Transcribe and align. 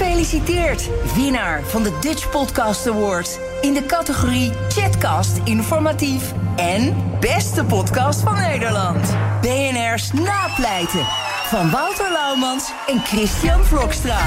Gefeliciteerd, 0.00 0.88
winnaar 1.14 1.62
van 1.62 1.82
de 1.82 1.98
Dutch 2.00 2.30
Podcast 2.30 2.86
Award. 2.86 3.38
In 3.60 3.72
de 3.74 3.86
categorie 3.86 4.52
Chatcast 4.68 5.40
Informatief 5.44 6.32
en 6.56 6.96
Beste 7.20 7.64
Podcast 7.64 8.20
van 8.20 8.34
Nederland. 8.34 9.16
BNR's 9.40 10.12
Napleiten 10.12 11.04
van 11.46 11.70
Wouter 11.70 12.12
Laumans 12.12 12.70
en 12.86 13.00
Christian 13.00 13.64
Vlokstra. 13.64 14.18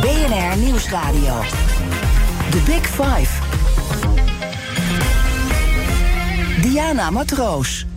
BNR 0.00 0.56
Nieuwsradio. 0.56 1.40
The 2.50 2.62
Big 2.64 2.86
Five. 2.86 3.30
Diana 6.60 7.10
Matroos. 7.10 7.87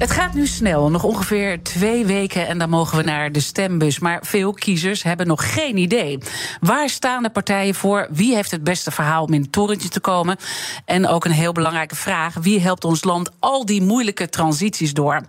Het 0.00 0.10
gaat 0.10 0.34
nu 0.34 0.46
snel, 0.46 0.90
nog 0.90 1.04
ongeveer 1.04 1.62
twee 1.62 2.06
weken 2.06 2.46
en 2.46 2.58
dan 2.58 2.70
mogen 2.70 2.96
we 2.96 3.02
naar 3.02 3.32
de 3.32 3.40
stembus. 3.40 3.98
Maar 3.98 4.18
veel 4.24 4.52
kiezers 4.52 5.02
hebben 5.02 5.26
nog 5.26 5.54
geen 5.54 5.76
idee. 5.76 6.18
Waar 6.60 6.88
staan 6.88 7.22
de 7.22 7.30
partijen 7.30 7.74
voor? 7.74 8.08
Wie 8.10 8.34
heeft 8.34 8.50
het 8.50 8.64
beste 8.64 8.90
verhaal 8.90 9.24
om 9.24 9.32
in 9.32 9.40
het 9.40 9.52
torentje 9.52 9.88
te 9.88 10.00
komen? 10.00 10.36
En 10.84 11.06
ook 11.06 11.24
een 11.24 11.30
heel 11.30 11.52
belangrijke 11.52 11.96
vraag: 11.96 12.34
wie 12.34 12.60
helpt 12.60 12.84
ons 12.84 13.04
land 13.04 13.30
al 13.38 13.66
die 13.66 13.82
moeilijke 13.82 14.28
transities 14.28 14.94
door? 14.94 15.20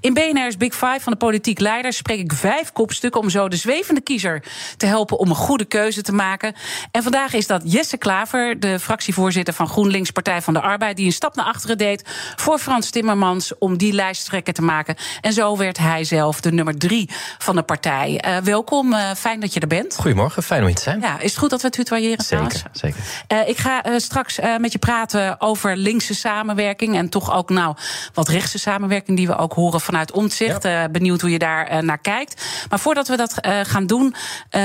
In 0.00 0.14
BNR's 0.14 0.56
Big 0.56 0.74
Five 0.74 1.00
van 1.00 1.12
de 1.12 1.18
politiek 1.18 1.58
leider 1.58 1.92
spreek 1.92 2.20
ik 2.20 2.32
vijf 2.32 2.72
kopstukken 2.72 3.20
om 3.20 3.30
zo 3.30 3.48
de 3.48 3.56
zwevende 3.56 4.00
kiezer 4.00 4.44
te 4.76 4.86
helpen 4.86 5.18
om 5.18 5.28
een 5.28 5.34
goede 5.34 5.64
keuze 5.64 6.02
te 6.02 6.12
maken. 6.12 6.54
En 6.90 7.02
vandaag 7.02 7.32
is 7.32 7.46
dat 7.46 7.62
Jesse 7.64 7.96
Klaver, 7.96 8.60
de 8.60 8.78
fractievoorzitter 8.78 9.54
van 9.54 9.68
GroenLinks 9.68 10.10
Partij 10.10 10.42
van 10.42 10.54
de 10.54 10.60
Arbeid, 10.60 10.96
die 10.96 11.06
een 11.06 11.12
stap 11.12 11.34
naar 11.34 11.46
achteren 11.46 11.78
deed 11.78 12.04
voor 12.36 12.58
Frans 12.58 12.90
Timmermans 12.90 13.58
om 13.58 13.76
die 13.76 13.92
lijst 13.92 14.10
lijsttrekker 14.12 14.52
te 14.52 14.62
maken. 14.62 14.96
En 15.20 15.32
zo 15.32 15.56
werd 15.56 15.78
hij 15.78 16.04
zelf 16.04 16.40
de 16.40 16.52
nummer 16.52 16.78
drie 16.78 17.10
van 17.38 17.54
de 17.54 17.62
partij. 17.62 18.24
Uh, 18.26 18.36
welkom, 18.36 18.92
uh, 18.92 19.10
fijn 19.16 19.40
dat 19.40 19.54
je 19.54 19.60
er 19.60 19.66
bent. 19.66 19.96
Goedemorgen, 19.96 20.42
fijn 20.42 20.60
om 20.60 20.66
hier 20.66 20.76
te 20.76 20.82
zijn. 20.82 21.00
Ja, 21.00 21.18
is 21.20 21.30
het 21.30 21.38
goed 21.38 21.50
dat 21.50 21.62
we 21.62 21.70
tutoyeren 21.70 22.24
Zeker, 22.24 22.62
zeker. 22.72 23.00
Uh, 23.28 23.48
ik 23.48 23.58
ga 23.58 23.82
straks 23.98 24.38
met 24.58 24.72
je 24.72 24.78
praten 24.78 25.40
over 25.40 25.76
linkse 25.76 26.14
samenwerking... 26.14 26.96
en 26.96 27.08
toch 27.08 27.34
ook 27.34 27.50
nou, 27.50 27.76
wat 28.14 28.28
rechtse 28.28 28.58
samenwerking 28.58 29.16
die 29.16 29.26
we 29.26 29.36
ook 29.36 29.52
horen 29.52 29.80
vanuit 29.80 30.12
Omtzigt. 30.12 30.62
Ja. 30.62 30.88
benieuwd 30.88 31.20
hoe 31.20 31.30
je 31.30 31.38
daar 31.38 31.84
naar 31.84 31.98
kijkt. 31.98 32.44
Maar 32.68 32.78
voordat 32.78 33.08
we 33.08 33.16
dat 33.16 33.34
gaan 33.62 33.86
doen, 33.86 34.14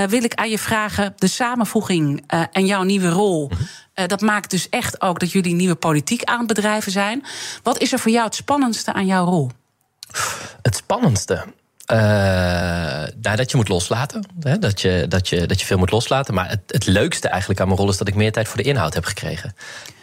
wil 0.08 0.24
ik 0.24 0.34
aan 0.34 0.50
je 0.50 0.60
vragen... 0.60 1.14
de 1.18 1.28
samenvoeging 1.28 2.24
en 2.52 2.66
jouw 2.66 2.84
nieuwe 2.84 3.10
rol... 3.10 3.50
Mm 3.52 3.58
-hmm. 3.58 3.68
Uh, 4.00 4.08
dat 4.08 4.22
maakt 4.22 4.50
dus 4.50 4.70
echt 4.70 5.02
ook 5.02 5.20
dat 5.20 5.32
jullie 5.32 5.56
nieuwe 5.56 5.76
politiek 5.76 6.24
aan 6.24 6.48
bedrijven 6.48 6.92
zijn. 6.92 7.26
Wat 7.64 7.78
is 7.78 7.94
er 7.94 8.00
voor 8.00 8.12
jou 8.12 8.26
het 8.26 8.36
spannendste 8.36 8.94
aan 8.94 9.06
jouw 9.06 9.26
rol? 9.26 9.52
Het 10.62 10.76
spannendste. 10.76 11.46
Uh, 11.92 11.98
nou, 13.22 13.36
dat 13.36 13.52
je 13.52 13.58
moet 13.58 13.68
loslaten. 13.68 14.28
Hè? 14.40 14.60
Dat, 14.60 14.82
je, 14.82 15.06
dat, 15.10 15.30
je, 15.30 15.46
dat 15.46 15.60
je 15.60 15.66
veel 15.66 15.78
moet 15.78 15.92
loslaten. 15.92 16.34
Maar 16.34 16.50
het, 16.50 16.60
het 16.68 16.86
leukste 16.86 17.28
eigenlijk 17.28 17.60
aan 17.60 17.68
mijn 17.68 17.80
rol 17.80 17.90
is 17.90 17.98
dat 17.98 18.08
ik 18.08 18.16
meer 18.16 18.32
tijd 18.32 18.48
voor 18.48 18.58
de 18.58 18.70
inhoud 18.70 18.94
heb 18.94 19.06
gekregen. 19.06 19.56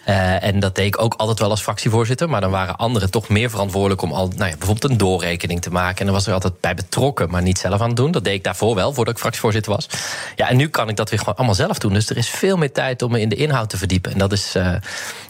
Uh, 0.08 0.42
en 0.42 0.60
dat 0.60 0.74
deed 0.74 0.86
ik 0.86 1.02
ook 1.02 1.14
altijd 1.14 1.38
wel 1.38 1.50
als 1.50 1.62
fractievoorzitter. 1.62 2.28
Maar 2.28 2.40
dan 2.40 2.50
waren 2.50 2.76
anderen 2.76 3.10
toch 3.10 3.28
meer 3.28 3.50
verantwoordelijk 3.50 4.02
om 4.02 4.12
al, 4.12 4.28
nou 4.28 4.50
ja, 4.50 4.56
bijvoorbeeld 4.56 4.90
een 4.90 4.98
doorrekening 4.98 5.62
te 5.62 5.70
maken. 5.70 5.98
En 5.98 6.04
dan 6.04 6.14
was 6.14 6.26
er 6.26 6.32
altijd 6.32 6.60
bij 6.60 6.74
betrokken, 6.74 7.30
maar 7.30 7.42
niet 7.42 7.58
zelf 7.58 7.80
aan 7.80 7.88
het 7.88 7.96
doen. 7.96 8.10
Dat 8.10 8.24
deed 8.24 8.34
ik 8.34 8.44
daarvoor 8.44 8.74
wel, 8.74 8.92
voordat 8.92 9.14
ik 9.14 9.20
fractievoorzitter 9.20 9.72
was. 9.72 9.88
Ja, 10.36 10.48
en 10.48 10.56
nu 10.56 10.68
kan 10.68 10.88
ik 10.88 10.96
dat 10.96 11.10
weer 11.10 11.18
gewoon 11.18 11.34
allemaal 11.34 11.54
zelf 11.54 11.78
doen. 11.78 11.92
Dus 11.92 12.10
er 12.10 12.16
is 12.16 12.28
veel 12.28 12.56
meer 12.56 12.72
tijd 12.72 13.02
om 13.02 13.10
me 13.10 13.20
in 13.20 13.28
de 13.28 13.36
inhoud 13.36 13.70
te 13.70 13.76
verdiepen. 13.76 14.12
En 14.12 14.18
dat 14.18 14.32
is, 14.32 14.56
uh, 14.56 14.74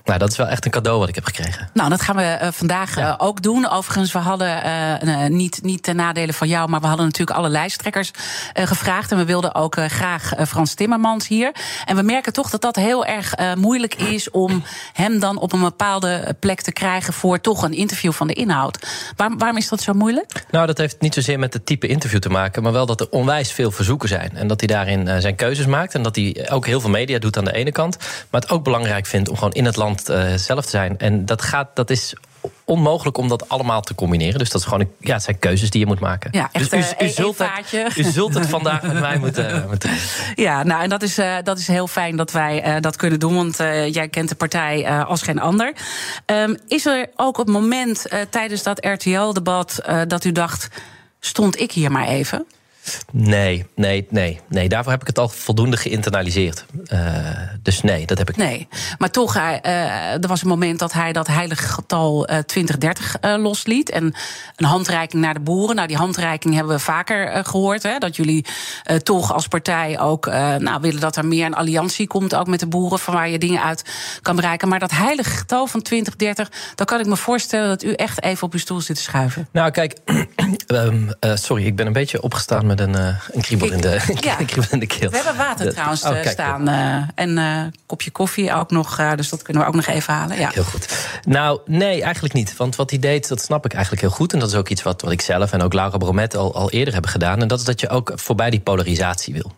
nou, 0.04 0.18
dat 0.18 0.30
is 0.30 0.36
wel 0.36 0.46
echt 0.46 0.64
een 0.64 0.70
cadeau 0.70 0.98
wat 0.98 1.08
ik 1.08 1.14
heb 1.14 1.24
gekregen. 1.24 1.70
Nou, 1.72 1.90
dat 1.90 2.00
gaan 2.00 2.16
we 2.16 2.38
uh, 2.42 2.48
vandaag 2.50 2.96
ja. 2.96 3.14
ook 3.18 3.42
doen. 3.42 3.68
Overigens, 3.68 4.12
we 4.12 4.18
hadden 4.18 5.36
niet, 5.36 5.62
niet 5.62 5.82
ten 5.82 5.96
nadele 5.96 6.32
van 6.32 6.48
jou, 6.48 6.68
maar 6.68 6.80
we 6.80 6.86
hadden 6.86 7.04
natuurlijk 7.06 7.38
alle 7.38 7.48
lijsttrekkers 7.48 8.10
gevraagd. 8.54 9.10
En 9.10 9.16
we 9.16 9.24
wilden 9.24 9.54
ook 9.54 9.76
graag 9.86 10.32
Frans 10.46 10.74
Timmermans 10.74 11.28
hier. 11.28 11.52
En 11.84 11.96
we 11.96 12.02
merken 12.02 12.32
toch 12.32 12.50
dat 12.50 12.60
dat 12.60 12.76
heel 12.76 13.04
erg 13.04 13.34
moeilijk 13.56 13.94
is 13.94 14.30
om 14.30 14.62
hem 14.92 15.18
dan 15.18 15.38
op 15.38 15.52
een 15.52 15.60
bepaalde 15.60 16.36
plek 16.40 16.60
te 16.60 16.72
krijgen 16.72 17.12
voor 17.12 17.40
toch 17.40 17.62
een 17.62 17.72
interview 17.72 18.12
van 18.12 18.26
de 18.26 18.34
inhoud. 18.34 18.86
Waar, 19.16 19.36
waarom 19.36 19.56
is 19.56 19.68
dat 19.68 19.80
zo 19.80 19.92
moeilijk? 19.92 20.44
Nou, 20.50 20.66
dat 20.66 20.78
heeft 20.78 21.00
niet 21.00 21.14
zozeer 21.14 21.38
met 21.38 21.52
het 21.52 21.66
type 21.66 21.86
interview 21.86 22.20
te 22.20 22.28
maken, 22.28 22.62
maar 22.62 22.72
wel 22.72 22.86
dat 22.86 23.00
er 23.00 23.08
onwijs 23.10 23.52
veel 23.52 23.70
verzoeken 23.70 24.08
zijn. 24.08 24.30
En 24.34 24.46
dat 24.46 24.60
hij 24.60 24.68
daarin 24.68 25.22
zijn 25.22 25.34
keuzes 25.34 25.66
maakt. 25.66 25.94
En 25.94 26.02
dat 26.02 26.16
hij 26.16 26.48
ook 26.50 26.66
heel 26.66 26.80
veel 26.80 26.90
media 26.90 27.18
doet 27.18 27.36
aan 27.36 27.44
de 27.44 27.54
ene 27.54 27.72
kant. 27.72 27.96
Maar 28.30 28.40
het 28.40 28.50
ook 28.50 28.64
belangrijk 28.64 29.06
vindt 29.06 29.28
om 29.28 29.36
gewoon 29.36 29.52
in 29.52 29.64
het 29.64 29.76
land 29.76 29.92
uh, 30.08 30.34
zelf 30.34 30.64
te 30.64 30.70
zijn. 30.70 30.98
En 30.98 31.26
dat, 31.26 31.42
gaat, 31.42 31.68
dat 31.74 31.90
is 31.90 32.14
onmogelijk 32.64 33.18
om 33.18 33.28
dat 33.28 33.48
allemaal 33.48 33.80
te 33.80 33.94
combineren. 33.94 34.38
Dus 34.38 34.50
dat 34.50 34.60
is 34.60 34.66
gewoon, 34.66 34.88
ja, 35.00 35.14
het 35.14 35.22
zijn 35.22 35.38
keuzes 35.38 35.70
die 35.70 35.80
je 35.80 35.86
moet 35.86 36.00
maken. 36.00 36.30
Ja, 36.32 36.48
echt, 36.52 36.70
dus 36.70 36.92
u, 36.92 37.04
u, 37.04 37.08
uh, 37.08 37.10
zult 37.10 37.38
het, 37.38 37.96
u 37.96 38.02
zult 38.02 38.34
het 38.34 38.46
vandaag 38.46 38.82
met 38.82 39.00
mij 39.00 39.18
moeten, 39.18 39.64
moeten 39.68 39.90
Ja, 40.34 40.62
nou, 40.62 40.82
en 40.82 40.88
dat 40.88 41.02
is, 41.02 41.18
uh, 41.18 41.36
dat 41.42 41.58
is 41.58 41.66
heel 41.66 41.86
fijn 41.86 42.16
dat 42.16 42.32
wij 42.32 42.66
uh, 42.66 42.80
dat 42.80 42.96
kunnen 42.96 43.20
doen. 43.20 43.34
Want 43.34 43.56
jij 43.94 44.08
kent 44.08 44.28
de 44.28 44.34
partij 44.34 45.02
als 45.02 45.22
geen 45.22 45.40
ander. 45.40 45.72
Um, 46.26 46.56
is 46.68 46.86
er 46.86 47.10
ook 47.16 47.38
op 47.38 47.46
het 47.46 47.54
moment 47.54 48.06
tijdens 48.30 48.62
dat 48.62 48.86
RTL-debat 48.86 49.82
dat 50.06 50.24
u 50.24 50.32
dacht... 50.32 50.68
stond 51.20 51.60
ik 51.60 51.72
hier 51.72 51.90
maar 51.90 52.06
even? 52.06 52.46
Nee, 53.12 53.66
nee, 53.74 54.06
nee, 54.10 54.40
nee. 54.48 54.68
Daarvoor 54.68 54.92
heb 54.92 55.00
ik 55.00 55.06
het 55.06 55.18
al 55.18 55.28
voldoende 55.28 55.76
geïnternaliseerd. 55.76 56.64
Uh, 56.92 57.00
dus 57.62 57.80
nee, 57.80 58.06
dat 58.06 58.18
heb 58.18 58.28
ik 58.28 58.36
Nee, 58.36 58.68
maar 58.98 59.10
toch, 59.10 59.36
uh, 59.36 60.12
er 60.12 60.28
was 60.28 60.42
een 60.42 60.48
moment 60.48 60.78
dat 60.78 60.92
hij 60.92 61.12
dat 61.12 61.26
heilige 61.26 61.68
getal 61.68 62.30
uh, 62.30 62.38
2030 62.38 63.16
losliet. 63.20 63.90
En 63.90 64.14
een 64.56 64.66
handreiking 64.66 65.22
naar 65.22 65.34
de 65.34 65.40
boeren. 65.40 65.76
Nou, 65.76 65.88
die 65.88 65.96
handreiking 65.96 66.54
hebben 66.54 66.72
we 66.72 66.80
vaker 66.80 67.44
gehoord. 67.44 67.82
Hè, 67.82 67.98
dat 67.98 68.16
jullie 68.16 68.44
toch 69.02 69.32
als 69.32 69.48
partij 69.48 70.00
ook 70.00 70.26
nou, 70.58 70.80
willen 70.80 71.00
dat 71.00 71.16
er 71.16 71.26
meer 71.26 71.46
een 71.46 71.54
alliantie 71.54 72.06
komt. 72.06 72.34
Ook 72.34 72.46
met 72.46 72.60
de 72.60 72.66
boeren, 72.66 72.98
van 72.98 73.14
waar 73.14 73.28
je 73.28 73.38
dingen 73.38 73.62
uit 73.62 73.84
kan 74.22 74.36
bereiken. 74.36 74.68
Maar 74.68 74.78
dat 74.78 74.90
heilige 74.90 75.30
getal 75.30 75.66
van 75.66 75.82
2030, 75.82 76.50
dan 76.74 76.86
kan 76.86 77.00
ik 77.00 77.06
me 77.06 77.16
voorstellen 77.16 77.68
dat 77.68 77.82
u 77.82 77.92
echt 77.92 78.22
even 78.22 78.46
op 78.46 78.52
uw 78.52 78.58
stoel 78.58 78.80
zit 78.80 78.96
te 78.96 79.02
schuiven. 79.02 79.48
Nou, 79.52 79.70
kijk, 79.70 79.98
um, 80.66 81.10
sorry, 81.34 81.66
ik 81.66 81.76
ben 81.76 81.86
een 81.86 81.92
beetje 81.92 82.22
opgestaan 82.22 82.66
met 82.66 82.73
een, 82.80 82.96
uh, 82.96 83.06
een 83.32 83.40
kriebel 83.40 83.72
in, 83.72 83.80
de, 83.80 84.00
ja. 84.20 84.34
kriebel 84.34 84.70
in 84.70 84.78
de 84.78 84.86
keel. 84.86 85.10
We 85.10 85.16
hebben 85.16 85.36
water 85.36 85.72
trouwens 85.72 86.02
oh, 86.02 86.10
kijk, 86.10 86.28
staan. 86.28 86.68
Uh, 86.68 87.02
en 87.14 87.36
een 87.36 87.74
kopje 87.86 88.10
koffie 88.10 88.52
ook 88.54 88.70
nog. 88.70 88.96
dus 89.16 89.28
dat 89.28 89.42
kunnen 89.42 89.62
we 89.62 89.68
ook 89.68 89.74
nog 89.74 89.86
even 89.86 90.14
halen. 90.14 90.38
Ja. 90.38 90.50
Heel 90.52 90.64
goed. 90.64 91.08
Nou, 91.24 91.60
nee, 91.66 92.02
eigenlijk 92.02 92.34
niet. 92.34 92.56
Want 92.56 92.76
wat 92.76 92.90
hij 92.90 92.98
deed, 92.98 93.28
dat 93.28 93.40
snap 93.40 93.64
ik 93.64 93.72
eigenlijk 93.72 94.02
heel 94.02 94.10
goed. 94.10 94.32
En 94.32 94.38
dat 94.38 94.48
is 94.48 94.54
ook 94.54 94.68
iets 94.68 94.82
wat, 94.82 95.02
wat 95.02 95.12
ik 95.12 95.20
zelf 95.20 95.52
en 95.52 95.62
ook 95.62 95.72
Laura 95.72 95.98
Bromet 95.98 96.36
al, 96.36 96.54
al 96.54 96.70
eerder 96.70 96.92
hebben 96.92 97.10
gedaan. 97.10 97.40
En 97.40 97.48
dat 97.48 97.58
is 97.58 97.64
dat 97.64 97.80
je 97.80 97.88
ook 97.88 98.12
voorbij 98.14 98.50
die 98.50 98.60
polarisatie 98.60 99.34
wil. 99.34 99.52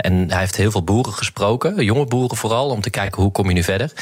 en 0.00 0.30
hij 0.30 0.40
heeft 0.40 0.56
heel 0.56 0.70
veel 0.70 0.84
boeren 0.84 1.12
gesproken. 1.12 1.84
Jonge 1.84 2.04
boeren 2.04 2.36
vooral. 2.36 2.68
Om 2.68 2.80
te 2.80 2.90
kijken 2.90 3.22
hoe 3.22 3.32
kom 3.32 3.48
je 3.48 3.54
nu 3.54 3.62
verder. 3.62 3.92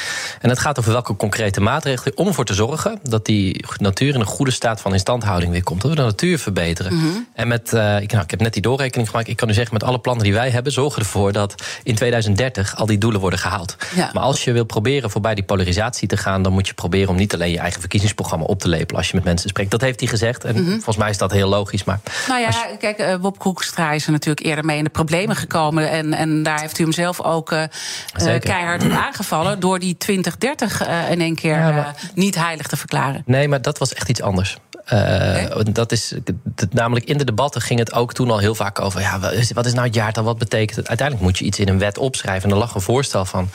En 0.41 0.49
het 0.49 0.59
gaat 0.59 0.79
over 0.79 0.93
welke 0.93 1.17
concrete 1.17 1.61
maatregelen. 1.61 2.17
Om 2.17 2.27
ervoor 2.27 2.45
te 2.45 2.55
zorgen 2.55 2.99
dat 3.03 3.27
die 3.27 3.65
natuur 3.77 4.15
in 4.15 4.21
een 4.21 4.27
goede 4.27 4.51
staat 4.51 4.81
van 4.81 4.93
instandhouding 4.93 5.53
weer 5.53 5.63
komt. 5.63 5.81
Dat 5.81 5.91
we 5.91 5.97
de 5.97 6.03
natuur 6.03 6.39
verbeteren. 6.39 6.95
Mm 6.95 7.01
-hmm. 7.01 7.27
En 7.35 7.49
met, 7.49 7.73
nou, 7.73 8.03
ik 8.03 8.11
heb 8.11 8.41
net 8.41 8.53
die 8.53 8.60
doorrekening 8.63 9.09
gemaakt. 9.11 9.29
Ik 9.29 9.37
kan 9.37 9.49
u 9.49 9.53
zeggen, 9.53 9.73
met 9.75 9.85
alle 9.85 9.99
plannen 9.99 10.25
die 10.25 10.33
wij 10.33 10.51
hebben, 10.51 10.73
zorgen 10.73 11.03
ervoor 11.03 11.33
dat 11.33 11.55
in 11.83 11.95
2030 11.95 12.77
al 12.77 12.87
die 12.87 12.99
doelen 12.99 13.21
worden 13.21 13.39
gehaald. 13.39 13.77
Ja. 13.95 14.11
Maar 14.13 14.23
als 14.23 14.45
je 14.45 14.53
wil 14.53 14.65
proberen 14.65 15.11
voorbij 15.11 15.35
die 15.35 15.45
polarisatie 15.45 16.09
te 16.09 16.17
gaan, 16.17 16.43
dan 16.43 16.53
moet 16.53 16.67
je 16.67 16.75
proberen 16.75 17.09
om 17.09 17.17
niet 17.17 17.35
alleen 17.35 17.51
je 17.51 17.59
eigen 17.59 17.81
verkiezingsprogramma 17.81 18.45
op 18.45 18.59
te 18.61 18.69
lepelen 18.69 18.97
als 18.97 19.09
je 19.09 19.15
met 19.15 19.25
mensen 19.25 19.49
spreekt. 19.49 19.71
Dat 19.71 19.81
heeft 19.81 20.01
hij 20.01 20.09
gezegd. 20.09 20.45
En 20.45 20.51
Mhm. 20.55 20.61
mm 20.61 20.65
-hmm. 20.67 20.75
volgens 20.75 20.97
mij 20.97 21.11
is 21.11 21.19
dat 21.19 21.31
heel 21.33 21.49
logisch. 21.49 21.85
Maar 21.85 22.01
Nou 22.29 22.41
ja, 22.41 22.49
je- 22.49 22.77
kijk, 22.79 23.01
uh, 23.01 23.17
Bob 23.17 23.39
Koekstra 23.39 23.93
is 23.93 24.07
er 24.07 24.13
natuurlijk 24.13 24.47
eerder 24.47 24.65
mee 24.65 24.79
in 24.79 24.85
de 24.85 24.91
problemen 24.91 25.37
gekomen. 25.37 25.91
En, 25.91 26.13
en 26.15 26.43
daar 26.43 26.61
heeft 26.61 26.79
u 26.79 26.83
hem 26.83 26.93
zelf 26.93 27.21
ook 27.21 27.53
uh, 27.53 27.63
Zeker. 28.17 28.39
keihard 28.41 28.85
op 28.85 28.91
aangevallen. 28.91 29.61
door 29.61 29.79
die 29.79 29.97
2030 29.97 30.87
uh, 30.89 31.11
in 31.11 31.21
één 31.21 31.35
keer 31.35 31.57
Ja, 31.59 31.71
maar- 31.71 31.95
niet 32.15 32.35
heilig 32.35 32.67
te 32.67 32.77
verklaren. 32.77 33.23
Nee, 33.27 33.49
maar 33.49 33.63
dat 33.63 33.79
was 33.79 33.95
echt 33.95 34.09
iets 34.09 34.23
anders. 34.23 34.59
Uh, 34.93 35.61
dat 35.73 35.93
is, 35.93 36.15
d- 36.55 36.75
namelijk 36.75 37.07
in 37.07 37.19
de 37.19 37.25
debatten 37.25 37.61
ging 37.61 37.79
het 37.79 37.93
ook 37.93 38.13
toen 38.13 38.31
al 38.31 38.39
heel 38.39 38.55
vaak 38.55 38.81
over... 38.81 39.01
Ja, 39.01 39.19
wat 39.19 39.33
is, 39.33 39.53
wat 39.53 39.67
is 39.67 39.73
nou 39.73 39.87
het 39.87 39.95
jaartal, 39.95 40.25
wat 40.25 40.39
betekent 40.39 40.77
het? 40.77 40.89
Uiteindelijk 40.89 41.27
moet 41.27 41.39
je 41.39 41.45
iets 41.45 41.59
in 41.59 41.69
een 41.69 41.79
wet 41.79 41.99
opschrijven. 41.99 42.49
En 42.49 42.55
er 42.55 42.61
lag 42.61 42.75
een 42.75 42.81
voorstel 42.81 43.25
van 43.25 43.49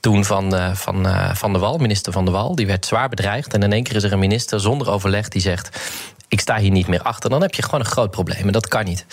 toen 0.00 0.24
van, 0.24 0.54
uh, 0.54 0.74
van, 0.74 1.06
uh, 1.06 1.34
van 1.34 1.52
de 1.52 1.58
Wal, 1.58 1.78
minister 1.78 2.12
Van 2.12 2.24
de 2.24 2.30
Wal. 2.30 2.54
Die 2.54 2.66
werd 2.66 2.86
zwaar 2.86 3.08
bedreigd. 3.08 3.54
En 3.54 3.62
in 3.62 3.72
één 3.72 3.82
keer 3.82 3.96
is 3.96 4.02
er 4.02 4.12
een 4.12 4.18
minister 4.18 4.60
zonder 4.60 4.90
overleg 4.90 5.28
die 5.28 5.40
zegt... 5.40 5.80
ik 6.28 6.40
sta 6.40 6.56
hier 6.56 6.70
niet 6.70 6.88
meer 6.88 7.02
achter. 7.02 7.30
Dan 7.30 7.42
heb 7.42 7.54
je 7.54 7.62
gewoon 7.62 7.80
een 7.80 7.86
groot 7.86 8.10
probleem. 8.10 8.46
En 8.46 8.52
dat 8.52 8.68
kan 8.68 8.84
niet. 8.84 9.06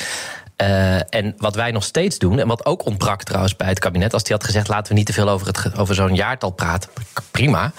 Uh, 0.62 0.95
en 1.13 1.33
wat 1.38 1.56
wij 1.56 1.71
nog 1.71 1.83
steeds 1.83 2.18
doen, 2.18 2.39
en 2.39 2.47
wat 2.47 2.65
ook 2.65 2.85
ontbrak 2.85 3.23
trouwens 3.23 3.56
bij 3.56 3.68
het 3.68 3.79
kabinet... 3.79 4.13
als 4.13 4.23
die 4.23 4.35
had 4.35 4.44
gezegd, 4.44 4.68
laten 4.68 4.91
we 4.91 4.97
niet 4.97 5.07
te 5.07 5.13
veel 5.13 5.29
over, 5.29 5.47
het, 5.47 5.77
over 5.77 5.95
zo'n 5.95 6.15
jaartal 6.15 6.51
praten. 6.51 6.89
Prima. 7.31 7.71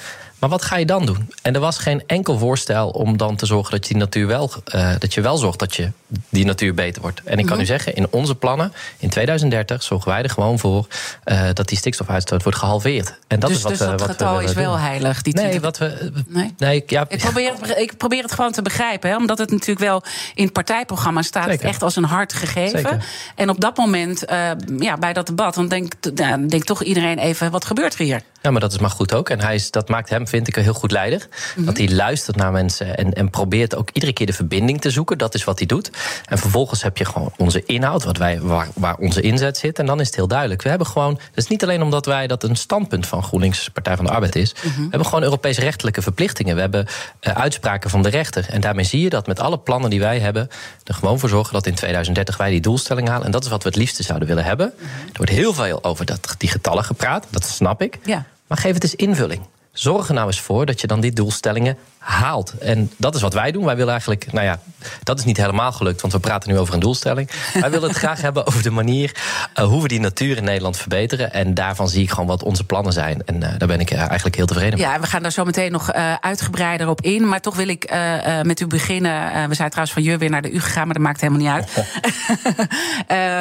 Maar 0.42 0.50
wat 0.50 0.62
ga 0.62 0.76
je 0.76 0.86
dan 0.86 1.06
doen? 1.06 1.32
En 1.42 1.54
er 1.54 1.60
was 1.60 1.78
geen 1.78 2.02
enkel 2.06 2.38
voorstel 2.38 2.88
om 2.88 3.16
dan 3.16 3.36
te 3.36 3.46
zorgen 3.46 3.70
dat 3.70 3.86
je 3.86 3.92
die 3.92 4.02
natuur 4.02 4.26
wel, 4.26 4.50
uh, 4.74 4.90
dat 4.98 5.14
je 5.14 5.20
wel 5.20 5.36
zorgt 5.36 5.58
dat 5.58 5.74
je 5.74 5.90
die 6.28 6.44
natuur 6.44 6.74
beter 6.74 7.02
wordt. 7.02 7.20
En 7.24 7.38
ik 7.38 7.44
kan 7.46 7.54
Mhm. 7.54 7.62
u 7.62 7.66
zeggen, 7.66 7.94
in 7.94 8.06
onze 8.10 8.34
plannen 8.34 8.72
in 8.98 9.08
2030 9.08 9.82
zorgen 9.82 10.10
wij 10.10 10.22
er 10.22 10.30
gewoon 10.30 10.58
voor 10.58 10.86
uh, 11.24 11.48
dat 11.52 11.68
die 11.68 11.78
stikstofuitstoot 11.78 12.42
wordt 12.42 12.58
gehalveerd. 12.58 13.18
En 13.26 13.40
dat 13.40 13.48
dus 13.48 13.58
is 13.58 13.62
wat, 13.64 13.72
dus 13.72 13.80
uh, 13.80 13.88
dat 13.88 14.00
wat 14.00 14.10
getal 14.10 14.36
we 14.36 14.44
is 14.44 14.52
wel 14.52 14.78
heilig. 14.78 15.22
Die 15.22 15.34
Nee, 15.34 15.48
20 15.48 15.62
wat 15.62 15.78
we. 15.78 16.12
Nee? 16.28 16.54
Nee, 16.58 16.82
ja, 16.86 17.04
Ik 17.08 17.18
probeer, 17.18 17.52
het, 17.60 17.78
ik 17.78 17.96
probeer 17.96 18.22
het 18.22 18.32
gewoon 18.32 18.52
te 18.52 18.62
begrijpen, 18.62 19.10
hè, 19.10 19.16
omdat 19.16 19.38
het 19.38 19.50
natuurlijk 19.50 19.80
wel 19.80 20.02
in 20.34 20.44
het 20.44 20.52
partijprogramma 20.52 21.22
staat, 21.22 21.48
Zeker. 21.48 21.68
echt 21.68 21.82
als 21.82 21.96
een 21.96 22.04
hard 22.04 22.32
gegeven. 22.32 22.78
Zeker. 22.78 23.04
En 23.34 23.50
op 23.50 23.60
dat 23.60 23.76
moment, 23.76 24.30
uh, 24.30 24.50
ja, 24.78 24.96
bij 24.96 25.12
dat 25.12 25.26
debat, 25.26 25.54
dan 25.54 25.68
denkt 25.68 26.16
dan 26.16 26.46
denkt 26.46 26.66
toch 26.66 26.82
iedereen 26.82 27.18
even: 27.18 27.50
wat 27.50 27.64
gebeurt 27.64 27.94
er 27.94 28.04
hier? 28.04 28.22
Ja, 28.42 28.50
maar 28.50 28.60
dat 28.60 28.72
is 28.72 28.78
maar 28.78 28.90
goed 28.90 29.14
ook. 29.14 29.28
En 29.28 29.40
hij 29.40 29.54
is, 29.54 29.70
dat 29.70 29.88
maakt 29.88 30.08
hem, 30.08 30.26
vind 30.32 30.48
ik, 30.48 30.56
een 30.56 30.62
heel 30.62 30.72
goed 30.72 30.90
leider. 30.90 31.28
Mhm. 31.56 31.66
Dat 31.66 31.76
hij 31.76 31.88
luistert 31.90 32.36
naar 32.36 32.52
mensen 32.52 32.96
en, 32.96 33.12
en 33.12 33.30
probeert 33.30 33.76
ook 33.76 33.88
iedere 33.92 34.12
keer 34.12 34.26
de 34.26 34.32
verbinding 34.32 34.80
te 34.80 34.90
zoeken. 34.90 35.18
Dat 35.18 35.34
is 35.34 35.44
wat 35.44 35.58
hij 35.58 35.66
doet. 35.66 35.90
En 36.24 36.38
vervolgens 36.38 36.82
heb 36.82 36.96
je 36.96 37.04
gewoon 37.04 37.32
onze 37.36 37.62
inhoud, 37.64 38.04
wat 38.04 38.16
wij, 38.16 38.40
waar, 38.40 38.68
waar 38.74 38.96
onze 38.96 39.20
inzet 39.20 39.56
zit. 39.56 39.78
En 39.78 39.86
dan 39.86 40.00
is 40.00 40.06
het 40.06 40.16
heel 40.16 40.28
duidelijk. 40.28 40.62
We 40.62 40.68
hebben 40.68 40.86
gewoon, 40.86 41.12
het 41.12 41.44
is 41.44 41.46
niet 41.46 41.62
alleen 41.62 41.82
omdat 41.82 42.06
wij 42.06 42.26
dat 42.26 42.42
een 42.42 42.56
standpunt 42.56 43.06
van 43.06 43.22
GroenLinks 43.22 43.68
Partij 43.68 43.96
van 43.96 44.04
de 44.04 44.10
Arbeid 44.10 44.36
is. 44.36 44.54
Mhm. 44.54 44.74
We 44.74 44.80
hebben 44.80 45.04
gewoon 45.04 45.22
Europees 45.22 45.58
rechtelijke 45.58 46.02
verplichtingen. 46.02 46.54
We 46.54 46.60
hebben 46.60 46.86
uh, 47.20 47.32
uitspraken 47.32 47.90
van 47.90 48.02
de 48.02 48.08
rechter. 48.08 48.46
En 48.48 48.60
daarmee 48.60 48.84
zie 48.84 49.02
je 49.02 49.08
dat 49.08 49.26
met 49.26 49.40
alle 49.40 49.58
plannen 49.58 49.90
die 49.90 50.00
wij 50.00 50.18
hebben, 50.18 50.48
er 50.84 50.94
gewoon 50.94 51.18
voor 51.18 51.28
zorgen 51.28 51.52
dat 51.52 51.66
in 51.66 51.74
2030 51.74 52.36
wij 52.36 52.50
die 52.50 52.60
doelstelling 52.60 53.08
halen. 53.08 53.26
En 53.26 53.32
dat 53.32 53.44
is 53.44 53.50
wat 53.50 53.62
we 53.62 53.68
het 53.68 53.78
liefste 53.78 54.02
zouden 54.02 54.28
willen 54.28 54.44
hebben. 54.44 54.72
Mhm. 54.76 54.84
Er 54.84 55.16
wordt 55.16 55.32
heel 55.32 55.54
veel 55.54 55.84
over 55.84 56.04
dat, 56.04 56.34
die 56.38 56.48
getallen 56.48 56.84
gepraat. 56.84 57.26
Dat 57.30 57.44
snap 57.44 57.82
ik. 57.82 57.98
Ja. 58.04 58.24
Maar 58.46 58.58
geef 58.58 58.74
het 58.74 58.82
eens 58.82 58.94
invulling. 58.94 59.40
Zorg 59.72 60.08
er 60.08 60.14
nou 60.14 60.26
eens 60.26 60.40
voor 60.40 60.66
dat 60.66 60.80
je 60.80 60.86
dan 60.86 61.00
die 61.00 61.12
doelstellingen 61.12 61.76
haalt. 61.98 62.50
En 62.58 62.90
dat 62.96 63.14
is 63.14 63.20
wat 63.20 63.34
wij 63.34 63.52
doen. 63.52 63.64
Wij 63.64 63.74
willen 63.76 63.90
eigenlijk, 63.90 64.32
nou 64.32 64.46
ja, 64.46 64.60
dat 65.02 65.18
is 65.18 65.24
niet 65.24 65.36
helemaal 65.36 65.72
gelukt, 65.72 66.00
want 66.00 66.12
we 66.12 66.20
praten 66.20 66.50
nu 66.50 66.58
over 66.58 66.74
een 66.74 66.80
doelstelling. 66.80 67.30
wij 67.52 67.70
willen 67.70 67.88
het 67.88 67.98
graag 68.04 68.20
hebben 68.20 68.46
over 68.46 68.62
de 68.62 68.70
manier 68.70 69.16
uh, 69.58 69.64
hoe 69.64 69.82
we 69.82 69.88
die 69.88 70.00
natuur 70.00 70.36
in 70.36 70.44
Nederland 70.44 70.76
verbeteren. 70.76 71.32
En 71.32 71.54
daarvan 71.54 71.88
zie 71.88 72.02
ik 72.02 72.10
gewoon 72.10 72.26
wat 72.26 72.42
onze 72.42 72.64
plannen 72.64 72.92
zijn. 72.92 73.22
En 73.24 73.34
uh, 73.34 73.48
daar 73.58 73.68
ben 73.68 73.80
ik 73.80 73.90
eigenlijk 73.90 74.36
heel 74.36 74.46
tevreden 74.46 74.78
mee. 74.78 74.88
Ja, 74.88 75.00
we 75.00 75.06
gaan 75.06 75.22
daar 75.22 75.32
zo 75.32 75.44
meteen 75.44 75.72
nog 75.72 75.94
uh, 75.94 76.14
uitgebreider 76.14 76.88
op 76.88 77.00
in. 77.00 77.28
Maar 77.28 77.40
toch 77.40 77.56
wil 77.56 77.68
ik 77.68 77.94
met 78.42 78.60
u 78.60 78.66
beginnen. 78.66 79.48
we 79.48 79.54
zijn 79.54 79.70
trouwens 79.70 79.92
van 79.92 80.02
je 80.02 80.18
weer 80.18 80.30
naar 80.30 80.42
de 80.42 80.50
U 80.50 80.60
gegaan, 80.60 80.84
maar 80.84 80.94
dat 80.94 81.02
maakt 81.02 81.20
helemaal 81.20 81.42
niet 81.42 81.66
uit. 81.66 81.86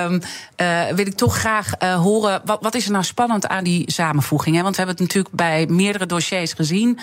Um, 0.07 0.21
wil 0.97 1.05
ik 1.05 1.15
toch 1.15 1.37
graag 1.37 1.71
horen, 1.79 2.41
wat, 2.45 2.57
wat, 2.61 2.75
is 2.75 2.85
er 2.85 2.91
nou 2.91 3.03
spannend 3.03 3.47
aan 3.47 3.63
die 3.63 3.91
samenvoeging? 3.91 4.55
Hè? 4.55 4.61
Want 4.61 4.75
we 4.75 4.81
hebben 4.81 5.03
het 5.03 5.13
natuurlijk 5.13 5.35
bij 5.35 5.65
meerdere 5.65 6.05
dossiers 6.21 6.53
gezien. 6.53 6.99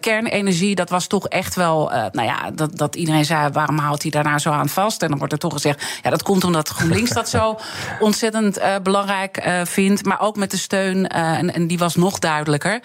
kernenergie, 0.00 0.74
dat 0.74 0.90
was 0.90 1.06
toch 1.06 1.28
echt 1.28 1.54
wel, 1.54 1.90
nou 1.90 2.22
ja, 2.22 2.50
dat, 2.50 2.76
dat 2.76 2.96
iedereen 2.96 3.24
zei, 3.24 3.50
waarom 3.52 3.78
houdt 3.78 4.02
hij 4.02 4.10
daarna 4.10 4.38
zo 4.38 4.50
aan 4.50 4.68
vast? 4.68 5.02
En 5.02 5.08
dan 5.08 5.18
wordt 5.18 5.32
er 5.32 5.38
toch 5.38 5.52
gezegd, 5.52 5.84
ja, 6.02 6.10
dat 6.10 6.22
komt 6.22 6.44
omdat 6.44 6.68
GroenLinks 6.68 7.10
dat 7.10 7.28
zo 7.28 7.58
ontzettend 8.00 8.58
uh, 8.58 8.74
belangrijk 8.82 9.62
vindt. 9.64 10.04
Maar 10.04 10.20
ook 10.20 10.36
met 10.36 10.50
de 10.50 10.56
steun, 10.56 11.08
en, 11.08 11.54
en, 11.54 11.66
die 11.66 11.78
was 11.78 11.94
nog 11.94 12.18
duidelijker, 12.18 12.80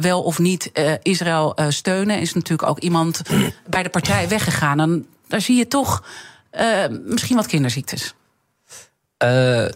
wel 0.00 0.22
of 0.22 0.38
niet 0.38 0.70
Israël 1.02 1.56
steunen, 1.68 2.20
is 2.20 2.34
natuurlijk 2.34 2.68
ook 2.68 2.78
iemand 2.78 3.22
bij 3.66 3.82
de 3.82 3.88
partij 3.88 4.28
weggegaan. 4.28 4.80
En 4.80 5.06
daar 5.28 5.40
zie 5.40 5.56
je 5.56 5.68
toch 5.68 6.04
misschien 7.04 7.36
wat 7.36 7.46
kinderziektes. 7.46 8.14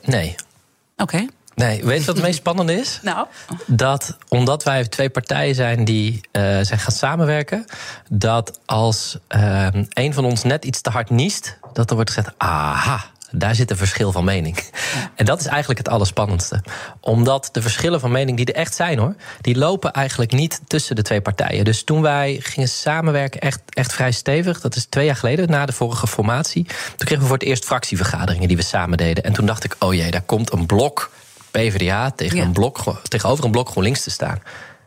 nee. 0.02 0.34
Oké. 0.96 1.14
Okay. 1.14 1.28
Nee, 1.62 1.84
weet 1.84 2.00
je 2.00 2.06
wat 2.06 2.16
het 2.16 2.24
meest 2.24 2.38
spannende 2.38 2.74
is? 2.74 3.00
Nou. 3.12 3.26
Dat 3.66 4.16
omdat 4.28 4.62
wij 4.64 4.84
twee 4.84 5.10
partijen 5.10 5.54
zijn 5.54 5.84
die 5.84 6.20
uh, 6.32 6.42
zijn 6.42 6.78
gaan 6.78 6.92
samenwerken, 6.92 7.64
dat 8.08 8.60
als 8.66 9.18
uh, 9.36 9.66
een 9.88 10.14
van 10.14 10.24
ons 10.24 10.42
net 10.42 10.64
iets 10.64 10.80
te 10.80 10.90
hard 10.90 11.10
niest, 11.10 11.58
dat 11.72 11.88
er 11.90 11.94
wordt 11.94 12.10
gezegd: 12.10 12.34
aha. 12.36 13.04
Daar 13.34 13.54
zit 13.54 13.70
een 13.70 13.76
verschil 13.76 14.12
van 14.12 14.24
mening. 14.24 14.56
Ja. 14.58 15.10
En 15.16 15.24
dat 15.24 15.40
is 15.40 15.46
eigenlijk 15.46 15.78
het 15.78 15.88
allerspannendste. 15.88 16.62
Omdat 17.00 17.48
de 17.52 17.62
verschillen 17.62 18.00
van 18.00 18.10
mening, 18.10 18.36
die 18.36 18.46
er 18.46 18.54
echt 18.54 18.74
zijn 18.74 18.98
hoor, 18.98 19.14
die 19.40 19.58
lopen 19.58 19.92
eigenlijk 19.92 20.32
niet 20.32 20.60
tussen 20.66 20.96
de 20.96 21.02
twee 21.02 21.20
partijen. 21.20 21.64
Dus 21.64 21.84
toen 21.84 22.02
wij 22.02 22.38
gingen 22.42 22.68
samenwerken, 22.68 23.40
echt, 23.40 23.60
echt 23.68 23.92
vrij 23.92 24.12
stevig, 24.12 24.60
dat 24.60 24.76
is 24.76 24.84
twee 24.84 25.04
jaar 25.04 25.16
geleden, 25.16 25.50
na 25.50 25.66
de 25.66 25.72
vorige 25.72 26.06
formatie, 26.06 26.64
toen 26.64 26.96
kregen 26.96 27.20
we 27.20 27.26
voor 27.26 27.38
het 27.38 27.46
eerst 27.46 27.64
fractievergaderingen 27.64 28.48
die 28.48 28.56
we 28.56 28.62
samen 28.62 28.98
deden. 28.98 29.24
En 29.24 29.32
toen 29.32 29.46
dacht 29.46 29.64
ik: 29.64 29.76
oh 29.78 29.94
jee, 29.94 30.10
daar 30.10 30.22
komt 30.22 30.52
een 30.52 30.66
blok 30.66 31.10
PvdA 31.52 32.10
tegen 32.10 32.36
ja. 32.36 32.44
een 32.44 32.52
blok, 32.52 33.00
tegenover 33.08 33.44
een 33.44 33.50
blok 33.50 33.68
GroenLinks 33.68 34.02
te 34.02 34.10
staan. 34.10 34.42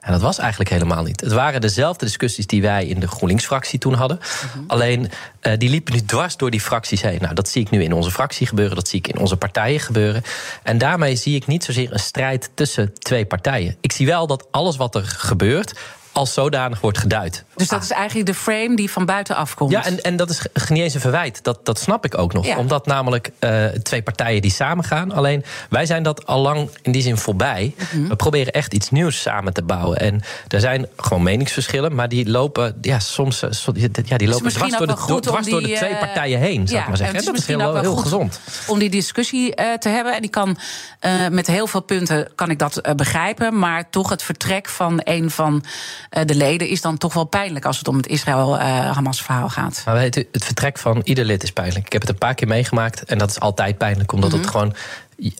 En 0.06 0.12
dat 0.12 0.22
was 0.22 0.38
eigenlijk 0.38 0.70
helemaal 0.70 1.04
niet. 1.04 1.22
Het 1.22 1.32
waren 1.32 1.62
dezelfde 1.62 2.06
discussies 2.06 2.48
die 2.48 2.62
wij 2.62 2.86
in 2.86 3.00
de 3.00 3.08
GroenLinks-fractie 3.08 3.80
toen 3.80 3.94
hadden. 3.94 4.20
-hmm. 4.54 4.64
Alleen 4.68 5.12
uh, 5.42 5.54
die 5.58 5.70
liepen 5.70 5.94
nu 5.94 6.02
dwars 6.02 6.38
door 6.38 6.52
die 6.52 6.62
fracties 6.62 7.02
heen. 7.02 7.18
Nou, 7.22 7.34
dat 7.34 7.50
zie 7.50 7.62
ik 7.62 7.70
nu 7.70 7.84
in 7.84 7.94
onze 7.94 8.12
fractie 8.12 8.48
gebeuren, 8.48 8.76
dat 8.76 8.88
zie 8.88 9.00
ik 9.00 9.08
in 9.08 9.20
onze 9.20 9.38
partijen 9.38 9.80
gebeuren. 9.80 10.24
En 10.64 10.78
daarmee 10.78 11.16
zie 11.16 11.36
ik 11.36 11.48
niet 11.48 11.64
zozeer 11.64 11.94
een 11.94 12.00
strijd 12.00 12.50
tussen 12.54 12.94
twee 13.00 13.26
partijen. 13.26 13.78
Ik 13.82 13.92
zie 13.92 14.06
wel 14.06 14.28
dat 14.28 14.48
alles 14.52 14.76
wat 14.76 14.96
er 14.96 15.06
gebeurt 15.06 15.74
als 16.16 16.34
zodanig 16.34 16.82
wordt 16.82 16.98
geduid. 16.98 17.44
Dus 17.56 17.68
dat 17.68 17.84
is 17.84 17.92
eigenlijk 17.92 18.28
de 18.28 18.34
frame 18.34 18.76
die 18.76 18.92
van 18.92 19.06
buiten 19.06 19.36
afkomt. 19.36 19.72
Ja, 19.72 19.86
en, 19.86 20.02
en 20.02 20.16
dat 20.16 20.30
is 20.30 20.42
niet 20.70 20.82
eens 20.82 20.94
een 20.94 21.00
verwijt. 21.00 21.44
Dat, 21.44 21.66
dat 21.66 21.80
snap 21.80 22.06
ik 22.06 22.18
ook 22.18 22.34
nog. 22.34 22.46
Ja. 22.46 22.58
Omdat 22.58 22.86
namelijk 22.86 23.32
uh, 23.40 23.66
twee 23.66 24.02
partijen 24.02 24.42
die 24.42 24.52
samengaan. 24.52 25.12
Alleen 25.12 25.44
wij 25.70 25.86
zijn 25.86 26.04
dat 26.04 26.26
al 26.26 26.42
lang 26.42 26.70
in 26.82 26.92
die 26.92 27.02
zin 27.02 27.18
voorbij. 27.18 27.74
Mm 27.78 27.86
-hmm. 27.90 28.08
We 28.08 28.16
proberen 28.16 28.54
echt 28.54 28.74
iets 28.74 28.90
nieuws 28.90 29.22
samen 29.22 29.54
te 29.54 29.62
bouwen. 29.62 30.00
En 30.00 30.22
er 30.48 30.60
zijn 30.60 30.88
gewoon 30.98 31.24
meningsverschillen, 31.24 31.96
maar 31.96 32.10
die 32.10 32.30
lopen 32.30 32.78
ja, 32.82 33.00
soms 33.00 33.40
ja, 33.40 34.18
die 34.18 34.28
lopen 34.28 34.52
dwars, 34.52 34.78
door 34.78 34.88
de, 34.88 34.96
door, 35.08 35.22
dwars 35.22 35.46
die, 35.46 35.54
door 35.54 35.62
de 35.62 35.74
twee 35.74 35.96
partijen 35.96 36.40
heen. 36.40 36.68
Zou 36.68 36.78
ja, 36.78 36.82
ik 36.82 36.88
maar 36.88 36.98
zeggen. 36.98 37.18
En 37.20 37.26
dat 37.26 37.38
is 37.38 37.46
heel, 37.46 37.58
wel 37.58 37.78
heel 37.78 37.96
gezond. 37.96 38.40
Om 38.68 38.80
die 38.80 38.90
discussie 38.90 39.48
uh, 39.60 39.74
te 39.74 39.90
hebben. 39.90 40.16
En 40.16 40.22
die 40.22 40.30
kan 40.30 40.58
uh, 41.02 41.28
met 41.32 41.48
heel 41.48 41.68
veel 41.68 41.82
punten 41.82 42.28
kan 42.36 42.50
ik 42.50 42.60
dat 42.60 42.82
begrijpen. 42.96 43.60
Maar 43.60 43.90
toch 43.90 44.10
het 44.10 44.24
vertrek 44.24 44.70
van 44.70 45.02
een 45.04 45.32
van 45.32 45.64
de 46.10 46.36
leden 46.36 46.68
is 46.68 46.82
dan 46.82 46.98
toch 46.98 47.14
wel 47.14 47.24
pijnlijk 47.24 47.66
als 47.66 47.78
het 47.78 47.88
om 47.88 47.98
het 47.98 48.08
Israël-Hamas-verhaal 48.08 49.50
gaat. 49.50 49.82
Maar 49.86 49.96
weet 49.96 50.16
u, 50.16 50.28
het 50.32 50.46
vertrek 50.46 50.78
van 50.78 51.02
ieder 51.04 51.26
lid 51.26 51.44
is 51.44 51.52
pijnlijk. 51.52 51.86
Ik 51.86 51.92
heb 51.92 52.02
het 52.02 52.10
een 52.10 52.18
paar 52.18 52.36
keer 52.36 52.48
meegemaakt 52.48 53.04
en 53.04 53.18
dat 53.18 53.30
is 53.30 53.40
altijd 53.40 53.78
pijnlijk, 53.78 54.12
omdat 54.12 54.30
mm 54.30 54.36
-hmm. 54.36 54.46
het 54.46 54.52
gewoon 54.52 54.76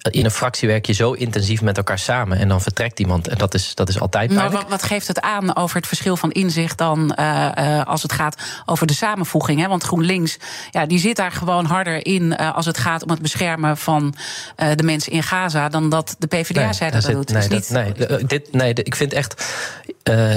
in 0.10 0.26
een 0.26 0.32
fractie 0.32 0.68
werk 0.68 0.86
je 0.86 0.94
zo 0.94 1.12
intensief 1.12 1.62
met 1.62 1.78
elkaar 1.78 2.00
samen 2.00 2.38
en 2.38 2.48
dan 2.48 2.62
vertrekt 2.62 3.00
iemand 3.00 3.28
en 3.28 3.38
dat 3.38 3.54
is, 3.54 3.76
dat 3.76 3.90
is 3.90 4.00
altijd 4.00 4.28
pijnlijk. 4.28 4.54
Maar 4.54 4.70
wat, 4.70 4.84
geeft 4.84 5.08
het 5.08 5.22
aan 5.22 5.56
over 5.56 5.76
het 5.76 5.88
verschil 5.88 6.18
van 6.18 6.32
inzicht 6.32 6.78
dan 6.78 7.16
uh, 7.20 7.52
uh, 7.60 7.86
als 7.86 8.02
het 8.02 8.12
gaat 8.12 8.42
over 8.66 8.88
de 8.88 8.94
samenvoeging? 8.94 9.60
Hè? 9.60 9.68
Want 9.68 9.84
GroenLinks, 9.84 10.38
ja, 10.72 10.86
die 10.86 11.00
zit 11.00 11.16
daar 11.16 11.32
gewoon 11.32 11.66
harder 11.66 12.06
in 12.06 12.36
uh, 12.40 12.56
als 12.56 12.66
het 12.66 12.78
gaat 12.78 13.04
om 13.04 13.10
het 13.10 13.22
beschermen 13.22 13.78
van 13.78 14.16
de 14.56 14.84
mensen 14.84 15.12
in 15.12 15.24
Gaza 15.24 15.70
dan 15.70 15.90
dat 15.90 16.16
de 16.20 16.28
PvdA 16.28 16.64
nee, 16.64 16.74
zei 16.74 16.92
dat 16.92 17.04
zit, 17.04 17.14
doet. 17.14 17.32
Nee, 17.32 17.42
dat, 17.42 17.50
niet... 17.50 17.70
nee, 17.70 18.26
dit, 18.26 18.54
nee, 18.54 18.74
ik 18.74 18.96
vind 18.96 19.14
echt. 19.14 19.46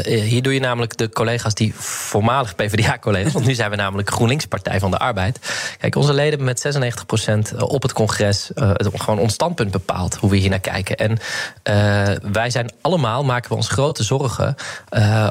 Hier 0.04 0.42
doe 0.42 0.54
je 0.54 0.60
namelijk 0.60 0.96
de 0.96 1.08
collega's 1.08 1.54
die 1.54 1.75
voormalig 1.75 2.54
PvdA-collega's, 2.54 3.32
want 3.32 3.46
nu 3.46 3.54
zijn 3.54 3.70
we 3.70 3.76
namelijk 3.76 4.10
GroenLinks-Partij 4.10 4.78
van 4.78 4.90
de 4.90 4.98
Arbeid. 4.98 5.38
Kijk, 5.78 5.94
onze 5.94 6.12
leden 6.12 6.44
met 6.44 6.64
96% 7.54 7.56
op 7.58 7.82
het 7.82 7.92
congres 7.92 8.50
gewoon 8.54 9.18
ons 9.18 9.32
standpunt 9.32 9.70
bepaalt 9.70 10.14
hoe 10.14 10.30
we 10.30 10.37
hier 10.37 10.50
naar 10.50 10.60
kijken. 10.60 10.96
En 10.96 11.18
wij 12.32 12.50
zijn 12.50 12.70
allemaal, 12.80 13.25
maken 13.25 13.50
we 13.50 13.56
ons 13.56 13.68
grote 13.68 14.02
zorgen 14.02 14.54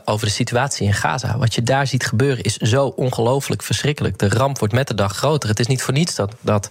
over 0.06 0.26
de 0.26 0.34
situatie 0.34 0.88
in 0.88 0.94
Gaza. 0.94 1.38
Wat 1.38 1.56
je 1.56 1.64
daar 1.64 1.88
ziet 1.88 2.06
gebeuren 2.06 2.44
is 2.44 2.58
zo 2.58 2.86
ongelooflijk 2.86 3.64
verschrikkelijk. 3.64 4.18
De 4.18 4.30
ramp 4.30 4.60
wordt 4.60 4.74
met 4.74 4.88
de 4.88 4.96
dag 4.96 5.16
groter. 5.16 5.50
Het 5.50 5.60
is 5.60 5.68
niet 5.68 5.82
voor 5.82 5.94
niets 5.94 6.16
dat, 6.16 6.34
dat 6.42 6.70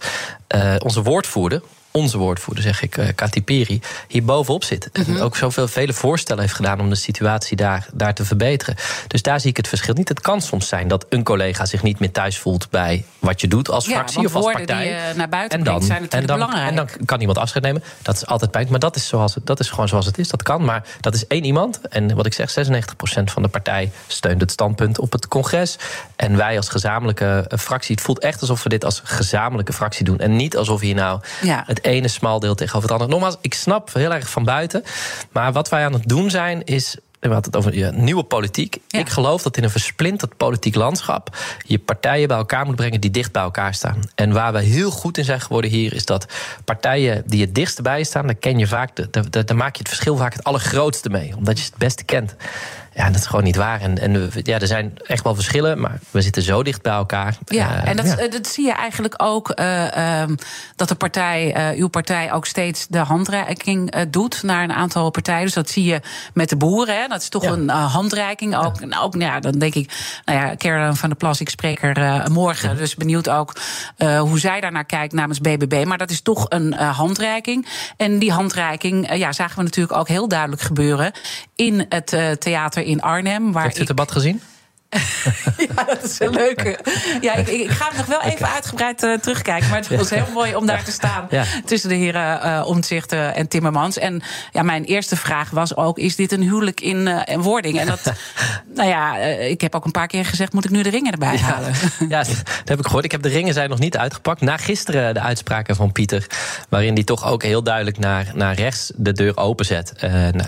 onze 0.78 1.02
woordvoerder, 1.02 1.62
onze 1.96 2.18
woordvoerder, 2.18 2.62
zeg 2.62 2.82
ik, 2.82 2.96
uh, 2.96 3.08
Kati 3.14 3.42
Piri, 3.42 3.80
hier 4.08 4.24
bovenop 4.24 4.64
zit. 4.64 4.88
Mm 4.92 5.04
-hmm. 5.04 5.16
En 5.16 5.22
ook 5.22 5.36
zoveel 5.36 5.68
vele 5.68 5.92
voorstellen 5.92 6.42
heeft 6.42 6.54
gedaan 6.54 6.80
om 6.80 6.88
de 6.88 6.94
situatie 6.94 7.56
daar, 7.56 7.86
daar 7.92 8.14
te 8.14 8.24
verbeteren. 8.24 8.74
Dus 9.06 9.22
daar 9.22 9.40
zie 9.40 9.50
ik 9.50 9.56
het 9.56 9.68
verschil 9.68 9.94
niet. 9.94 10.08
Het 10.08 10.20
kan 10.20 10.40
soms 10.40 10.68
zijn 10.68 10.88
dat 10.88 11.06
een 11.08 11.22
collega 11.22 11.66
zich 11.66 11.82
niet 11.82 11.98
meer 11.98 12.12
thuis 12.12 12.38
voelt 12.38 12.70
bij 12.70 13.04
wat 13.18 13.40
je 13.40 13.48
doet 13.48 13.70
als 13.70 13.86
ja, 13.86 13.92
fractie 13.92 14.24
of 14.24 14.34
als 14.34 14.44
partij. 14.44 14.82
Die 14.82 14.86
je 14.86 15.12
naar 15.16 15.28
buiten 15.28 15.58
en 15.58 15.64
dan, 15.64 15.74
brengt, 15.74 15.86
zijn 15.86 16.02
natuurlijk 16.02 16.32
en 16.32 16.38
dan, 16.38 16.48
belangrijk. 16.48 16.70
En 16.70 16.96
dan 16.96 17.06
kan 17.06 17.20
iemand 17.20 17.38
afscheid 17.38 17.64
nemen. 17.64 17.82
Dat 18.02 18.16
is 18.16 18.26
altijd 18.26 18.50
pijn. 18.50 18.66
Maar 18.70 18.78
dat 18.78 18.96
is, 18.96 19.08
zoals 19.08 19.36
dat 19.44 19.60
is 19.60 19.70
gewoon 19.70 19.88
zoals 19.88 20.06
het 20.06 20.18
is. 20.18 20.28
Dat 20.28 20.42
kan. 20.42 20.64
Maar 20.64 20.84
dat 21.00 21.14
is 21.14 21.26
één 21.26 21.44
iemand. 21.44 21.80
En 21.88 22.14
wat 22.14 22.26
ik 22.26 22.34
zeg, 22.34 22.50
96% 22.50 22.52
van 23.24 23.42
de 23.42 23.48
partij 23.48 23.90
steunt 24.06 24.40
het 24.40 24.50
standpunt 24.50 24.98
op 24.98 25.12
het 25.12 25.28
congres. 25.28 25.76
En 26.16 26.36
wij 26.36 26.56
als 26.56 26.68
gezamenlijke 26.68 27.50
fractie. 27.58 27.94
Het 27.94 28.04
voelt 28.04 28.18
echt 28.18 28.40
alsof 28.40 28.62
we 28.62 28.68
dit 28.68 28.84
als 28.84 29.00
gezamenlijke 29.04 29.72
fractie 29.72 30.04
doen. 30.04 30.18
En 30.18 30.36
niet 30.36 30.56
alsof 30.56 30.80
hier 30.80 30.94
nou 30.94 31.20
ja. 31.42 31.62
het 31.66 31.80
ene 31.87 32.09
smaldeel 32.09 32.55
tegenover 32.55 32.90
het 32.90 33.00
andere. 33.00 33.11
Nogmaals, 33.11 33.37
ik 33.40 33.55
snap 33.55 33.95
heel 33.95 34.14
erg 34.14 34.31
van 34.31 34.45
buiten. 34.45 34.83
Maar 35.33 35.52
wat 35.52 35.69
wij 35.69 35.85
aan 35.85 35.93
het 35.93 36.09
doen 36.09 36.31
zijn, 36.31 36.64
is 36.64 36.97
we 37.21 37.33
hadden 37.33 37.52
het 37.52 37.57
over 37.57 37.95
nieuwe 37.95 38.23
politiek. 38.23 38.78
Ja. 38.88 38.99
Ik 38.99 39.09
geloof 39.09 39.43
dat 39.43 39.57
in 39.57 39.64
een 39.64 39.71
versplinterd 39.71 40.37
politiek 40.37 40.75
landschap 40.75 41.37
je 41.66 41.78
partijen 41.78 42.28
bij 42.28 42.37
elkaar 42.37 42.66
moet 42.66 42.76
brengen 42.76 43.00
die 43.00 43.11
dicht 43.11 43.33
bij 43.33 43.43
elkaar 43.43 43.75
staan. 43.75 44.00
En 44.14 44.33
waar 44.33 44.52
we 44.52 44.61
heel 44.61 44.90
goed 44.90 45.19
in 45.19 45.25
zijn 45.25 45.40
geworden 45.40 45.71
hier, 45.71 45.95
is 45.95 46.05
dat 46.05 46.26
partijen 46.64 47.23
die 47.26 47.40
het 47.40 47.55
dichtst 47.55 47.83
bij 47.83 48.05
staan, 48.05 48.26
daar 48.26 48.35
ken 48.35 48.59
je 48.59 48.66
vaak, 48.66 49.12
daar, 49.12 49.45
daar 49.45 49.57
maak 49.57 49.73
je 49.73 49.78
het 49.78 49.88
verschil 49.88 50.16
vaak 50.16 50.33
het 50.33 50.45
allergrootste 50.45 51.09
mee, 51.09 51.37
omdat 51.37 51.59
je 51.59 51.64
het 51.64 51.76
beste 51.76 52.05
kent. 52.05 52.35
Ja, 52.96 53.06
dat 53.06 53.20
is 53.20 53.26
gewoon 53.26 53.44
niet 53.44 53.56
waar. 53.56 53.80
En, 53.80 53.98
en 53.98 54.30
ja, 54.42 54.58
er 54.58 54.66
zijn 54.66 54.92
echt 55.02 55.24
wel 55.24 55.34
verschillen, 55.34 55.80
maar 55.80 55.98
we 56.10 56.20
zitten 56.20 56.42
zo 56.42 56.62
dicht 56.62 56.82
bij 56.82 56.92
elkaar. 56.92 57.38
Ja, 57.44 57.84
en 57.84 57.96
dat, 57.96 58.32
dat 58.32 58.46
zie 58.46 58.66
je 58.66 58.72
eigenlijk 58.72 59.14
ook 59.16 59.50
ehm, 59.50 60.34
dat 60.76 60.88
de 60.88 60.94
partij, 60.94 61.74
uw 61.78 61.88
partij, 61.88 62.32
ook 62.32 62.46
steeds 62.46 62.86
de 62.86 62.98
handreiking 62.98 64.06
doet 64.10 64.42
naar 64.42 64.62
een 64.62 64.72
aantal 64.72 65.10
partijen. 65.10 65.44
Dus 65.44 65.54
dat 65.54 65.70
zie 65.70 65.84
je 65.84 66.00
met 66.34 66.48
de 66.48 66.56
boeren. 66.56 67.00
Hè. 67.00 67.08
Dat 67.08 67.20
is 67.20 67.28
toch 67.28 67.42
een 67.42 67.68
handreiking. 67.68 68.56
Ook, 68.56 68.80
ja. 68.80 69.00
ook 69.00 69.14
nou 69.14 69.32
ja, 69.32 69.40
dan 69.40 69.52
denk 69.52 69.74
ik, 69.74 69.92
nou 70.24 70.38
ja, 70.38 70.54
Karen 70.54 70.96
van 70.96 71.08
der 71.08 71.18
Plas, 71.18 71.40
ik 71.40 71.48
spreek 71.48 71.82
er 71.82 72.30
morgen. 72.30 72.76
Dus 72.76 72.94
benieuwd 72.94 73.28
ook 73.28 73.56
hoe 73.98 74.38
zij 74.38 74.60
daarnaar 74.60 74.86
kijkt 74.86 75.12
namens 75.12 75.40
BBB. 75.40 75.84
Maar 75.86 75.98
dat 75.98 76.10
is 76.10 76.20
toch 76.20 76.46
een 76.48 76.72
handreiking. 76.72 77.66
En 77.96 78.18
die 78.18 78.32
handreiking 78.32 79.16
ja, 79.16 79.32
zagen 79.32 79.56
we 79.56 79.62
natuurlijk 79.62 79.98
ook 79.98 80.08
heel 80.08 80.28
duidelijk 80.28 80.62
gebeuren 80.62 81.12
in 81.54 81.86
het 81.88 82.16
theater 82.38 82.86
in 82.87 83.00
Arnhem. 83.00 83.52
Waar 83.52 83.62
Heeft 83.62 83.76
u 83.76 83.78
het 83.78 83.88
debat 83.88 84.12
gezien? 84.12 84.40
ja, 85.68 85.84
dat 85.84 86.02
is 86.02 86.20
een 86.20 86.30
leuke. 86.30 86.78
Ja, 87.20 87.34
ik, 87.34 87.48
ik 87.48 87.70
ga 87.70 87.90
nog 87.96 88.06
wel 88.06 88.22
even 88.22 88.48
uitgebreid 88.48 89.02
uh, 89.02 89.18
terugkijken. 89.18 89.68
Maar 89.68 89.78
het 89.78 89.96
was 89.96 90.10
heel 90.10 90.26
mooi 90.34 90.54
om 90.54 90.66
daar 90.66 90.84
te 90.84 90.92
staan 90.92 91.28
tussen 91.64 91.88
de 91.88 91.94
heren 91.94 92.46
uh, 92.46 92.66
Omtzigt 92.66 93.12
en 93.12 93.48
Timmermans. 93.48 93.98
En 93.98 94.22
ja, 94.52 94.62
mijn 94.62 94.84
eerste 94.84 95.16
vraag 95.16 95.50
was 95.50 95.76
ook: 95.76 95.98
is 95.98 96.16
dit 96.16 96.32
een 96.32 96.42
huwelijk 96.42 96.80
in, 96.80 97.06
uh, 97.06 97.20
in 97.24 97.42
wording? 97.42 97.78
En 97.78 97.86
dat, 97.86 98.12
nou 98.76 98.88
ja, 98.88 99.16
ik 99.16 99.60
heb 99.60 99.74
ook 99.74 99.84
een 99.84 99.90
paar 99.90 100.06
keer 100.06 100.24
gezegd: 100.24 100.52
moet 100.52 100.64
ik 100.64 100.70
nu 100.70 100.82
de 100.82 100.90
ringen 100.90 101.12
erbij 101.12 101.38
halen? 101.38 101.74
Ja, 102.08 102.22
dat 102.22 102.42
heb 102.64 102.78
ik 102.78 102.84
gehoord. 102.84 103.04
Ik 103.04 103.12
heb 103.12 103.22
de 103.22 103.28
ringen 103.28 103.54
zijn 103.54 103.70
nog 103.70 103.78
niet 103.78 103.96
uitgepakt. 103.96 104.40
Na 104.40 104.56
gisteren 104.56 105.14
de 105.14 105.20
uitspraken 105.20 105.76
van 105.76 105.92
Pieter, 105.92 106.26
waarin 106.68 106.94
hij 106.94 107.04
toch 107.04 107.26
ook 107.26 107.42
heel 107.42 107.62
duidelijk 107.62 107.98
naar, 107.98 108.30
naar 108.34 108.54
rechts 108.54 108.92
de 108.96 109.12
deur 109.12 109.36
openzet. 109.36 109.92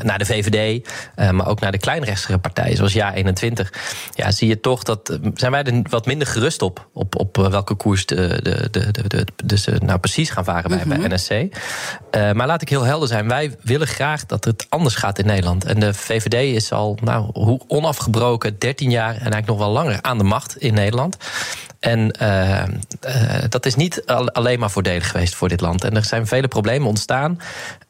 naar 0.03 0.19
de 0.19 0.25
VVD, 0.25 0.89
maar 1.33 1.47
ook 1.47 1.61
naar 1.61 1.73
de 1.73 1.79
kleinrechtsere 1.79 2.39
partijen, 2.39 2.77
zoals 2.77 2.93
Ja 2.93 3.15
21. 3.15 3.73
Ja, 4.15 4.31
zie 4.39 4.49
je 4.49 4.61
toch 4.61 4.83
dat. 4.83 5.09
Eh, 5.09 5.17
zijn 5.35 5.53
wij 5.53 5.63
er 5.63 5.83
wat 5.91 6.07
minder 6.07 6.27
gerust 6.27 6.63
op. 6.63 6.89
Op, 6.93 7.17
op 7.17 7.39
eh, 7.39 7.51
welke 7.51 7.75
koers 7.75 8.07
de, 8.07 8.41
de, 8.43 8.69
de, 8.71 8.91
de, 8.91 9.03
de, 9.07 9.27
de 9.45 9.57
ze 9.57 9.77
nou 9.85 9.99
precies 9.99 10.31
gaan 10.31 10.45
varen 10.45 10.71
bij, 10.71 10.85
bij 10.87 10.99
mhm. 10.99 11.15
NSC. 11.15 11.31
Uh, 11.31 11.49
eh, 12.11 12.37
maar 12.37 12.47
laat 12.47 12.63
ik 12.63 12.69
heel 12.69 12.83
helder 12.83 13.09
zijn. 13.09 13.29
Wij 13.29 13.57
willen 13.63 13.87
graag 13.87 14.27
dat 14.27 14.45
het 14.45 14.67
anders 14.69 14.95
gaat 14.95 15.19
in 15.19 15.27
Nederland. 15.27 15.65
En 15.65 15.81
de 15.81 15.95
VVD 15.95 16.55
is 16.55 16.73
al, 16.73 16.99
nou, 17.03 17.31
hoe 17.33 17.61
onafgebroken, 17.67 18.59
13 18.59 18.91
jaar 18.91 19.11
en 19.11 19.19
eigenlijk 19.19 19.47
nog 19.47 19.59
wel 19.59 19.71
langer 19.71 20.03
aan 20.03 20.19
de 20.19 20.25
macht 20.25 20.57
in 20.57 20.75
Nederland. 20.75 21.17
En 21.81 22.15
uh, 22.23 22.63
uh, 23.07 23.43
dat 23.49 23.67
is 23.67 23.75
niet 23.75 24.03
alleen 24.07 24.59
maar 24.59 24.71
voordelig 24.71 25.11
geweest 25.11 25.35
voor 25.35 25.49
dit 25.49 25.61
land. 25.61 25.85
En 25.85 25.97
er 25.97 26.05
zijn 26.05 26.27
vele 26.27 26.49
problemen 26.49 26.89
ontstaan 26.89 27.41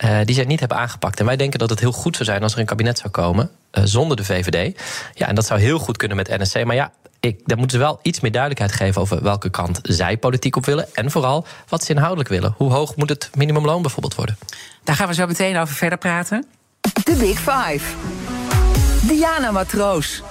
uh, 0.05 0.19
die 0.25 0.35
zij 0.35 0.45
niet 0.45 0.61
hebben 0.61 0.79
aangepakt. 0.79 1.21
En 1.21 1.27
wij 1.27 1.37
denken 1.37 1.59
dat 1.59 1.71
het 1.71 1.81
heel 1.81 1.93
goed 1.93 2.17
zou 2.17 2.29
zijn 2.29 2.43
als 2.43 2.53
er 2.53 2.59
een 2.59 2.67
kabinet 2.67 2.99
zou 2.99 3.11
komen 3.11 3.51
zonder 3.71 4.17
de 4.17 4.25
VVD. 4.25 4.81
Ja, 5.15 5.27
en 5.27 5.35
dat 5.35 5.47
zou 5.47 5.61
heel 5.61 5.79
goed 5.79 5.97
kunnen 5.97 6.17
met 6.17 6.39
NSC. 6.39 6.65
Maar 6.65 6.75
ja, 6.75 6.93
ik, 7.21 7.41
daar 7.45 7.59
moeten 7.59 7.79
ze 7.79 7.85
wel 7.85 7.99
iets 8.03 8.21
meer 8.21 8.33
duidelijkheid 8.33 8.73
geven 8.73 9.01
over 9.01 9.23
welke 9.23 9.51
kant 9.51 9.79
zij 9.83 10.17
politiek 10.17 10.57
op 10.57 10.67
willen. 10.67 10.95
En 10.95 11.11
vooral 11.11 11.47
wat 11.69 11.85
ze 11.85 11.93
inhoudelijk 11.93 12.29
willen. 12.29 12.55
Hoe 12.57 12.73
hoog 12.73 12.97
moet 12.97 13.09
het 13.09 13.31
minimumloon 13.35 13.83
bijvoorbeeld 13.83 14.15
worden? 14.15 14.39
Daar 14.85 14.97
gaan 14.97 15.09
we 15.09 15.15
zo 15.15 15.27
meteen 15.27 15.59
over 15.59 15.75
verder 15.75 15.99
praten. 15.99 16.47
De 17.05 17.17
Big 17.19 17.39
Five. 17.39 17.95
Diana 19.07 19.51
Matroos. 19.51 20.23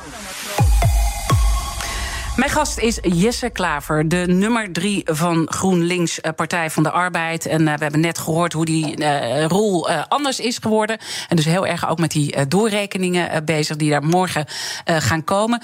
Mijn 2.38 2.50
gast 2.50 2.78
is 2.78 3.00
Jesse 3.02 3.50
Klaver, 3.50 4.08
de 4.10 4.24
nummer 4.28 4.72
drie 4.72 5.02
van 5.06 5.48
GroenLinks 5.50 6.22
eh, 6.22 6.32
Partij 6.36 6.70
van 6.70 6.84
de 6.84 6.92
Arbeid. 6.92 7.46
En 7.46 7.62
uh, 7.62 7.74
we 7.74 7.82
hebben 7.82 8.00
net 8.00 8.18
gehoord 8.18 8.54
hoe 8.54 8.66
die 8.66 9.00
uh, 9.00 9.46
rol 9.46 9.90
anders 9.90 10.40
is 10.40 10.58
geworden. 10.58 10.98
En 11.30 11.36
dus 11.36 11.46
heel 11.46 11.68
erg 11.68 11.90
ook 11.90 12.00
met 12.00 12.12
die 12.12 12.48
doorrekeningen 12.48 13.46
bezig 13.46 13.76
die 13.76 13.90
daar 13.90 14.04
morgen 14.04 14.46
gaan 14.86 15.24
komen. 15.24 15.62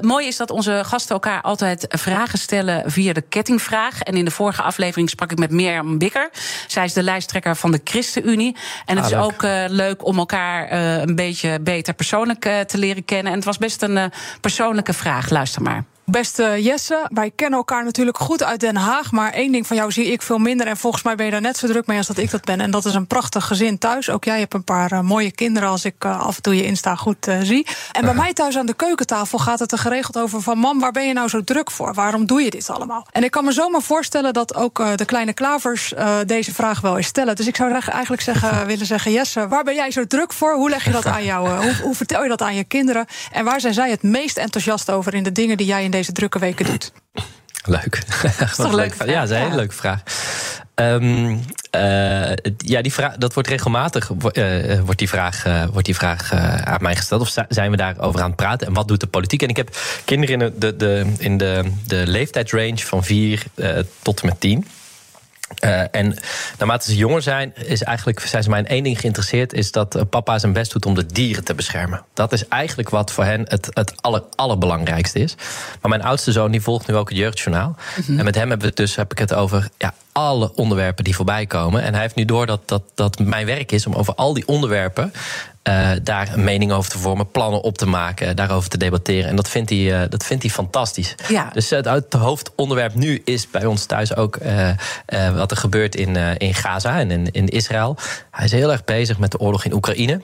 mooi 0.00 0.26
is 0.26 0.36
dat 0.36 0.50
onze 0.50 0.82
gasten 0.84 1.14
elkaar 1.14 1.42
altijd 1.42 1.86
vragen 1.88 2.38
stellen 2.38 2.90
via 2.90 3.12
de 3.12 3.20
kettingvraag. 3.20 4.02
En 4.02 4.14
in 4.14 4.24
de 4.24 4.30
vorige 4.30 4.62
aflevering 4.62 5.10
sprak 5.10 5.32
ik 5.32 5.38
met 5.38 5.50
Mirjam 5.50 5.98
Bikker. 5.98 6.30
Zij 6.66 6.84
is 6.84 6.92
de 6.92 7.02
lijsttrekker 7.02 7.56
van 7.56 7.70
de 7.70 7.80
ChristenUnie. 7.84 8.56
En 8.84 8.96
het 8.96 9.04
ah, 9.04 9.10
is 9.10 9.16
ook 9.16 9.42
leuk 9.68 10.04
om 10.04 10.18
elkaar 10.18 10.72
een 11.02 11.14
beetje 11.14 11.60
beter 11.60 11.94
persoonlijk 11.94 12.40
te 12.66 12.78
leren 12.78 13.04
kennen. 13.04 13.32
En 13.32 13.38
het 13.38 13.46
was 13.46 13.58
best 13.58 13.82
een 13.82 14.12
persoonlijke 14.40 14.92
vraag. 14.92 15.30
Luister 15.30 15.62
maar. 15.62 15.84
Beste 16.10 16.62
Jesse, 16.62 17.06
wij 17.12 17.32
kennen 17.34 17.58
elkaar 17.58 17.84
natuurlijk 17.84 18.18
goed 18.18 18.42
uit 18.42 18.60
Den 18.60 18.76
Haag. 18.76 19.12
Maar 19.12 19.32
één 19.32 19.52
ding 19.52 19.66
van 19.66 19.76
jou 19.76 19.92
zie 19.92 20.12
ik 20.12 20.22
veel 20.22 20.38
minder. 20.38 20.66
En 20.66 20.76
volgens 20.76 21.02
mij 21.02 21.14
ben 21.14 21.24
je 21.24 21.32
daar 21.32 21.40
net 21.40 21.56
zo 21.56 21.66
druk 21.66 21.86
mee 21.86 21.98
als 21.98 22.06
dat 22.06 22.18
ik 22.18 22.30
dat 22.30 22.44
ben. 22.44 22.60
En 22.60 22.70
dat 22.70 22.84
is 22.84 22.94
een 22.94 23.06
prachtig 23.06 23.44
gezin 23.46 23.78
thuis. 23.78 24.10
Ook 24.10 24.24
jij 24.24 24.38
hebt 24.38 24.54
een 24.54 24.64
paar 24.64 24.92
uh, 24.92 25.00
mooie 25.00 25.30
kinderen 25.30 25.68
als 25.68 25.84
ik 25.84 26.04
uh, 26.04 26.20
af 26.20 26.36
en 26.36 26.42
toe 26.42 26.56
je 26.56 26.64
Insta 26.64 26.94
goed 26.94 27.28
uh, 27.28 27.38
zie. 27.42 27.66
En 27.92 28.04
bij 28.04 28.14
mij 28.14 28.32
thuis 28.32 28.58
aan 28.58 28.66
de 28.66 28.74
keukentafel 28.74 29.38
gaat 29.38 29.58
het 29.58 29.72
er 29.72 29.78
geregeld 29.78 30.18
over 30.18 30.42
van... 30.42 30.58
mam, 30.58 30.80
waar 30.80 30.92
ben 30.92 31.06
je 31.06 31.12
nou 31.12 31.28
zo 31.28 31.44
druk 31.44 31.70
voor? 31.70 31.94
Waarom 31.94 32.26
doe 32.26 32.42
je 32.42 32.50
dit 32.50 32.70
allemaal? 32.70 33.06
En 33.12 33.24
ik 33.24 33.30
kan 33.30 33.44
me 33.44 33.52
zomaar 33.52 33.82
voorstellen 33.82 34.32
dat 34.32 34.54
ook 34.54 34.96
de 34.96 35.04
kleine 35.04 35.32
klavers 35.32 35.92
deze 36.26 36.54
vraag 36.54 36.80
wel 36.80 36.96
eens 36.96 37.06
stellen. 37.06 37.36
Dus 37.36 37.46
ik 37.46 37.56
zou 37.56 37.72
eigenlijk 37.72 38.22
zeggen, 38.22 38.66
willen 38.66 38.86
zeggen... 38.86 39.12
Jesse, 39.12 39.48
waar 39.48 39.64
ben 39.64 39.74
jij 39.74 39.90
zo 39.90 40.06
druk 40.06 40.32
voor? 40.32 40.54
Hoe 40.54 40.70
leg 40.70 40.84
je 40.84 40.90
dat 40.90 41.06
aan 41.16 41.24
jou? 41.24 41.48
hoe, 41.48 41.76
hoe 41.82 41.94
vertel 41.94 42.22
je 42.22 42.28
dat 42.28 42.42
aan 42.42 42.54
je 42.54 42.64
kinderen? 42.64 43.06
En 43.32 43.44
waar 43.44 43.60
zijn 43.60 43.74
zij 43.74 43.90
het 43.90 44.02
meest 44.02 44.38
enthousiast 44.38 44.90
over 44.90 45.14
in 45.14 45.22
de 45.22 45.32
dingen 45.32 45.56
die 45.56 45.66
jij 45.66 45.84
in 45.84 45.90
deze 45.90 45.96
drukke 46.06 46.38
weken 46.38 46.66
doet? 46.66 46.92
Leuk. 47.64 48.02
Dat 48.38 48.48
is 48.48 48.56
toch 48.56 48.72
leuk? 48.72 48.94
Ja, 49.06 49.20
dat 49.20 49.30
is 49.30 49.36
een 49.36 49.42
hele 49.42 49.56
leuke 49.56 49.74
vraag. 49.74 50.02
Um, 50.74 51.40
uh, 51.76 52.32
ja, 52.56 52.82
die 52.82 52.92
vraag, 52.92 53.16
dat 53.16 53.34
wordt 53.34 53.48
regelmatig 53.48 54.10
uh, 54.10 54.80
wordt 54.80 54.98
die 54.98 55.08
vraag, 55.08 55.46
uh, 55.46 55.64
wordt 55.64 55.86
die 55.86 55.94
vraag 55.94 56.32
aan 56.64 56.82
mij 56.82 56.96
gesteld. 56.96 57.20
Of 57.20 57.34
zijn 57.48 57.70
we 57.70 57.76
daarover 57.76 58.20
aan 58.20 58.26
het 58.26 58.36
praten? 58.36 58.66
En 58.66 58.72
wat 58.72 58.88
doet 58.88 59.00
de 59.00 59.06
politiek? 59.06 59.42
En 59.42 59.48
ik 59.48 59.56
heb 59.56 59.76
kinderen 60.04 60.40
in 60.40 60.52
de, 60.58 60.76
de, 60.76 61.12
in 61.18 61.38
de, 61.38 61.72
de 61.86 62.02
leeftijdsrange 62.06 62.78
van 62.78 63.04
4 63.04 63.42
tot 64.02 64.20
en 64.20 64.26
met 64.26 64.40
10. 64.40 64.66
Uh, 65.64 65.94
en 65.94 66.16
naarmate 66.58 66.90
ze 66.90 66.96
jonger 66.96 67.22
zijn, 67.22 67.52
is 67.54 67.82
eigenlijk, 67.82 68.20
zijn 68.20 68.42
ze 68.42 68.50
mij 68.50 68.58
in 68.58 68.66
één 68.66 68.82
ding 68.82 69.00
geïnteresseerd: 69.00 69.52
is 69.52 69.72
dat 69.72 69.96
uh, 69.96 70.02
papa 70.10 70.38
zijn 70.38 70.52
best 70.52 70.72
doet 70.72 70.86
om 70.86 70.94
de 70.94 71.06
dieren 71.06 71.44
te 71.44 71.54
beschermen. 71.54 72.02
Dat 72.14 72.32
is 72.32 72.48
eigenlijk 72.48 72.88
wat 72.88 73.12
voor 73.12 73.24
hen 73.24 73.44
het, 73.48 73.68
het 73.70 74.02
aller, 74.02 74.22
allerbelangrijkste 74.34 75.18
is. 75.18 75.34
Maar 75.80 75.90
mijn 75.90 76.02
oudste 76.02 76.32
zoon 76.32 76.50
die 76.50 76.60
volgt 76.60 76.86
nu 76.86 76.96
ook 76.96 77.08
het 77.08 77.18
jeugdjournaal. 77.18 77.76
Mhm. 77.96 78.18
En 78.18 78.24
met 78.24 78.34
hem 78.34 78.48
hebben 78.48 78.68
we 78.68 78.74
dus 78.74 78.96
heb 78.96 79.12
ik 79.12 79.18
het 79.18 79.34
over 79.34 79.68
ja, 79.78 79.94
alle 80.18 80.54
onderwerpen 80.54 81.04
die 81.04 81.14
voorbij 81.14 81.46
komen. 81.46 81.82
En 81.82 81.92
hij 81.92 82.02
heeft 82.02 82.14
nu 82.14 82.24
door 82.24 82.46
dat, 82.46 82.68
dat, 82.68 82.82
dat 82.94 83.18
mijn 83.18 83.46
werk 83.46 83.72
is 83.72 83.86
om 83.86 83.94
over 83.94 84.14
al 84.14 84.34
die 84.34 84.46
onderwerpen 84.46 85.12
uh, 85.68 85.90
daar 86.02 86.32
een 86.32 86.44
mening 86.44 86.72
over 86.72 86.90
te 86.90 86.98
vormen, 86.98 87.30
plannen 87.30 87.62
op 87.62 87.78
te 87.78 87.86
maken, 87.86 88.36
daarover 88.36 88.70
te 88.70 88.78
debatteren. 88.78 89.30
En 89.30 89.36
dat 89.36 89.48
vindt 89.48 89.70
hij, 89.70 89.78
uh, 89.78 90.00
dat 90.08 90.24
vindt 90.24 90.42
hij 90.42 90.52
fantastisch. 90.52 91.14
Ja. 91.28 91.50
Dus 91.52 91.70
het, 91.70 91.84
het 91.84 92.12
hoofdonderwerp 92.12 92.94
nu 92.94 93.20
is 93.24 93.50
bij 93.50 93.64
ons 93.64 93.84
thuis 93.84 94.16
ook 94.16 94.36
uh, 94.36 94.70
wat 95.36 95.50
er 95.50 95.56
gebeurt 95.56 95.94
in, 95.94 96.16
in 96.16 96.54
Gaza 96.54 96.98
en 96.98 97.10
in, 97.10 97.30
in 97.30 97.48
Israël. 97.48 97.96
Hij 98.30 98.44
is 98.44 98.52
heel 98.52 98.72
erg 98.72 98.84
bezig 98.84 99.18
met 99.18 99.30
de 99.30 99.38
oorlog 99.38 99.64
in 99.64 99.72
Oekraïne. 99.72 100.20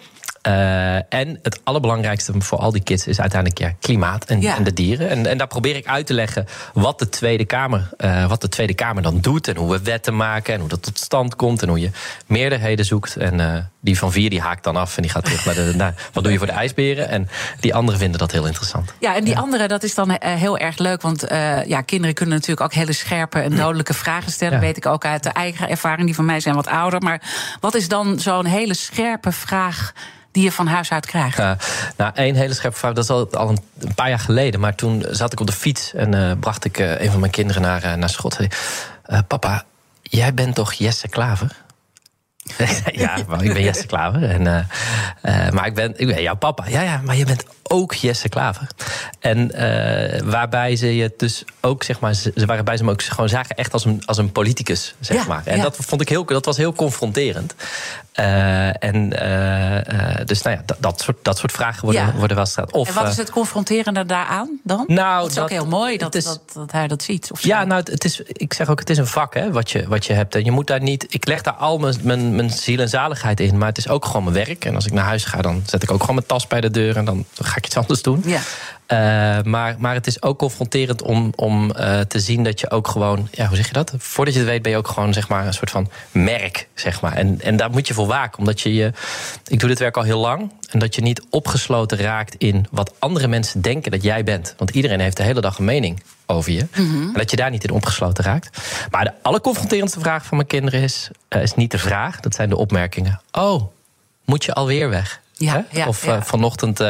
Uh, 0.46 0.94
en 0.94 1.38
het 1.42 1.60
allerbelangrijkste 1.62 2.32
voor 2.38 2.58
al 2.58 2.72
die 2.72 2.82
kids 2.82 3.06
is 3.06 3.20
uiteindelijk 3.20 3.60
ja, 3.60 3.72
klimaat 3.80 4.24
en, 4.24 4.42
en 4.42 4.64
de 4.64 4.72
dieren. 4.72 5.08
En, 5.08 5.26
en, 5.26 5.38
daar 5.38 5.46
probeer 5.46 5.76
ik 5.76 5.86
uit 5.86 6.06
te 6.06 6.14
leggen 6.14 6.46
wat 6.72 6.98
de 6.98 7.08
Tweede 7.08 7.44
Kamer, 7.44 7.90
uh, 7.98 8.28
wat 8.28 8.40
de 8.40 8.48
Tweede 8.48 8.74
Kamer 8.74 9.02
dan 9.02 9.20
doet. 9.20 9.48
En 9.48 9.56
hoe 9.56 9.70
we 9.70 9.82
wetten 9.82 10.16
maken 10.16 10.54
en 10.54 10.60
hoe 10.60 10.68
dat 10.68 10.82
tot 10.82 10.98
stand 10.98 11.36
komt. 11.36 11.62
En 11.62 11.68
hoe 11.68 11.80
je 11.80 11.90
meerderheden 12.26 12.84
zoekt. 12.84 13.16
En 13.16 13.38
uh, 13.38 13.56
die 13.84 13.98
van 13.98 14.12
vier 14.12 14.30
die 14.30 14.40
haakt 14.40 14.64
dan 14.64 14.76
af 14.76 14.96
en 14.96 15.02
die 15.02 15.10
gaat 15.10 15.24
terug 15.24 15.44
naar 15.44 15.54
de. 15.54 15.72
Naar, 15.76 15.94
wat 16.12 16.22
doe 16.22 16.32
je 16.32 16.38
voor 16.38 16.46
de 16.46 16.52
ijsberen? 16.52 17.08
En 17.08 17.28
die 17.60 17.74
anderen 17.74 18.00
vinden 18.00 18.18
dat 18.18 18.32
heel 18.32 18.46
interessant. 18.46 18.94
Ja, 19.00 19.14
en 19.16 19.24
die 19.24 19.34
ja. 19.34 19.40
anderen, 19.40 19.68
dat 19.68 19.82
is 19.82 19.94
dan 19.94 20.16
heel 20.20 20.58
erg 20.58 20.78
leuk. 20.78 21.02
Want 21.02 21.24
ja, 21.66 21.80
kinderen 21.80 22.14
kunnen 22.14 22.34
natuurlijk 22.34 22.60
ook 22.60 22.72
hele 22.72 22.92
scherpe 22.92 23.38
en 23.38 23.56
dodelijke 23.56 23.94
vragen 23.94 24.32
stellen. 24.32 24.54
Ja. 24.54 24.60
Weet 24.60 24.76
ik 24.76 24.86
ook 24.86 25.04
uit 25.04 25.22
de 25.22 25.28
eigen 25.28 25.68
ervaring. 25.68 26.06
Die 26.06 26.14
van 26.14 26.24
mij 26.24 26.40
zijn 26.40 26.54
wat 26.54 26.66
ouder. 26.66 27.02
Maar 27.02 27.20
wat 27.60 27.74
is 27.74 27.88
dan 27.88 28.20
zo'n 28.20 28.44
hele 28.44 28.74
scherpe 28.74 29.32
vraag? 29.32 29.92
die 30.32 30.44
je 30.44 30.52
van 30.52 30.66
huis 30.66 30.90
uit 30.90 31.06
krijgt? 31.06 31.38
Nou, 31.96 32.12
één 32.14 32.34
hele 32.34 32.54
scherpe 32.54 32.76
vraag. 32.76 32.92
Dat 32.92 33.04
is 33.04 33.10
al, 33.10 33.28
al 33.30 33.48
een, 33.48 33.58
een, 33.78 33.94
paar 33.94 34.08
jaar 34.08 34.18
geleden. 34.18 34.60
Maar 34.60 34.74
toen 34.74 35.04
zat 35.10 35.32
ik 35.32 35.40
op 35.40 35.46
de 35.46 35.52
fiets 35.52 35.94
en 35.94 36.14
uh, 36.14 36.32
bracht 36.40 36.64
ik 36.64 36.78
uh, 36.78 37.00
een 37.00 37.10
van 37.10 37.20
mijn 37.20 37.32
kinderen 37.32 37.62
naar, 37.62 37.98
naar 37.98 38.08
school. 38.08 38.32
Zei, 38.32 38.48
papa, 39.28 39.64
jij 40.02 40.34
bent 40.34 40.54
toch 40.54 40.72
Jesse 40.72 41.08
Klaver? 41.08 41.63
ja, 42.92 43.16
ik 43.16 43.26
ben 43.26 43.62
Jesse 43.68 43.86
Klaver. 43.86 44.22
En, 44.30 44.42
maar 45.54 45.66
ik 45.66 45.74
ben, 45.74 45.92
ik 46.00 46.06
ben 46.06 46.22
jouw 46.22 46.36
papa. 46.36 46.64
Ja, 46.68 46.82
ja, 46.82 47.00
maar 47.04 47.16
je 47.16 47.24
bent 47.24 47.44
ook 47.62 47.94
Jesse 47.94 48.28
Klaver. 48.28 48.66
En 49.20 49.50
uh, 49.54 50.20
waarbij 50.30 50.76
ze 50.76 50.96
je 50.96 51.12
dus 51.16 51.44
ook, 51.60 51.82
zeg 51.82 52.00
maar, 52.00 52.14
ze, 52.14 52.32
waarbij 52.46 52.76
ze 52.76 52.82
hem 52.82 52.92
ook 52.92 53.02
gewoon 53.02 53.28
zagen 53.28 53.56
echt 53.56 53.72
als 53.72 53.84
een, 53.84 54.02
als 54.06 54.18
een 54.18 54.32
politicus, 54.32 54.94
zeg 55.00 55.16
Ja, 55.16 55.24
maar. 55.28 55.42
En 55.44 55.56
ja. 55.56 55.62
dat 55.62 55.76
vond 55.80 56.00
ik 56.00 56.08
heel, 56.08 56.24
dat 56.24 56.44
was 56.44 56.56
heel 56.56 56.72
confronterend. 56.72 57.54
En 58.12 59.08
dus 60.24 60.42
nou 60.42 60.56
ja, 60.56 60.62
dat, 60.66 60.76
dat, 60.80 61.00
soort, 61.00 61.16
dat 61.22 61.38
soort 61.38 61.52
vragen 61.52 61.84
worden, 61.84 62.02
Ja. 62.06 62.12
worden 62.12 62.36
wel 62.36 62.44
gesteld. 62.44 62.72
Of, 62.72 62.88
en 62.88 62.94
wat 62.94 63.04
is 63.06 63.12
eh, 63.12 63.18
het 63.18 63.30
confronterende 63.30 64.06
daaraan 64.06 64.60
dan? 64.62 64.84
Nou, 64.86 65.18
dat 65.20 65.28
is 65.28 65.34
dat- 65.34 65.44
ook 65.44 65.50
heel 65.50 65.66
mooi 65.66 65.96
dat, 65.96 66.14
is- 66.14 66.24
dat, 66.24 66.40
dat 66.54 66.72
hij 66.72 66.88
dat 66.88 67.02
ziet. 67.02 67.28
Of. 67.32 67.42
Ja, 67.42 67.64
nou, 67.64 67.80
het- 67.80 67.90
het 67.90 68.04
is, 68.04 68.20
ik 68.26 68.52
zeg 68.54 68.68
ook, 68.68 68.78
het 68.78 68.90
is 68.90 68.98
een 68.98 69.06
vak 69.06 69.34
hè, 69.34 69.52
wat, 69.52 69.70
je, 69.70 69.88
wat 69.88 70.06
je 70.06 70.12
hebt. 70.12 70.34
En 70.34 70.44
je 70.44 70.50
moet 70.50 70.66
daar 70.66 70.80
niet. 70.82 71.06
Ik 71.08 71.26
leg 71.26 71.40
daar 71.42 71.54
al 71.54 71.78
mijn, 71.78 71.96
mijn, 72.02 72.33
mijn 72.34 72.50
ziel 72.50 72.78
en 72.78 72.88
zaligheid 72.88 73.40
in. 73.40 73.58
Maar 73.58 73.68
het 73.68 73.78
is 73.78 73.88
ook 73.88 74.04
gewoon 74.04 74.24
mijn 74.24 74.46
werk. 74.46 74.64
En 74.64 74.74
als 74.74 74.86
ik 74.86 74.92
naar 74.92 75.04
huis 75.04 75.24
ga, 75.24 75.42
dan 75.42 75.62
zet 75.66 75.82
ik 75.82 75.90
ook 75.90 76.00
gewoon 76.00 76.14
mijn 76.14 76.26
tas 76.26 76.46
bij 76.46 76.60
de 76.60 76.70
deur. 76.70 76.96
En 76.96 77.04
dan 77.04 77.24
ga 77.34 77.56
ik 77.56 77.66
iets 77.66 77.76
anders 77.76 78.02
doen. 78.02 78.22
Ja. 78.26 78.40
Eh, 78.86 79.42
maar, 79.42 79.76
maar 79.78 79.94
het 79.94 80.06
is 80.06 80.22
ook 80.22 80.38
confronterend 80.38 81.02
om, 81.02 81.32
om 81.36 81.70
eh, 81.70 82.00
te 82.00 82.20
zien 82.20 82.42
dat 82.42 82.60
je 82.60 82.70
ook 82.70 82.88
gewoon. 82.88 83.28
Ja, 83.30 83.46
hoe 83.46 83.56
zeg 83.56 83.66
je 83.66 83.72
dat? 83.72 83.92
Voordat 83.98 84.34
je 84.34 84.40
het 84.40 84.48
weet, 84.48 84.62
ben 84.62 84.72
je 84.72 84.78
ook 84.78 84.88
gewoon 84.88 85.12
zeg 85.12 85.28
maar, 85.28 85.46
een 85.46 85.54
soort 85.54 85.70
van 85.70 85.90
merk. 86.10 86.68
Zeg 86.74 87.00
maar. 87.00 87.12
en, 87.12 87.40
en 87.40 87.56
daar 87.56 87.70
moet 87.70 87.88
je 87.88 87.94
voor 87.94 88.06
waken. 88.06 88.38
Omdat 88.38 88.60
je 88.60 88.74
je. 88.74 88.92
Ik 89.46 89.60
doe 89.60 89.68
dit 89.68 89.78
werk 89.78 89.96
al 89.96 90.02
heel 90.02 90.18
lang. 90.18 90.52
En 90.70 90.78
dat 90.78 90.94
je 90.94 91.02
niet 91.02 91.22
opgesloten 91.30 91.98
raakt 91.98 92.34
in 92.38 92.66
wat 92.70 92.94
andere 92.98 93.28
mensen 93.28 93.60
denken 93.60 93.90
dat 93.90 94.02
jij 94.02 94.24
bent. 94.24 94.54
Want 94.58 94.70
iedereen 94.70 95.00
heeft 95.00 95.16
de 95.16 95.22
hele 95.22 95.40
dag 95.40 95.58
een 95.58 95.64
mening 95.64 96.02
over 96.26 96.52
je. 96.52 96.66
En 96.72 97.12
dat 97.12 97.30
je 97.30 97.36
daar 97.36 97.50
niet 97.50 97.64
in 97.64 97.70
opgesloten 97.70 98.24
raakt. 98.24 98.58
Maar 98.90 99.04
de 99.04 99.12
allerconfronterendste 99.22 100.00
vraag 100.00 100.24
van 100.24 100.36
mijn 100.36 100.48
kinderen 100.48 100.80
is, 100.80 101.10
eh, 101.28 101.42
is 101.42 101.54
niet 101.54 101.70
de 101.70 101.78
vraag, 101.78 102.20
dat 102.20 102.34
zijn 102.34 102.48
de 102.48 102.56
opmerkingen. 102.56 103.20
Oh, 103.32 103.62
moet 104.24 104.44
je 104.44 104.54
alweer 104.54 104.88
weg? 104.88 105.20
Ja, 105.32 105.66
ja, 105.70 105.86
of 105.86 106.06
ja. 106.06 106.22
vanochtend. 106.22 106.80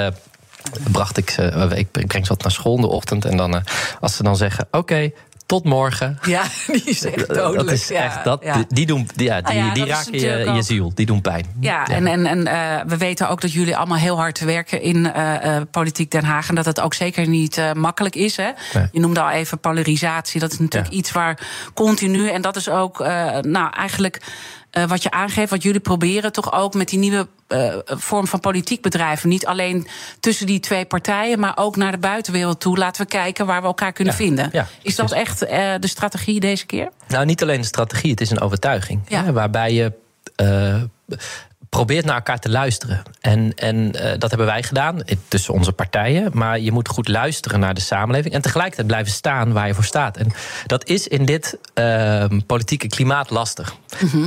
Bracht 0.90 1.16
ik 1.16 1.30
ze, 1.30 1.42
eh, 1.42 1.78
ik 1.78 1.90
breng 1.90 2.26
ze 2.26 2.32
wat 2.32 2.42
naar 2.42 2.52
school 2.52 2.74
in 2.74 2.80
de 2.80 2.88
ochtend. 2.88 3.24
En 3.24 3.36
dan, 3.36 3.54
eh, 3.54 3.60
als 4.00 4.16
ze 4.16 4.22
dan 4.22 4.36
zeggen: 4.36 4.68
Oké, 4.70 5.10
tot 5.46 5.64
morgen. 5.64 6.18
Ja, 6.22 6.42
die 6.66 6.82
is 6.84 7.04
echt 7.04 7.28
dodelijk. 7.28 7.56
dat 7.56 7.70
is 7.70 7.88
ja, 7.88 8.02
echt, 8.02 8.24
dat, 8.24 8.42
ja. 8.44 8.64
die, 8.68 8.86
doen, 8.86 9.08
die, 9.14 9.26
ja, 9.26 9.40
die, 9.40 9.60
Ah 9.60 9.74
die 9.74 9.86
is 9.86 9.90
raken 9.90 10.20
je, 10.20 10.52
je 10.54 10.62
ziel, 10.62 10.92
die 10.94 11.06
doen 11.06 11.20
pijn. 11.20 11.46
Ja, 11.60 11.86
en, 11.86 12.06
en, 12.06 12.26
en 12.26 12.46
eh, 12.46 12.80
we 12.86 12.96
weten 12.96 13.28
ook 13.28 13.40
dat 13.40 13.52
jullie 13.52 13.76
allemaal 13.76 13.98
heel 13.98 14.16
hard 14.16 14.40
werken 14.40 14.80
in 14.82 15.12
politiek 15.70 16.10
Den 16.10 16.24
Haag. 16.24 16.48
En 16.48 16.54
dat 16.54 16.64
het 16.64 16.80
ook 16.80 16.94
zeker 16.94 17.28
niet 17.28 17.60
makkelijk 17.74 18.14
is. 18.14 18.36
Hè? 18.36 18.50
Nee. 18.74 18.88
Je 18.92 19.00
noemde 19.00 19.20
al 19.20 19.30
even 19.30 19.58
polarisatie. 19.58 20.40
Dat 20.40 20.52
is 20.52 20.58
natuurlijk 20.58 20.92
iets 20.92 21.12
waar 21.12 21.38
continu. 21.74 22.28
En 22.28 22.42
dat 22.42 22.56
is 22.56 22.68
ook, 22.68 22.98
nou 23.40 23.72
eigenlijk. 23.76 24.20
Eh, 24.74 24.84
wat 24.84 25.02
je 25.02 25.10
aangeeft, 25.10 25.50
wat 25.50 25.62
jullie 25.62 25.80
proberen, 25.80 26.32
toch 26.32 26.52
ook 26.52 26.74
met 26.74 26.88
die 26.88 26.98
nieuwe 26.98 27.28
eh, 27.48 27.74
vorm 27.84 28.26
van 28.26 28.40
politiek 28.40 28.82
bedrijven. 28.82 29.28
Niet 29.28 29.46
alleen 29.46 29.86
tussen 30.20 30.46
die 30.46 30.60
twee 30.60 30.84
partijen, 30.84 31.38
maar 31.40 31.52
ook 31.56 31.76
naar 31.76 31.92
de 31.92 31.98
buitenwereld 31.98 32.60
toe. 32.60 32.76
Laten 32.78 33.02
we 33.02 33.08
kijken 33.08 33.46
waar 33.46 33.60
we 33.60 33.66
elkaar 33.66 33.92
kunnen 33.92 34.12
Ja, 34.12 34.18
vinden. 34.18 34.48
ja, 34.52 34.66
is 34.82 34.96
dat 34.96 35.12
echt 35.12 35.42
eh, 35.44 35.72
de 35.80 35.86
strategie 35.88 36.40
deze 36.40 36.66
keer? 36.66 36.88
Nou, 37.08 37.24
niet 37.24 37.42
alleen 37.42 37.60
de 37.60 37.66
strategie, 37.66 38.10
het 38.10 38.20
is 38.20 38.30
een 38.30 38.40
overtuiging. 38.40 39.00
Ja. 39.08 39.24
Hè, 39.24 39.32
waarbij 39.32 39.72
je 39.72 39.92
probeert 41.74 42.04
naar 42.04 42.14
elkaar 42.14 42.38
te 42.38 42.50
luisteren. 42.50 43.02
En, 43.20 43.52
en 43.54 43.92
eh, 43.92 44.18
dat 44.18 44.28
hebben 44.28 44.46
wij 44.46 44.62
gedaan 44.62 45.02
eh, 45.02 45.16
tussen 45.28 45.54
onze 45.54 45.72
partijen. 45.72 46.30
Maar 46.32 46.60
je 46.60 46.72
moet 46.72 46.88
goed 46.88 47.08
luisteren 47.08 47.60
naar 47.60 47.74
de 47.74 47.80
samenleving. 47.80 48.34
En 48.34 48.42
tegelijkertijd 48.42 48.86
blijven 48.86 49.12
staan 49.12 49.52
waar 49.52 49.66
je 49.66 49.74
voor 49.74 49.84
staat. 49.84 50.16
En 50.16 50.32
dat 50.66 50.88
is 50.88 51.08
in 51.08 51.24
dit 51.24 51.58
eh, 51.74 52.24
politieke 52.46 52.88
klimaat 52.88 53.30
lastig. 53.30 53.74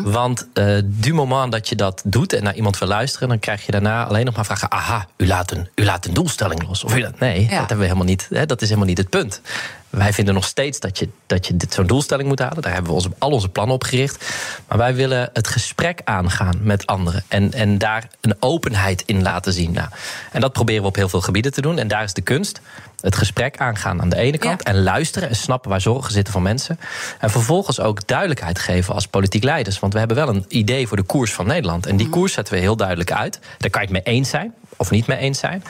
Want 0.04 0.48
eh 0.54 0.77
du 0.86 1.13
moment 1.13 1.51
dat 1.51 1.70
je 1.70 1.75
dat 1.75 2.01
doet 2.06 2.34
en 2.34 2.44
naar 2.44 2.56
iemand 2.56 2.77
wil 2.77 2.88
luisteren... 2.88 3.27
dan 3.27 3.39
krijg 3.39 3.66
je 3.66 3.72
daarna 3.72 4.06
alleen 4.06 4.25
nog 4.25 4.36
maar 4.36 4.46
vragen... 4.46 4.72
aha, 4.72 5.08
u 5.18 5.27
laat 5.27 5.51
een, 5.51 5.70
u 5.75 5.86
laat 5.86 6.06
een 6.06 6.13
doelstelling 6.13 6.68
los. 6.68 6.84
Of 6.84 6.96
u 6.96 7.01
laat, 7.01 7.20
nee, 7.20 7.39
dat 7.39 7.50
hebben 7.50 7.77
we 7.77 7.84
helemaal 7.84 8.06
niet. 8.06 8.27
Hè, 8.30 8.46
dat 8.46 8.62
is 8.62 8.68
helemaal 8.68 8.89
niet 8.89 8.98
het 8.98 9.10
punt. 9.10 9.42
Wij 9.89 10.13
vinden 10.13 10.34
nog 10.34 10.46
steeds 10.46 10.79
dat 10.79 11.00
je, 11.00 11.10
dat 11.25 11.48
je 11.48 11.58
dit 11.58 11.74
zo'n 11.74 11.88
doelstelling 11.88 12.27
moet 12.27 12.39
halen. 12.39 12.62
Daar 12.62 12.74
hebben 12.74 12.91
we 12.91 12.98
onze, 12.98 13.10
al 13.17 13.32
onze 13.32 13.50
plannen 13.50 13.75
op 13.75 13.84
gericht. 13.84 14.25
Maar 14.67 14.77
wij 14.77 14.96
willen 14.96 15.29
het 15.34 15.48
gesprek 15.48 16.01
aangaan 16.03 16.58
met 16.62 16.86
anderen. 16.86 17.24
En, 17.27 17.53
en 17.53 17.77
daar 17.77 18.08
een 18.22 18.36
openheid 18.39 19.03
in 19.06 19.22
laten 19.22 19.53
zien. 19.53 19.72
Nou, 19.72 19.88
en 20.32 20.41
dat 20.41 20.53
proberen 20.53 20.82
we 20.82 20.88
op 20.88 20.96
heel 20.96 21.10
veel 21.10 21.22
gebieden 21.22 21.51
te 21.51 21.62
doen. 21.62 21.77
En 21.77 21.88
daar 21.88 22.03
is 22.03 22.13
de 22.13 22.22
kunst. 22.22 22.62
Het 23.01 23.15
gesprek 23.15 23.58
aangaan 23.58 24.01
aan 24.01 24.10
de 24.10 24.15
ene 24.15 24.38
kant. 24.38 24.62
Ja. 24.63 24.72
En 24.72 24.84
luisteren 24.84 25.29
en 25.29 25.36
snappen 25.36 25.70
waar 25.70 25.82
zorgen 25.82 26.12
zitten 26.12 26.34
van 26.34 26.41
mensen. 26.41 26.79
En 27.20 27.29
vervolgens 27.29 27.79
ook 27.79 28.08
duidelijkheid 28.08 28.60
geven 28.60 28.94
als 28.94 29.08
politiek 29.08 29.44
leiders. 29.44 29.79
Want 29.79 29.94
we 29.94 30.00
hebben 30.00 30.17
wel 30.17 30.29
een 30.29 30.46
idee 30.48 30.88
voor 30.88 30.98
de 30.98 31.03
koers 31.03 31.34
van 31.34 31.48
Nederland. 31.48 31.86
En 31.86 31.98
die 31.98 32.10
koers 32.10 32.34
zetten 32.34 32.53
we 32.53 32.60
heel 32.60 32.75
duidelijk 32.75 33.12
uit. 33.12 33.39
Daar 33.58 33.70
kan 33.70 33.82
je 33.82 33.88
het 33.94 34.06
mee 34.06 34.15
eens 34.15 34.29
zijn 34.29 34.53
of 34.77 34.91
niet 34.91 35.07
mee 35.07 35.17
eens 35.17 35.39
zijn. 35.39 35.63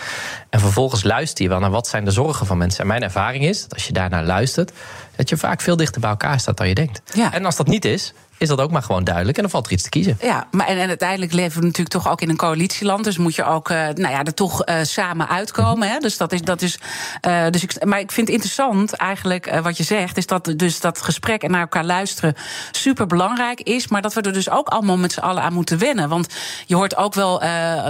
En 0.49 0.59
vervolgens 0.59 1.03
luister 1.03 1.43
je 1.43 1.49
wel 1.49 1.59
naar 1.59 1.69
wat 1.69 1.87
zijn 1.87 2.05
de 2.05 2.11
zorgen 2.11 2.45
van 2.45 2.57
mensen. 2.57 2.81
En 2.81 2.87
mijn 2.87 3.03
ervaring 3.03 3.43
is 3.43 3.61
dat 3.61 3.73
als 3.73 3.87
je 3.87 3.93
daarnaar 3.93 4.23
luistert, 4.23 4.71
dat 5.15 5.29
je 5.29 5.37
vaak 5.37 5.61
veel 5.61 5.75
dichter 5.75 6.01
bij 6.01 6.09
elkaar 6.09 6.39
staat 6.39 6.57
dan 6.57 6.67
je 6.67 6.75
denkt. 6.75 7.01
Ja. 7.13 7.33
En 7.33 7.45
als 7.45 7.55
dat 7.55 7.67
niet 7.67 7.85
is, 7.85 8.13
is 8.37 8.47
dat 8.47 8.61
ook 8.61 8.71
maar 8.71 8.83
gewoon 8.83 9.03
duidelijk. 9.03 9.35
En 9.35 9.43
dan 9.43 9.51
valt 9.51 9.65
er 9.65 9.71
iets 9.71 9.83
te 9.83 9.89
kiezen. 9.89 10.17
Ja, 10.21 10.47
maar 10.51 10.67
en, 10.67 10.77
en 10.77 10.87
uiteindelijk 10.87 11.33
leven 11.33 11.59
we 11.59 11.65
natuurlijk 11.65 11.95
toch 11.95 12.11
ook 12.11 12.21
in 12.21 12.29
een 12.29 12.37
coalitieland. 12.37 13.03
Dus 13.03 13.17
moet 13.17 13.35
je 13.35 13.43
ook 13.43 13.69
eh, 13.69 13.77
nou 13.77 14.09
ja, 14.13 14.23
er 14.23 14.33
toch 14.33 14.63
eh, 14.63 14.75
samen 14.81 15.29
uitkomen. 15.29 15.89
Hè? 15.89 15.97
Dus 15.97 16.17
dat 16.17 16.31
is. 16.31 16.41
Dat 16.41 16.61
is 16.61 16.79
eh, 17.21 17.45
dus 17.49 17.63
ik, 17.63 17.85
maar 17.85 17.99
ik 17.99 18.11
vind 18.11 18.27
het 18.27 18.35
interessant 18.35 18.93
eigenlijk 18.93 19.59
wat 19.61 19.77
je 19.77 19.83
zegt. 19.83 20.17
Is 20.17 20.25
dat 20.25 20.53
dus 20.55 20.79
dat 20.79 21.01
gesprek 21.01 21.43
en 21.43 21.51
naar 21.51 21.61
elkaar 21.61 21.85
luisteren 21.85 22.35
super 22.71 23.07
belangrijk 23.07 23.61
is. 23.61 23.87
Maar 23.87 24.01
dat 24.01 24.13
we 24.13 24.21
er 24.21 24.33
dus 24.33 24.49
ook 24.49 24.67
allemaal 24.67 24.97
met 24.97 25.11
z'n 25.11 25.19
allen 25.19 25.43
aan 25.43 25.53
moeten 25.53 25.77
wennen. 25.77 26.09
Want 26.09 26.33
je 26.65 26.75
hoort 26.75 26.95
ook 26.95 27.13
wel, 27.13 27.39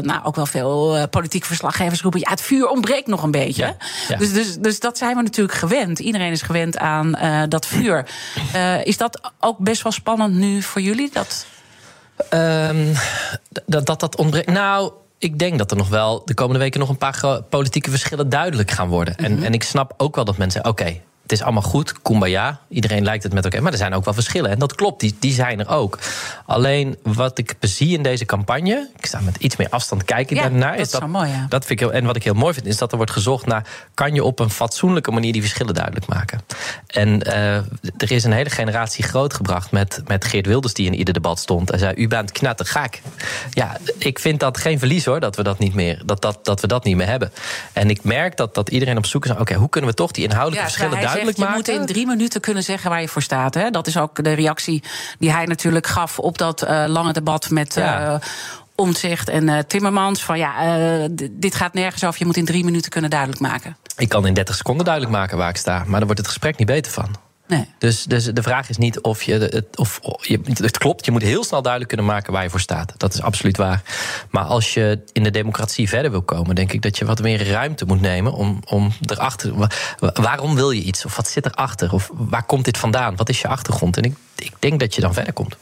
nou, 0.02 0.24
ook 0.24 0.36
wel 0.36 0.46
veel 0.46 1.08
politieke 1.10 1.48
verslaggevers 1.48 2.02
roepen. 2.02 2.20
Ja, 2.20 2.30
het 2.30 2.42
vuur 2.42 2.68
ontbreekt 2.68 3.08
nog 3.08 3.24
een 3.24 3.32
beetje. 3.32 3.62
Ja, 3.62 3.76
ja. 4.08 4.18
Dus, 4.18 4.34
dus, 4.34 4.56
dus 4.56 4.80
dat 4.80 4.98
zijn 4.98 5.16
we 5.16 5.22
natuurlijk 5.22 5.58
gewend. 5.58 6.00
Iedereen 6.00 6.32
is 6.32 6.42
gewend 6.42 6.78
aan 6.78 7.18
dat 7.50 7.66
vuur. 7.66 8.06
Is 8.84 8.98
dat 8.98 9.32
ook 9.40 9.58
best 9.58 9.82
wel 9.82 9.92
spannend 9.92 10.37
nu 10.39 10.62
voor 10.62 10.82
jullie? 10.82 11.10
Dat... 11.13 11.45
Ehm, 12.30 12.93
dat, 13.65 13.86
dat 13.86 14.00
dat 14.00 14.15
ontbreekt. 14.15 14.50
Nou, 14.50 14.91
ik 15.17 15.39
denk 15.39 15.58
dat 15.58 15.71
er 15.71 15.78
nog 15.78 15.89
wel 15.89 16.21
de 16.26 16.34
komende 16.34 16.60
weken 16.60 16.80
nog 16.80 16.89
een 16.89 16.97
paar 16.97 17.41
politieke 17.50 17.89
verschillen 17.89 18.30
duidelijk 18.30 18.71
gaan 18.71 18.88
worden. 18.88 19.13
Mhm. 19.17 19.26
en, 19.26 19.43
en 19.43 19.54
ik 19.54 19.63
snap 19.63 19.93
ook 19.97 20.15
wel 20.15 20.26
dat 20.26 20.38
mensen 20.38 20.65
oké. 20.65 21.02
Het 21.28 21.40
is 21.40 21.44
allemaal 21.44 21.62
goed, 21.62 22.02
kumbaya. 22.02 22.60
Iedereen 22.70 23.04
lijkt 23.04 23.24
het 23.24 23.34
met 23.34 23.44
elkaar. 23.44 23.62
Maar 23.62 23.72
er 23.72 23.78
zijn 23.78 23.94
ook 23.94 24.06
wel 24.06 24.13
verschillen. 24.13 24.52
En 24.52 24.60
dat 24.60 24.76
klopt, 24.76 25.00
die, 25.00 25.16
die 25.20 25.34
zijn 25.34 25.60
er 25.60 25.70
ook. 25.70 26.00
Alleen 26.46 26.98
wat 27.04 27.38
ik 27.38 27.56
zie 27.60 27.98
in 27.98 28.04
deze 28.04 28.26
campagne... 28.26 28.90
ik 28.98 29.06
sta 29.06 29.20
met 29.20 29.36
iets 29.36 29.56
meer 29.56 29.70
afstand 29.70 30.04
kijken 30.04 30.36
Ja, 30.36 30.42
daarnaar... 30.42 30.78
dat 30.78 30.86
is 30.86 31.00
wel 31.00 31.08
mooi, 31.08 31.30
ja. 31.30 31.46
dat 31.50 31.66
vind 31.66 31.82
ik 31.82 31.88
heel, 31.88 31.96
en 31.96 32.06
wat 32.06 32.16
ik 32.16 32.24
heel 32.24 32.34
mooi 32.34 32.54
vind, 32.54 32.66
is 32.66 32.78
dat 32.78 32.92
er 32.92 32.98
wordt 32.98 33.12
gezocht 33.12 33.46
naar... 33.46 33.68
kan 33.94 34.13
je 34.13 34.24
op 34.24 34.40
een 34.40 34.50
fatsoenlijke 34.50 35.12
manier 35.12 35.32
die 35.32 35.42
verschillen 35.42 35.74
duidelijk 35.74 36.06
maken? 36.06 36.42
En 36.88 37.22
eh, 37.24 37.56
er 37.98 38.12
is 38.12 38.24
een 38.24 38.32
hele 38.32 38.50
generatie 38.50 39.04
grootgebracht 39.04 39.72
met, 39.72 40.02
met 40.06 40.26
Geert 40.26 40.46
Wilders... 40.46 40.74
die 40.74 40.86
in 40.86 40.96
ieder 40.96 41.13
debat 41.13 41.40
stond 41.40 41.72
en 41.72 41.80
zei, 41.80 41.94
u 41.96 42.08
bent 42.08 42.32
knettergek. 42.32 43.02
Ja, 43.52 43.78
ik 43.98 44.20
vind 44.20 44.40
dat 44.40 44.58
geen 44.58 44.80
verlies 44.80 45.06
hoor, 45.06 45.20
dat 45.20 45.36
we 45.36 45.44
dat 45.44 45.60
niet 45.60 45.74
meer, 45.74 46.02
dat, 46.06 46.22
dat, 46.22 46.46
dat, 46.46 46.62
we 46.62 46.68
dat 46.68 46.84
niet 46.84 46.96
meer 46.96 47.08
hebben. 47.08 47.32
En 47.74 47.90
ik 47.90 48.04
merk 48.04 48.38
dat, 48.38 48.56
dat 48.56 48.70
iedereen 48.70 48.98
op 48.98 49.06
zoek 49.06 49.24
is 49.24 49.30
naar... 49.30 49.40
oké, 49.40 49.54
hoe 49.54 49.70
kunnen 49.70 49.90
we 49.90 49.96
toch 49.96 50.12
die 50.12 50.24
inhoudelijke 50.24 50.66
verschillen 50.66 51.16
hij 51.17 51.17
duidelijk 51.18 51.38
zegt, 51.38 51.50
maken? 51.50 51.74
Je 51.74 51.80
moet 51.80 51.88
in 51.90 51.94
drie 51.94 52.08
minuten 52.08 52.42
kunnen 52.42 52.64
zeggen 52.64 52.90
waar 52.90 53.02
je 53.02 53.08
voor 53.08 53.22
staat. 53.22 53.54
Hè? 53.54 53.70
Dat 53.70 53.88
is 53.88 53.98
ook 53.98 54.24
de 54.24 54.34
reactie 54.34 54.84
die 55.20 55.32
hij 55.32 55.46
natuurlijk 55.46 55.88
gaf 55.88 56.20
op 56.20 56.38
dat 56.38 56.62
eh, 56.62 56.84
lange 56.88 57.14
debat 57.14 57.50
met. 57.50 57.74
Ja. 57.74 58.14
eh, 58.14 58.20
Omtzigt 58.76 59.30
en 59.30 59.50
eh, 59.50 59.60
Timmermans. 59.68 60.24
Van 60.24 60.38
ja, 60.38 60.54
eh, 60.60 61.10
dit 61.32 61.56
gaat 61.56 61.74
nergens 61.74 62.04
over. 62.04 62.20
Je 62.20 62.26
moet 62.26 62.38
in 62.38 62.46
drie 62.46 62.64
minuten 62.64 62.92
kunnen 62.92 63.10
duidelijk 63.10 63.40
maken. 63.42 63.78
Ik 63.98 64.10
kan 64.10 64.28
in 64.28 64.34
30 64.34 64.56
seconden 64.56 64.86
duidelijk 64.86 65.16
maken 65.16 65.38
waar 65.38 65.50
ik 65.50 65.58
sta... 65.58 65.78
maar 65.78 65.98
daar 65.98 66.06
wordt 66.06 66.18
het 66.18 66.28
gesprek 66.28 66.58
niet 66.58 66.68
beter 66.68 66.92
van. 66.92 67.16
Nee. 67.48 67.66
Dus, 67.78 68.04
dus 68.04 68.26
de 68.26 68.42
vraag 68.44 68.70
is 68.70 68.78
niet 68.78 69.02
of 69.02 69.24
je 69.24 69.34
het. 69.34 69.78
Of, 69.78 70.00
je, 70.22 70.40
het 70.54 70.78
klopt, 70.78 71.06
je 71.06 71.12
moet 71.12 71.22
heel 71.22 71.44
snel 71.44 71.62
duidelijk 71.62 71.94
kunnen 71.94 72.12
maken 72.14 72.34
waar 72.34 72.44
je 72.44 72.50
voor 72.50 72.60
staat. 72.60 72.94
Dat 72.98 73.14
is 73.14 73.22
absoluut 73.22 73.58
waar. 73.58 73.82
Maar 74.30 74.44
als 74.44 74.74
je 74.74 75.00
in 75.14 75.24
de 75.24 75.32
democratie 75.32 75.90
verder 75.90 76.12
wil 76.12 76.22
komen, 76.22 76.56
denk 76.56 76.72
ik 76.72 76.82
dat 76.82 76.98
je 76.98 77.06
wat 77.06 77.22
meer 77.22 77.48
ruimte 77.50 77.86
moet 77.86 78.02
nemen 78.02 78.34
om, 78.34 78.60
om 78.66 78.92
erachter. 79.06 79.56
wa- 79.58 79.70
Waarom 80.14 80.56
wil 80.56 80.72
je 80.72 80.82
iets? 80.82 81.06
Of 81.06 81.16
wat 81.16 81.28
zit 81.30 81.46
erachter? 81.46 81.94
Of 81.94 82.10
waar 82.14 82.44
komt 82.44 82.66
dit 82.66 82.78
vandaan? 82.78 83.16
Wat 83.16 83.30
is 83.30 83.42
je 83.42 83.48
achtergrond? 83.48 83.98
En 83.98 84.04
ik, 84.04 84.16
ik 84.36 84.54
denk 84.60 84.80
dat 84.80 84.96
je 84.96 85.02
dan 85.02 85.14
verder 85.14 85.34
komt. 85.34 85.56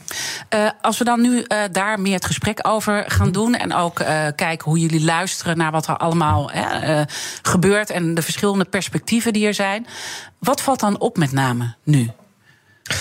Eh, 0.49 0.69
als 0.81 0.97
we 0.97 1.03
dan 1.03 1.21
nu 1.21 1.41
eh, 1.41 1.59
daar 1.71 1.99
meer 1.99 2.13
het 2.13 2.25
gesprek 2.25 2.59
over 2.67 3.03
gaan 3.07 3.31
doen. 3.31 3.55
En 3.55 3.73
ook 3.73 3.99
eh, 3.99 4.25
kijken 4.35 4.69
hoe 4.69 4.79
jullie 4.79 5.03
luisteren 5.03 5.57
naar 5.57 5.71
wat 5.71 5.87
er 5.87 5.97
allemaal 5.97 6.49
hè, 6.53 7.03
gebeurt. 7.41 7.89
En 7.89 8.13
de 8.13 8.21
verschillende 8.21 8.65
perspectieven 8.65 9.33
die 9.33 9.47
er 9.47 9.53
zijn. 9.53 9.87
Wat 10.45 10.61
valt 10.61 10.79
dan 10.79 10.99
op 10.99 11.17
met 11.17 11.31
name 11.31 11.73
nu? 11.83 12.11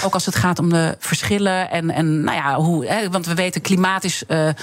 Ook 0.04 0.14
als 0.14 0.26
het 0.26 0.35
gaat 0.35 0.59
om 0.59 0.70
de 0.70 0.96
verschillen 0.98 1.70
en, 1.70 1.90
en 1.90 2.24
nou 2.24 2.37
ja, 2.37 2.54
hoe. 2.54 2.87
Hè, 2.87 3.11
want 3.11 3.26
we 3.26 3.35
weten, 3.35 3.61
klimaat 3.61 4.04
is 4.04 4.26
eh, 4.26 4.48
eh, 4.48 4.54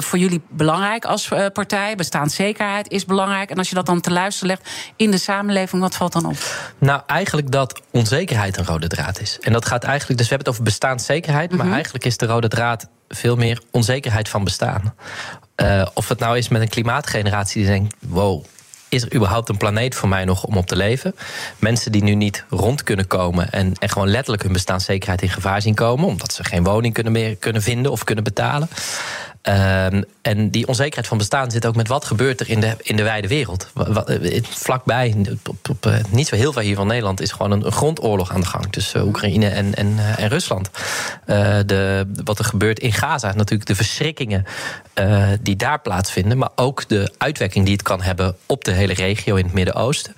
voor 0.00 0.18
jullie 0.18 0.42
belangrijk 0.48 1.04
als 1.04 1.30
eh, 1.30 1.46
partij. 1.52 1.94
Bestaanszekerheid 1.94 2.90
is 2.90 3.04
belangrijk. 3.04 3.50
En 3.50 3.58
als 3.58 3.68
je 3.68 3.74
dat 3.74 3.86
dan 3.86 4.00
te 4.00 4.10
luisteren 4.10 4.48
legt 4.48 4.70
in 4.96 5.10
de 5.10 5.18
samenleving, 5.18 5.82
wat 5.82 5.94
valt 5.94 6.12
dan 6.12 6.26
op? 6.26 6.36
Nou, 6.78 7.00
eigenlijk 7.06 7.50
dat 7.50 7.80
onzekerheid 7.90 8.56
een 8.56 8.66
rode 8.66 8.88
draad 8.88 9.20
is. 9.20 9.38
En 9.40 9.52
dat 9.52 9.66
gaat 9.66 9.84
eigenlijk, 9.84 10.18
dus 10.18 10.28
we 10.28 10.34
hebben 10.34 10.52
het 10.52 10.60
over 10.60 10.70
bestaanszekerheid, 10.70 11.56
maar 11.56 11.72
eigenlijk 11.72 12.04
is 12.04 12.16
de 12.16 12.26
rode 12.26 12.48
draad 12.48 12.88
veel 13.08 13.36
meer 13.36 13.62
onzekerheid 13.70 14.28
van 14.28 14.44
bestaan. 14.44 14.94
Of 15.94 16.08
het 16.08 16.18
nou 16.18 16.36
is 16.36 16.48
met 16.48 16.62
een 16.62 16.68
klimaatgeneratie 16.68 17.62
die 17.62 17.70
denkt: 17.70 17.94
wow, 17.98 18.44
is 18.88 19.02
er 19.02 19.14
überhaupt 19.14 19.48
een 19.48 19.56
planeet 19.56 19.94
voor 19.94 20.08
mij 20.08 20.24
nog 20.24 20.44
om 20.44 20.56
op 20.56 20.66
te 20.66 20.76
leven? 20.76 21.14
Mensen 21.58 21.92
die 21.92 22.02
nu 22.02 22.14
niet 22.14 22.44
rond 22.50 22.82
kunnen 22.82 23.06
komen 23.06 23.52
en, 23.52 23.72
en 23.78 23.88
gewoon 23.88 24.08
letterlijk 24.08 24.42
hun 24.42 24.52
bestaanszekerheid 24.52 25.22
in 25.22 25.28
gevaar 25.28 25.62
zien 25.62 25.74
komen, 25.74 26.06
omdat 26.06 26.32
ze 26.32 26.44
geen 26.44 26.64
woning 26.64 26.94
kunnen 26.94 27.12
meer 27.12 27.36
kunnen 27.36 27.62
vinden 27.62 27.92
of 27.92 28.04
kunnen 28.04 28.24
betalen. 28.24 28.68
Ehm, 29.46 30.02
en 30.22 30.50
die 30.50 30.66
onzekerheid 30.66 31.06
van 31.06 31.18
bestaan 31.18 31.50
zit 31.50 31.66
ook 31.66 31.76
met 31.76 31.88
wat 31.88 32.04
gebeurt 32.04 32.40
er 32.40 32.50
in 32.50 32.60
de, 32.60 32.76
in 32.82 32.96
de 32.96 33.02
wijde 33.02 33.28
wereld. 33.28 33.68
Eh, 33.74 34.42
vlakbij, 34.42 35.14
op, 35.68 35.86
eh, 35.86 35.94
niet 36.10 36.26
zo 36.26 36.36
heel 36.36 36.52
ver 36.52 36.62
hier 36.62 36.76
van 36.76 36.86
Nederland, 36.86 37.20
is 37.20 37.30
gewoon 37.30 37.50
een, 37.50 37.72
grondoorlog 37.72 38.32
aan 38.32 38.40
de 38.40 38.46
gang 38.46 38.72
tussen 38.72 39.06
Oekraïne 39.06 39.48
en, 39.48 39.74
en, 39.74 39.98
en 40.16 40.28
Rusland. 40.28 40.70
de, 41.66 42.06
wat 42.24 42.38
er 42.38 42.44
gebeurt 42.44 42.78
in 42.78 42.92
Gaza, 42.92 43.32
natuurlijk 43.32 43.68
de 43.68 43.74
verschrikkingen 43.74 44.46
die 45.42 45.56
daar 45.56 45.80
plaatsvinden, 45.80 46.38
maar 46.38 46.50
ook 46.54 46.88
de 46.88 47.12
uitwerking 47.18 47.64
die 47.64 47.74
het 47.74 47.82
kan 47.82 48.02
hebben 48.02 48.36
op 48.46 48.64
de 48.64 48.72
hele 48.72 48.94
regio 48.94 49.34
in 49.34 49.44
het 49.44 49.54
Midden-Oosten. 49.54 50.14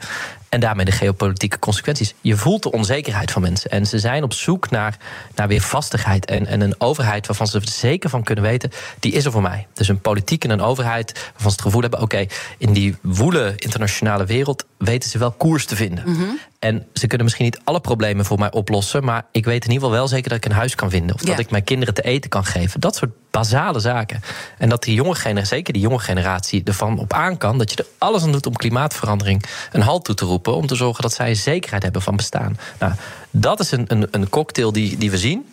En 0.49 0.61
daarmee 0.61 0.85
de 0.85 0.93
geopolitieke 0.93 1.59
consequenties. 1.59 2.15
Je 2.21 2.37
voelt 2.37 2.63
de 2.63 2.73
onzekerheid 2.73 3.31
van 3.31 3.43
mensen. 3.43 3.71
En 3.71 3.87
ze 3.87 3.99
zijn 3.99 4.23
op 4.23 4.33
zoek 4.33 4.71
naar, 4.71 4.97
naar 5.35 5.49
weer 5.49 5.61
vastigheid. 5.61 6.27
En, 6.27 6.47
en 6.47 6.61
een 6.61 6.75
overheid 6.79 7.27
waarvan 7.27 7.47
ze 7.47 7.59
er 7.59 7.69
zeker 7.69 8.11
van 8.11 8.23
kunnen 8.23 8.45
weten: 8.45 8.71
die 9.01 9.13
is 9.13 9.25
er 9.25 9.33
voor 9.33 9.43
mij. 9.43 9.67
Dus 9.73 9.89
een 9.89 10.01
politiek 10.01 10.45
en 10.45 10.51
een 10.51 10.61
overheid 10.61 11.13
waarvan 11.13 11.51
ze 11.51 11.57
het 11.57 11.61
gevoel 11.61 11.81
hebben: 11.81 12.01
oké, 12.01 12.27
in 12.59 12.73
die 12.73 12.97
woele 13.03 13.53
internationale 13.57 14.25
wereld 14.25 14.65
weten 14.79 15.11
ze 15.11 15.19
wel 15.19 15.31
koers 15.31 15.67
te 15.67 15.77
vinden. 15.77 16.05
Mhm. 16.11 16.23
En 16.59 16.87
ze 16.93 17.07
kunnen 17.07 17.25
misschien 17.25 17.45
niet 17.45 17.61
alle 17.65 17.81
problemen 17.81 18.25
voor 18.25 18.39
mij 18.39 18.53
oplossen. 18.53 19.05
Maar 19.05 19.25
ik 19.33 19.45
weet 19.45 19.65
in 19.65 19.71
ieder 19.71 19.75
geval 19.75 19.91
wel 19.91 20.09
zeker 20.09 20.29
dat 20.29 20.39
ik 20.39 20.45
een 20.45 20.57
huis 20.57 20.75
kan 20.75 20.91
vinden. 20.91 21.15
Of 21.15 21.21
dat 21.21 21.39
ik 21.39 21.51
mijn 21.51 21.65
kinderen 21.65 21.95
te 21.95 22.03
eten 22.03 22.31
kan 22.31 22.45
geven. 22.45 22.81
Dat 22.81 22.97
soort 22.97 23.11
basale 23.31 23.81
zaken. 23.81 24.21
En 24.59 24.69
dat 24.69 24.83
die 24.83 24.95
jonge 24.95 25.15
generatie, 25.15 25.57
zeker 25.57 25.73
die 25.73 25.83
jonge 25.83 25.99
generatie, 25.99 26.63
ervan 26.65 26.99
op 26.99 27.13
aan 27.13 27.39
kan. 27.39 27.59
Dat 27.59 27.71
je 27.71 27.77
er 27.77 27.87
alles 27.99 28.23
aan 28.23 28.33
doet 28.33 28.47
om 28.47 28.57
klimaatverandering 28.57 29.45
een 29.73 29.81
halt 29.81 30.05
toe 30.05 30.15
te 30.15 30.25
roepen. 30.25 30.55
Om 30.55 30.67
te 30.67 30.75
zorgen 30.75 31.03
dat 31.03 31.13
zij 31.13 31.35
zekerheid 31.35 31.83
hebben 31.83 32.03
van 32.03 32.17
bestaan. 32.17 32.59
Nou, 32.79 32.93
dat 33.31 33.61
is 33.61 33.71
een, 33.71 33.85
een, 33.89 34.09
een 34.11 34.29
cocktail 34.29 34.73
die, 34.73 34.97
die 34.97 35.11
we 35.11 35.19
zien. 35.19 35.47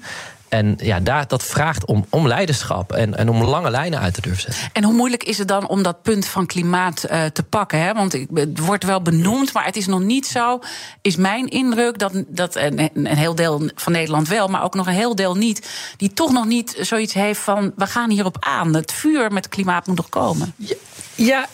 En 0.49 0.75
ja, 0.77 0.99
daar, 0.99 1.27
dat 1.27 1.43
vraagt 1.43 1.85
om, 1.85 2.05
om 2.09 2.27
leiderschap 2.27 2.91
en, 2.91 3.17
en 3.17 3.29
om 3.29 3.43
lange 3.43 3.69
lijnen 3.69 3.99
uit 3.99 4.13
te 4.13 4.21
durven 4.21 4.41
zetten. 4.41 4.69
En 4.73 4.83
hoe 4.83 4.93
moeilijk 4.93 5.23
is 5.23 5.37
het 5.37 5.47
dan 5.47 5.67
om 5.67 5.83
dat 5.83 6.01
punt 6.01 6.25
van 6.25 6.45
klimaat 6.45 7.05
uh, 7.11 7.25
te 7.25 7.43
pakken? 7.43 7.79
Hè? 7.79 7.93
Want 7.93 8.13
het 8.33 8.59
wordt 8.59 8.83
wel 8.83 9.01
benoemd, 9.01 9.53
maar 9.53 9.65
het 9.65 9.75
is 9.75 9.85
nog 9.87 10.01
niet 10.01 10.27
zo, 10.27 10.59
is 11.01 11.15
mijn 11.15 11.47
indruk, 11.47 11.99
dat, 11.99 12.11
dat 12.27 12.55
een, 12.55 12.89
een 12.93 13.05
heel 13.05 13.35
deel 13.35 13.69
van 13.75 13.91
Nederland 13.91 14.27
wel, 14.27 14.47
maar 14.47 14.63
ook 14.63 14.75
nog 14.75 14.87
een 14.87 14.93
heel 14.93 15.15
deel 15.15 15.35
niet, 15.35 15.69
die 15.97 16.13
toch 16.13 16.31
nog 16.31 16.45
niet 16.45 16.77
zoiets 16.79 17.13
heeft 17.13 17.39
van 17.39 17.73
we 17.75 17.87
gaan 17.87 18.09
hierop 18.09 18.37
aan. 18.39 18.75
Het 18.75 18.91
vuur 18.91 19.31
met 19.31 19.49
klimaat 19.49 19.87
moet 19.87 19.97
nog 19.97 20.09
komen. 20.09 20.53
Ja. 20.57 20.75
Ja, 21.15 21.47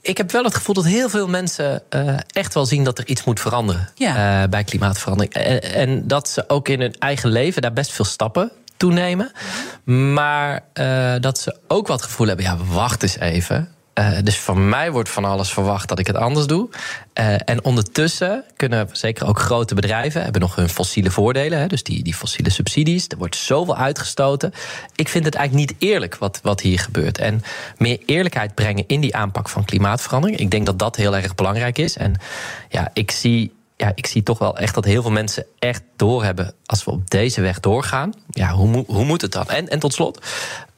ik 0.00 0.16
heb 0.16 0.30
wel 0.30 0.44
het 0.44 0.54
gevoel 0.54 0.74
dat 0.74 0.84
heel 0.84 1.08
veel 1.08 1.28
mensen 1.28 1.82
uh, 1.90 2.16
echt 2.26 2.54
wel 2.54 2.66
zien 2.66 2.84
dat 2.84 2.98
er 2.98 3.06
iets 3.06 3.24
moet 3.24 3.40
veranderen 3.40 3.90
ja. 3.94 4.42
uh, 4.42 4.48
bij 4.48 4.64
klimaatverandering. 4.64 5.34
En, 5.34 5.62
en, 5.62 6.06
dat 6.06 6.28
ze 6.28 6.48
ook 6.48 6.68
in 6.68 6.80
hun 6.80 6.94
eigen 6.98 7.30
leven 7.30 7.62
daar 7.62 7.72
best 7.72 7.92
veel 7.92 8.04
stappen 8.04 8.41
toenemen. 8.76 9.32
Maar 10.14 10.60
uh, 10.74 11.14
dat 11.20 11.38
ze 11.38 11.58
ook 11.68 11.86
wat 11.86 12.02
gevoel 12.02 12.26
hebben, 12.26 12.44
ja, 12.44 12.56
wacht 12.56 13.02
eens 13.02 13.18
even. 13.18 13.68
Uh, 13.98 14.18
dus 14.22 14.38
van 14.38 14.68
mij 14.68 14.90
wordt 14.92 15.08
van 15.08 15.24
alles 15.24 15.52
verwacht 15.52 15.88
dat 15.88 15.98
ik 15.98 16.06
het 16.06 16.16
anders 16.16 16.46
doe. 16.46 16.68
Uh, 17.20 17.34
en 17.44 17.64
ondertussen 17.64 18.44
kunnen 18.56 18.88
zeker 18.92 19.26
ook 19.26 19.38
grote 19.38 19.74
bedrijven 19.74 20.22
hebben 20.22 20.40
nog 20.40 20.54
hun 20.54 20.68
fossiele 20.68 21.10
voordelen. 21.10 21.58
Hè, 21.58 21.66
dus 21.66 21.82
die, 21.82 22.02
die 22.02 22.14
fossiele 22.14 22.50
subsidies. 22.50 23.06
Er 23.08 23.18
wordt 23.18 23.36
zoveel 23.36 23.76
uitgestoten. 23.76 24.52
Ik 24.94 25.08
vind 25.08 25.24
het 25.24 25.34
eigenlijk 25.34 25.70
niet 25.70 25.80
eerlijk 25.90 26.16
wat, 26.16 26.40
wat 26.42 26.60
hier 26.60 26.78
gebeurt. 26.78 27.18
En 27.18 27.42
meer 27.78 27.98
eerlijkheid 28.06 28.54
brengen 28.54 28.84
in 28.86 29.00
die 29.00 29.16
aanpak 29.16 29.48
van 29.48 29.64
klimaatverandering. 29.64 30.38
Ik 30.38 30.50
denk 30.50 30.66
dat 30.66 30.78
dat 30.78 30.96
heel 30.96 31.16
erg 31.16 31.34
belangrijk 31.34 31.78
is. 31.78 31.96
En 31.96 32.14
ja, 32.68 32.90
ik 32.92 33.10
zie 33.10 33.52
ja, 33.82 33.92
ik 33.94 34.06
zie 34.06 34.22
toch 34.22 34.38
wel 34.38 34.56
echt 34.56 34.74
dat 34.74 34.84
heel 34.84 35.02
veel 35.02 35.10
mensen 35.10 35.46
echt 35.58 35.82
doorhebben. 35.96 36.54
als 36.66 36.84
we 36.84 36.90
op 36.90 37.10
deze 37.10 37.40
weg 37.40 37.60
doorgaan. 37.60 38.12
Ja, 38.30 38.52
hoe, 38.52 38.84
hoe 38.86 39.04
moet 39.04 39.20
het 39.20 39.32
dan? 39.32 39.48
En, 39.48 39.68
en 39.68 39.78
tot 39.78 39.92
slot, 39.92 40.26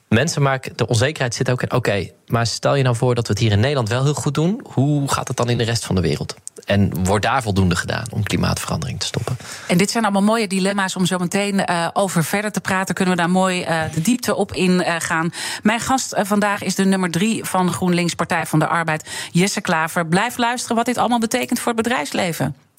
mensen 0.08 0.42
maken. 0.42 0.72
de 0.76 0.86
onzekerheid 0.86 1.34
zit 1.34 1.50
ook 1.50 1.62
in. 1.62 1.72
Oké, 1.72 2.10
maar 2.26 2.46
stel 2.46 2.74
je 2.74 2.82
nou 2.82 2.96
voor 2.96 3.14
dat 3.14 3.26
we 3.26 3.32
het 3.32 3.42
hier 3.42 3.52
in 3.52 3.60
Nederland 3.60 3.88
wel 3.88 4.04
heel 4.04 4.14
goed 4.14 4.34
doen. 4.34 4.60
Hoe 4.72 5.12
gaat 5.12 5.28
het 5.28 5.36
dan 5.36 5.50
in 5.50 5.58
de 5.58 5.64
rest 5.64 5.84
van 5.84 5.94
de 5.94 6.00
wereld? 6.00 6.34
En 6.64 7.04
wordt 7.04 7.24
daar 7.24 7.42
voldoende 7.42 7.76
gedaan 7.76 8.04
om 8.10 8.22
klimaatverandering 8.22 9.00
te 9.00 9.06
stoppen? 9.06 9.36
En 9.68 9.78
dit 9.78 9.90
zijn 9.90 10.04
allemaal 10.04 10.22
mooie 10.22 10.46
dilemma's 10.46 10.96
om 10.96 11.06
zo 11.06 11.18
meteen 11.18 11.70
uh, 11.70 11.88
over 11.92 12.24
verder 12.24 12.52
te 12.52 12.60
praten. 12.60 12.94
Kunnen 12.94 13.14
we 13.14 13.20
daar 13.20 13.30
mooi 13.30 13.60
uh, 13.60 13.82
de 13.94 14.00
diepte 14.00 14.34
op 14.34 14.52
ingaan. 14.52 15.24
Uh, 15.26 15.32
Mijn 15.62 15.80
gast 15.80 16.14
vandaag 16.18 16.62
is 16.62 16.74
de 16.74 16.84
nummer 16.84 17.10
drie 17.10 17.44
van 17.44 17.72
GroenLinks 17.72 18.14
Partij 18.14 18.46
van 18.46 18.58
de 18.58 18.66
Arbeid, 18.66 19.08
Jesse 19.32 19.60
Klaver. 19.60 20.06
Blijf 20.06 20.36
luisteren 20.36 20.76
wat 20.76 20.86
dit 20.86 20.98
allemaal 20.98 21.18
betekent 21.18 21.58
voor 21.58 21.72
het 21.72 21.82
bedrijfsleven. 21.82 22.63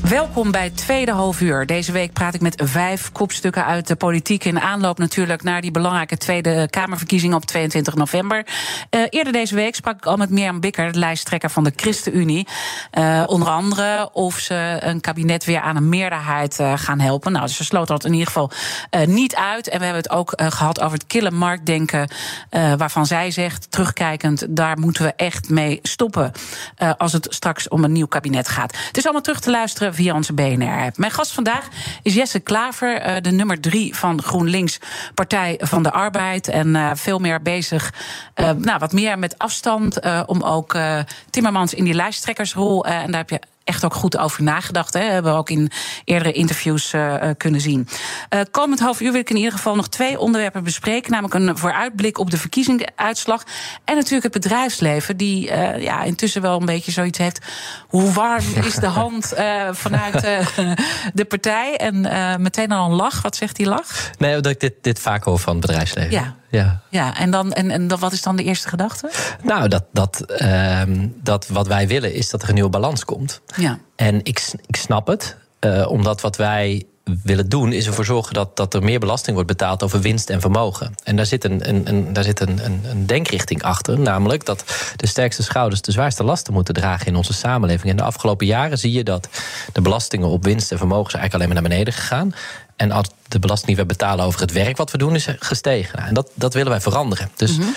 Welkom 0.00 0.50
bij 0.50 0.64
het 0.64 0.76
tweede 0.76 1.12
halfuur. 1.12 1.66
Deze 1.66 1.92
week 1.92 2.12
praat 2.12 2.34
ik 2.34 2.40
met 2.40 2.62
vijf 2.64 3.12
kopstukken 3.12 3.64
uit 3.64 3.86
de 3.86 3.96
politiek. 3.96 4.44
In 4.44 4.60
aanloop 4.60 4.98
natuurlijk 4.98 5.42
naar 5.42 5.60
die 5.60 5.70
belangrijke 5.70 6.16
Tweede 6.16 6.68
Kamerverkiezingen 6.70 7.36
op 7.36 7.44
22 7.44 7.94
november. 7.94 8.46
Uh, 8.90 9.00
eerder 9.10 9.32
deze 9.32 9.54
week 9.54 9.74
sprak 9.74 9.96
ik 9.96 10.06
al 10.06 10.16
met 10.16 10.30
Mirjam 10.30 10.60
Bikker, 10.60 10.92
de 10.92 10.98
lijsttrekker 10.98 11.50
van 11.50 11.64
de 11.64 11.72
ChristenUnie. 11.76 12.46
Uh, 12.98 13.22
onder 13.26 13.48
andere 13.48 14.10
of 14.12 14.38
ze 14.38 14.76
een 14.80 15.00
kabinet 15.00 15.44
weer 15.44 15.60
aan 15.60 15.76
een 15.76 15.88
meerderheid 15.88 16.58
uh, 16.60 16.72
gaan 16.76 17.00
helpen. 17.00 17.32
Nou, 17.32 17.48
ze 17.48 17.64
sloot 17.64 17.88
dat 17.88 18.04
in 18.04 18.12
ieder 18.12 18.26
geval 18.26 18.50
niet 19.06 19.34
uit. 19.34 19.68
En 19.68 19.78
we 19.78 19.84
hebben 19.84 20.02
het 20.02 20.12
ook 20.12 20.32
gehad 20.36 20.80
over 20.80 20.98
het 20.98 21.06
kille 21.06 21.30
marktdenken. 21.30 22.10
waarvan 22.50 23.06
zij 23.06 23.30
zegt, 23.30 23.70
terugkijkend, 23.70 24.56
daar 24.56 24.78
moeten 24.78 25.04
we 25.04 25.12
echt 25.16 25.48
mee 25.48 25.78
stoppen. 25.82 26.32
als 26.98 27.12
het 27.12 27.26
straks 27.30 27.68
om 27.68 27.84
een 27.84 27.92
nieuw 27.92 28.06
kabinet 28.06 28.48
gaat. 28.48 28.76
Het 28.86 28.96
is 28.96 29.04
allemaal 29.04 29.22
terug 29.22 29.40
te 29.40 29.50
luisteren 29.50 29.85
via 29.94 30.14
onze 30.14 30.32
BNR-app. 30.32 30.96
Mijn 30.96 31.12
gast 31.12 31.32
vandaag 31.32 31.68
is 32.02 32.14
Jesse 32.14 32.40
Klaver, 32.40 33.06
uh, 33.06 33.16
de 33.20 33.30
nummer 33.30 33.60
drie 33.60 33.96
van 33.96 34.22
GroenLinks 34.22 34.78
Partij 35.14 35.60
van 35.62 35.82
de 35.82 35.92
Arbeid. 35.92 36.48
En 36.48 36.74
uh, 36.74 36.90
veel 36.94 37.18
meer 37.18 37.42
bezig, 37.42 37.94
uh, 38.36 38.50
nou, 38.50 38.78
wat 38.78 38.92
meer 38.92 39.18
met 39.18 39.38
afstand, 39.38 40.00
om 40.26 40.42
ook 40.42 40.78
Timmermans 41.30 41.74
in 41.74 41.84
die 41.84 41.94
lijsttrekkersrol. 41.94 42.84
en 42.84 43.10
daar 43.10 43.20
heb 43.20 43.30
je 43.30 43.40
echt 43.66 43.84
ook 43.84 43.94
goed 43.94 44.18
over 44.18 44.42
nagedacht. 44.42 44.94
Hè. 44.94 45.00
Hebben 45.00 45.32
we 45.32 45.38
ook 45.38 45.50
in 45.50 45.70
eerdere 46.04 46.32
interviews 46.32 46.92
uh, 46.92 47.14
kunnen 47.36 47.60
zien. 47.60 47.88
Uh, 48.34 48.40
komend 48.50 48.80
half 48.80 49.00
uur 49.00 49.12
wil 49.12 49.20
ik 49.20 49.30
in 49.30 49.36
ieder 49.36 49.52
geval 49.52 49.74
nog 49.74 49.88
twee 49.88 50.18
onderwerpen 50.18 50.64
bespreken. 50.64 51.10
Namelijk 51.10 51.34
een 51.34 51.58
vooruitblik 51.58 52.18
op 52.18 52.30
de 52.30 52.38
verkiezingsuitslag. 52.38 53.42
En 53.84 53.94
natuurlijk 53.94 54.22
het 54.22 54.42
bedrijfsleven, 54.42 55.16
die 55.16 55.50
uh, 55.50 55.82
ja, 55.82 56.02
intussen 56.02 56.42
wel 56.42 56.60
een 56.60 56.66
beetje 56.66 56.92
zoiets 56.92 57.18
heeft. 57.18 57.40
Hoe 57.88 58.12
warm 58.12 58.44
is 58.64 58.74
de 58.74 58.86
hand 58.86 59.32
vanuit 59.70 60.20
de 61.14 61.24
partij? 61.24 61.76
En 61.76 62.00
meteen 62.42 62.72
al 62.72 62.90
een 62.90 62.96
lach. 62.96 63.22
Wat 63.22 63.36
zegt 63.36 63.56
die 63.56 63.66
lach? 63.66 64.10
Nee, 64.18 64.40
dat 64.40 64.52
ik 64.52 64.60
dit, 64.60 64.74
dit 64.80 64.98
vaak 64.98 65.24
hoor 65.24 65.38
van 65.38 65.56
het 65.56 65.66
bedrijfsleven. 65.66 66.10
Ja. 66.10 66.36
Ja, 66.56 66.80
ja 66.90 67.16
en, 67.16 67.30
dan, 67.30 67.52
en, 67.52 67.70
en 67.70 67.98
wat 67.98 68.12
is 68.12 68.22
dan 68.22 68.36
de 68.36 68.44
eerste 68.44 68.68
gedachte? 68.68 69.10
Nou, 69.42 69.68
dat, 69.68 69.84
dat, 69.92 70.24
uh, 70.42 70.82
dat 71.22 71.46
wat 71.48 71.66
wij 71.66 71.88
willen 71.88 72.14
is 72.14 72.30
dat 72.30 72.42
er 72.42 72.48
een 72.48 72.54
nieuwe 72.54 72.70
balans 72.70 73.04
komt. 73.04 73.40
Ja. 73.56 73.78
En 73.96 74.20
ik, 74.22 74.52
ik 74.66 74.76
snap 74.76 75.06
het, 75.06 75.36
uh, 75.60 75.90
omdat 75.90 76.20
wat 76.20 76.36
wij 76.36 76.86
willen 77.22 77.48
doen, 77.48 77.72
is 77.72 77.86
ervoor 77.86 78.04
zorgen 78.04 78.34
dat, 78.34 78.56
dat 78.56 78.74
er 78.74 78.82
meer 78.82 78.98
belasting 78.98 79.34
wordt 79.34 79.50
betaald 79.50 79.82
over 79.82 80.00
winst 80.00 80.30
en 80.30 80.40
vermogen. 80.40 80.94
En 81.04 81.16
daar 81.16 81.26
zit, 81.26 81.44
een, 81.44 81.68
een, 81.68 81.88
een 81.88 82.12
daar 82.12 82.24
zit 82.24 82.40
een, 82.40 82.64
een, 82.64 82.80
een, 82.84 83.06
denkrichting 83.06 83.62
achter, 83.62 84.00
namelijk 84.00 84.44
dat 84.44 84.64
de 84.96 85.06
sterkste 85.06 85.42
schouders 85.42 85.80
de 85.80 85.92
zwaarste 85.92 86.24
lasten 86.24 86.52
moeten 86.52 86.74
dragen 86.74 87.06
in 87.06 87.16
onze 87.16 87.32
samenleving. 87.32 87.90
En 87.90 87.96
de 87.96 88.02
afgelopen 88.02 88.46
jaren 88.46 88.78
zie 88.78 88.92
je 88.92 89.04
dat 89.04 89.28
de 89.72 89.80
belastingen 89.80 90.28
op 90.28 90.44
winst 90.44 90.72
en 90.72 90.78
vermogen 90.78 91.10
zijn 91.10 91.22
eigenlijk 91.22 91.34
alleen 91.34 91.62
maar 91.62 91.70
naar 91.70 91.78
beneden 91.84 92.02
gegaan. 92.02 92.34
En 92.76 92.90
als 92.90 93.08
de 93.28 93.38
belasting 93.38 93.68
die 93.68 93.76
we 93.76 93.86
betalen 93.86 94.24
over 94.24 94.40
het 94.40 94.52
werk 94.52 94.76
wat 94.76 94.90
we 94.90 94.98
doen 94.98 95.14
is 95.14 95.28
gestegen. 95.38 95.98
En 95.98 96.14
dat, 96.14 96.30
dat 96.34 96.54
willen 96.54 96.70
wij 96.70 96.80
veranderen. 96.80 97.30
Dus. 97.36 97.58
Mhm. 97.58 97.68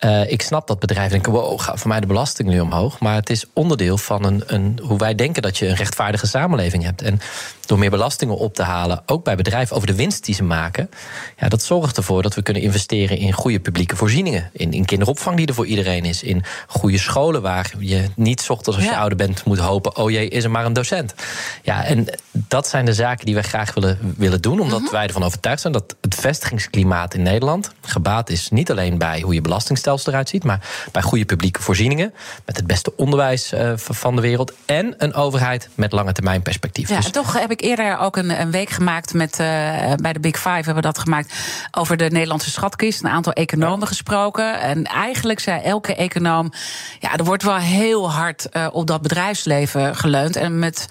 Uh, 0.00 0.30
ik 0.30 0.42
snap 0.42 0.66
dat 0.66 0.78
bedrijven 0.78 1.12
denken: 1.12 1.32
wow, 1.32 1.60
gaat 1.60 1.78
voor 1.78 1.88
mij 1.88 2.00
de 2.00 2.06
belasting 2.06 2.48
nu 2.48 2.60
omhoog. 2.60 2.98
Maar 2.98 3.14
het 3.14 3.30
is 3.30 3.44
onderdeel 3.52 3.98
van 3.98 4.24
een, 4.24 4.42
een, 4.46 4.80
hoe 4.82 4.98
wij 4.98 5.14
denken 5.14 5.42
dat 5.42 5.58
je 5.58 5.66
een 5.68 5.74
rechtvaardige 5.74 6.26
samenleving 6.26 6.82
hebt. 6.82 7.02
En 7.02 7.20
door 7.68 7.78
meer 7.78 7.90
belastingen 7.90 8.36
op 8.36 8.54
te 8.54 8.62
halen, 8.62 9.02
ook 9.06 9.24
bij 9.24 9.36
bedrijven 9.36 9.76
over 9.76 9.88
de 9.88 9.94
winst 9.94 10.24
die 10.24 10.34
ze 10.34 10.42
maken, 10.42 10.90
ja, 11.38 11.48
dat 11.48 11.62
zorgt 11.62 11.96
ervoor 11.96 12.22
dat 12.22 12.34
we 12.34 12.42
kunnen 12.42 12.62
investeren 12.62 13.18
in 13.18 13.32
goede 13.32 13.60
publieke 13.60 13.96
voorzieningen. 13.96 14.50
In, 14.52 14.72
in 14.72 14.84
kinderopvang 14.84 15.36
die 15.36 15.46
er 15.46 15.54
voor 15.54 15.66
iedereen 15.66 16.04
is. 16.04 16.22
In 16.22 16.44
goede 16.66 16.98
scholen 16.98 17.42
waar 17.42 17.72
je 17.78 18.04
niet 18.16 18.46
ochtends 18.48 18.78
als 18.78 18.88
je 18.88 18.96
ouder 18.96 19.18
bent 19.18 19.44
moet 19.44 19.58
hopen: 19.58 19.96
oh 19.96 20.10
jee, 20.10 20.28
is 20.28 20.44
er 20.44 20.50
maar 20.50 20.64
een 20.64 20.72
docent. 20.72 21.14
Ja, 21.62 21.84
en 21.84 22.06
dat 22.32 22.68
zijn 22.68 22.84
de 22.84 22.94
zaken 22.94 23.24
die 23.24 23.34
wij 23.34 23.42
graag 23.42 23.74
willen, 23.74 24.14
willen 24.16 24.40
doen, 24.40 24.60
omdat 24.60 24.80
mhm. 24.80 24.90
wij 24.90 25.06
ervan 25.06 25.24
overtuigd 25.24 25.60
zijn 25.60 25.72
dat 25.72 25.96
het 26.00 26.14
vestigingsklimaat 26.14 27.14
in 27.14 27.22
Nederland 27.22 27.72
gebaat 27.80 28.30
is 28.30 28.50
niet 28.50 28.70
alleen 28.70 28.98
bij 28.98 29.20
hoe 29.20 29.34
je 29.34 29.40
belastingstelsel 29.40 30.12
eruit 30.12 30.28
ziet, 30.28 30.44
maar 30.44 30.66
bij 30.92 31.02
goede 31.02 31.24
publieke 31.24 31.62
voorzieningen, 31.62 32.14
met 32.44 32.56
het 32.56 32.66
beste 32.66 32.96
onderwijs 32.96 33.52
uh, 33.52 33.72
van 33.76 34.16
de 34.16 34.22
wereld 34.22 34.52
en 34.66 34.94
een 34.98 35.14
overheid 35.14 35.68
met 35.74 35.92
lange 35.92 36.12
termijn 36.12 36.42
perspectief. 36.42 36.88
Ja, 36.88 36.96
dus... 36.96 37.10
toch 37.10 37.40
heb 37.40 37.50
ik 37.50 37.57
eerder 37.60 37.98
ook 37.98 38.16
een, 38.16 38.40
een 38.40 38.50
week 38.50 38.70
gemaakt 38.70 39.14
met 39.14 39.32
uh, 39.32 39.46
bij 39.94 40.12
de 40.12 40.20
Big 40.20 40.36
Five 40.36 40.48
hebben 40.50 40.74
we 40.74 40.80
dat 40.80 40.98
gemaakt 40.98 41.34
over 41.70 41.96
de 41.96 42.10
Nederlandse 42.10 42.50
schatkist, 42.50 43.02
een 43.02 43.10
aantal 43.10 43.32
economen 43.32 43.86
gesproken 43.86 44.60
en 44.60 44.84
eigenlijk 44.84 45.40
zei 45.40 45.62
elke 45.62 45.94
econoom, 45.94 46.52
ja, 46.98 47.16
er 47.16 47.24
wordt 47.24 47.42
wel 47.42 47.56
heel 47.56 48.12
hard 48.12 48.46
uh, 48.52 48.66
op 48.72 48.86
dat 48.86 49.02
bedrijfsleven 49.02 49.96
geleund 49.96 50.36
en 50.36 50.58
met 50.58 50.88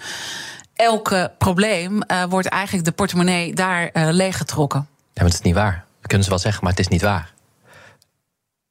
elke 0.74 1.32
probleem 1.38 2.02
uh, 2.06 2.24
wordt 2.24 2.48
eigenlijk 2.48 2.84
de 2.84 2.92
portemonnee 2.92 3.54
daar 3.54 3.90
uh, 3.92 4.08
leeggetrokken. 4.10 4.86
Ja, 4.88 5.22
maar 5.22 5.24
dat 5.24 5.32
is 5.32 5.40
niet 5.40 5.54
waar. 5.54 5.84
We 6.00 6.06
kunnen 6.06 6.24
ze 6.24 6.30
wel 6.30 6.42
zeggen, 6.42 6.62
maar 6.62 6.72
het 6.72 6.80
is 6.80 6.88
niet 6.88 7.02
waar. 7.02 7.32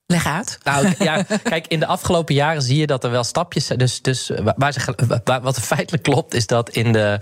Leg 0.05 0.25
uit. 0.25 0.57
Nou 0.63 0.93
ja, 0.99 1.23
kijk, 1.43 1.67
in 1.67 1.79
de 1.79 1.85
afgelopen 1.85 2.35
jaren 2.35 2.61
zie 2.61 2.77
je 2.77 2.87
dat 2.87 3.03
er 3.03 3.11
wel 3.11 3.23
stapjes 3.23 3.65
zijn. 3.65 3.79
Dus, 3.79 4.01
dus 4.01 4.31
waar 4.55 4.71
ze, 4.71 4.79
wat 5.41 5.55
er 5.55 5.61
feitelijk 5.61 6.03
klopt, 6.03 6.33
is 6.33 6.47
dat 6.47 6.69
in 6.69 6.91
de. 6.91 7.19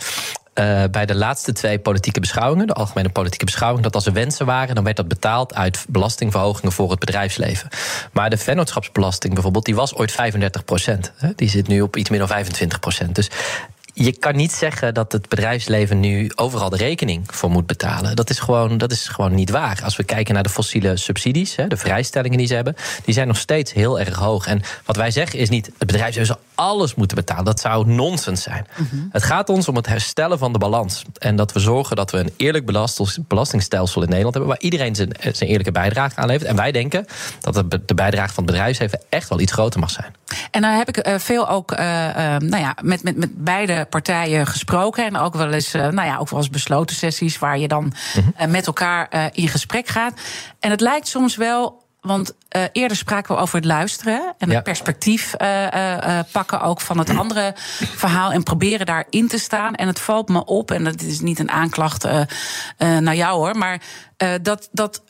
Uh, 0.60 0.84
bij 0.92 1.06
de 1.06 1.16
laatste 1.16 1.54
twee 1.54 1.80
politieke 1.80 2.20
beschouwingen, 2.20 2.68
de 2.68 2.74
algemene 2.74 3.10
politieke 3.10 3.46
beschouwing, 3.46 3.84
dat 3.84 3.96
als 3.96 4.06
er 4.06 4.14
wensen 4.14 4.46
waren, 4.46 4.76
dan 4.76 4.84
werd 4.84 4.96
dat 4.96 5.08
betaald 5.08 5.56
uit 5.56 5.86
belastingverhogingen 5.88 6.72
voor 6.72 6.90
het 6.90 7.00
bedrijfsleven. 7.00 7.70
Maar 8.12 8.30
de 8.30 8.38
vennootschapsbelasting 8.38 9.34
bijvoorbeeld, 9.34 9.66
die 9.66 9.76
was 9.76 9.96
ooit 9.96 10.12
35 10.12 10.66
procent. 10.66 11.12
Die 11.36 11.50
zit 11.50 11.68
nu 11.68 11.82
op 11.82 11.96
iets 11.96 12.10
meer 12.10 12.20
dan 12.20 12.28
25 12.28 12.80
procent. 12.80 13.16
Dus 13.16 13.30
je 13.98 14.18
kan 14.18 14.36
niet 14.36 14.52
zeggen 14.52 14.94
dat 14.94 15.12
het 15.12 15.30
bedrijfsleven 15.30 16.00
nu 16.00 16.32
overal 16.36 16.70
de 16.70 16.78
rekening 16.78 17.24
voor 17.28 17.50
moet 17.50 17.66
betalen. 17.66 18.16
Dat 18.16 18.30
is 18.30 18.40
gewoon, 18.40 18.78
dat 18.78 18.92
is 18.92 19.08
gewoon 19.08 19.36
niet 19.36 19.50
waar. 19.50 19.82
Als 19.84 19.96
we 19.96 20.04
kijken 20.04 20.34
naar 20.34 20.44
de 20.44 20.50
fossiele 20.50 20.98
subsidies, 20.98 21.56
de 21.68 21.78
vrijstellingen 21.78 22.38
die 22.38 22.48
ze 22.48 22.54
hebben, 22.54 22.76
die 23.06 23.14
zijn 23.14 23.28
nog 23.28 23.38
steeds 23.38 23.74
heel 23.74 24.00
erg 24.00 24.16
hoog. 24.16 24.48
En 24.48 24.62
wat 24.86 24.96
wij 24.96 25.12
zeggen 25.12 25.40
is 25.40 25.50
niet, 25.50 25.66
het 25.66 25.78
bedrijfsleven 25.78 26.26
zal 26.26 26.40
alles 26.56 26.96
moeten 26.96 27.18
betalen. 27.18 27.46
Dat 27.46 27.60
zou 27.60 27.88
nonsens 27.88 28.42
zijn. 28.42 28.68
Mhm. 28.76 28.96
Het 29.12 29.24
gaat 29.24 29.50
ons 29.50 29.68
om 29.68 29.76
het 29.76 29.88
herstellen 29.88 30.38
van 30.38 30.54
de 30.54 30.60
balans. 30.60 31.04
En 31.18 31.36
dat 31.36 31.54
we 31.54 31.60
zorgen 31.60 31.96
dat 31.96 32.12
we 32.12 32.18
een 32.18 32.34
eerlijk 32.38 32.66
belastingstelsel 33.28 34.02
in 34.02 34.08
Nederland 34.08 34.34
hebben, 34.34 34.52
waar 34.54 34.62
iedereen 34.62 34.96
zijn, 34.96 35.12
zijn 35.20 35.50
eerlijke 35.50 35.72
bijdrage 35.72 36.16
aan 36.16 36.28
levert. 36.28 36.50
En 36.50 36.56
wij 36.56 36.72
denken 36.72 37.06
dat 37.40 37.64
de 37.86 37.94
bijdrage 37.96 38.34
van 38.34 38.44
het 38.44 38.52
bedrijfsleven 38.54 39.02
echt 39.10 39.30
wel 39.30 39.40
iets 39.40 39.52
groter 39.52 39.80
mag 39.80 39.90
zijn. 39.90 40.14
En 40.52 40.62
dan 40.62 40.72
heb 40.72 40.88
ik 40.88 40.98
eh, 40.98 41.14
veel 41.18 41.50
ook 41.50 41.72
uh, 41.72 41.78
nou 42.38 42.58
ja, 42.58 42.76
met, 42.82 43.04
met, 43.04 43.18
met 43.18 43.44
beide 43.44 43.86
partijen 43.90 44.48
gesproken. 44.48 45.06
En 45.06 45.18
ook 45.18 45.36
wel 45.36 45.52
eens, 45.52 45.76
uh, 45.76 45.82
nou 45.82 46.08
ja, 46.08 46.18
ook 46.18 46.30
wel 46.30 46.40
eens 46.40 46.50
besloten 46.50 46.96
sessies 46.96 47.40
waar 47.40 47.58
je 47.58 47.68
dan 47.68 47.94
mhm. 48.36 48.52
met 48.52 48.68
elkaar 48.68 49.30
in 49.32 49.48
gesprek 49.48 49.88
gaat. 49.88 50.14
En 50.60 50.70
het 50.70 50.82
lijkt 50.82 51.08
soms 51.08 51.36
wel 51.36 51.84
want 52.02 52.34
uh, 52.56 52.64
eerder 52.72 52.98
spraken 52.98 53.36
we 53.36 53.42
over 53.42 53.56
het 53.56 53.66
luisteren 53.66 54.34
en 54.38 54.50
het 54.50 54.64
perspectief 54.64 55.34
uh, 55.42 55.64
uh, 55.64 56.20
pakken 56.32 56.62
ook 56.62 56.82
van 56.82 56.98
het 56.98 57.10
andere 57.10 57.54
verhaal 58.04 58.32
en 58.32 58.44
proberen 58.44 58.86
daarin 58.86 59.28
te 59.28 59.40
staan. 59.40 59.76
En 59.76 59.88
het 59.88 60.00
valt 60.00 60.30
me 60.30 60.46
op, 60.46 60.72
en 60.72 60.84
dat 60.84 61.02
is 61.02 61.20
niet 61.20 61.40
een 61.40 61.52
aanklacht 61.52 62.08
naar 62.78 63.16
jou 63.16 63.38
hoor, 63.38 63.58
maar 63.58 63.82
dat, 64.42 64.70
dat 64.72 65.04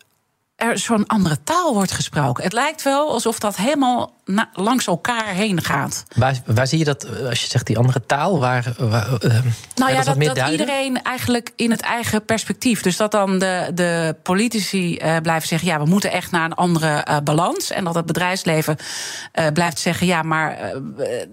er 0.55 0.77
zo'n 0.77 1.07
andere 1.07 1.43
taal 1.43 1.73
wordt 1.73 1.91
gesproken. 1.91 2.43
Het 2.43 2.53
lijkt 2.53 2.83
wel 2.83 3.11
alsof 3.11 3.39
dat 3.39 3.55
helemaal 3.55 4.14
langs 4.53 4.87
elkaar 4.87 5.27
heen 5.27 5.63
gaat. 5.63 6.05
Waar, 6.15 6.41
waar 6.45 6.67
zie 6.67 6.77
je 6.77 6.83
dat, 6.83 7.03
eh, 7.03 7.27
als 7.27 7.41
je 7.41 7.47
zegt 7.47 7.65
die 7.65 7.77
andere 7.77 8.05
taal? 8.05 8.39
Waar, 8.39 8.73
waar 8.77 9.07
uh, 9.21 9.37
nou 9.75 9.91
ja, 9.91 10.03
dat, 10.03 10.21
dat, 10.21 10.49
iedereen 10.49 11.01
eigenlijk 11.01 11.51
in 11.55 11.71
het 11.71 11.81
eigen 11.81 12.25
perspectief. 12.25 12.81
Dus 12.81 12.97
dat 12.97 13.11
dan 13.11 13.39
de, 13.39 13.71
de 13.73 14.15
politici 14.23 14.97
uh, 14.97 15.17
blijven 15.21 15.47
zeggen: 15.47 15.67
ja, 15.67 15.79
we 15.79 15.85
moeten 15.85 16.11
echt 16.11 16.31
naar 16.31 16.45
een 16.45 16.53
andere 16.53 17.05
uh, 17.09 17.17
balans. 17.23 17.71
En 17.71 17.83
dat 17.83 17.95
het 17.95 18.05
bedrijfsleven 18.05 18.77
blijft 19.53 19.79
zeggen: 19.79 20.07
ja, 20.07 20.21
maar 20.21 20.73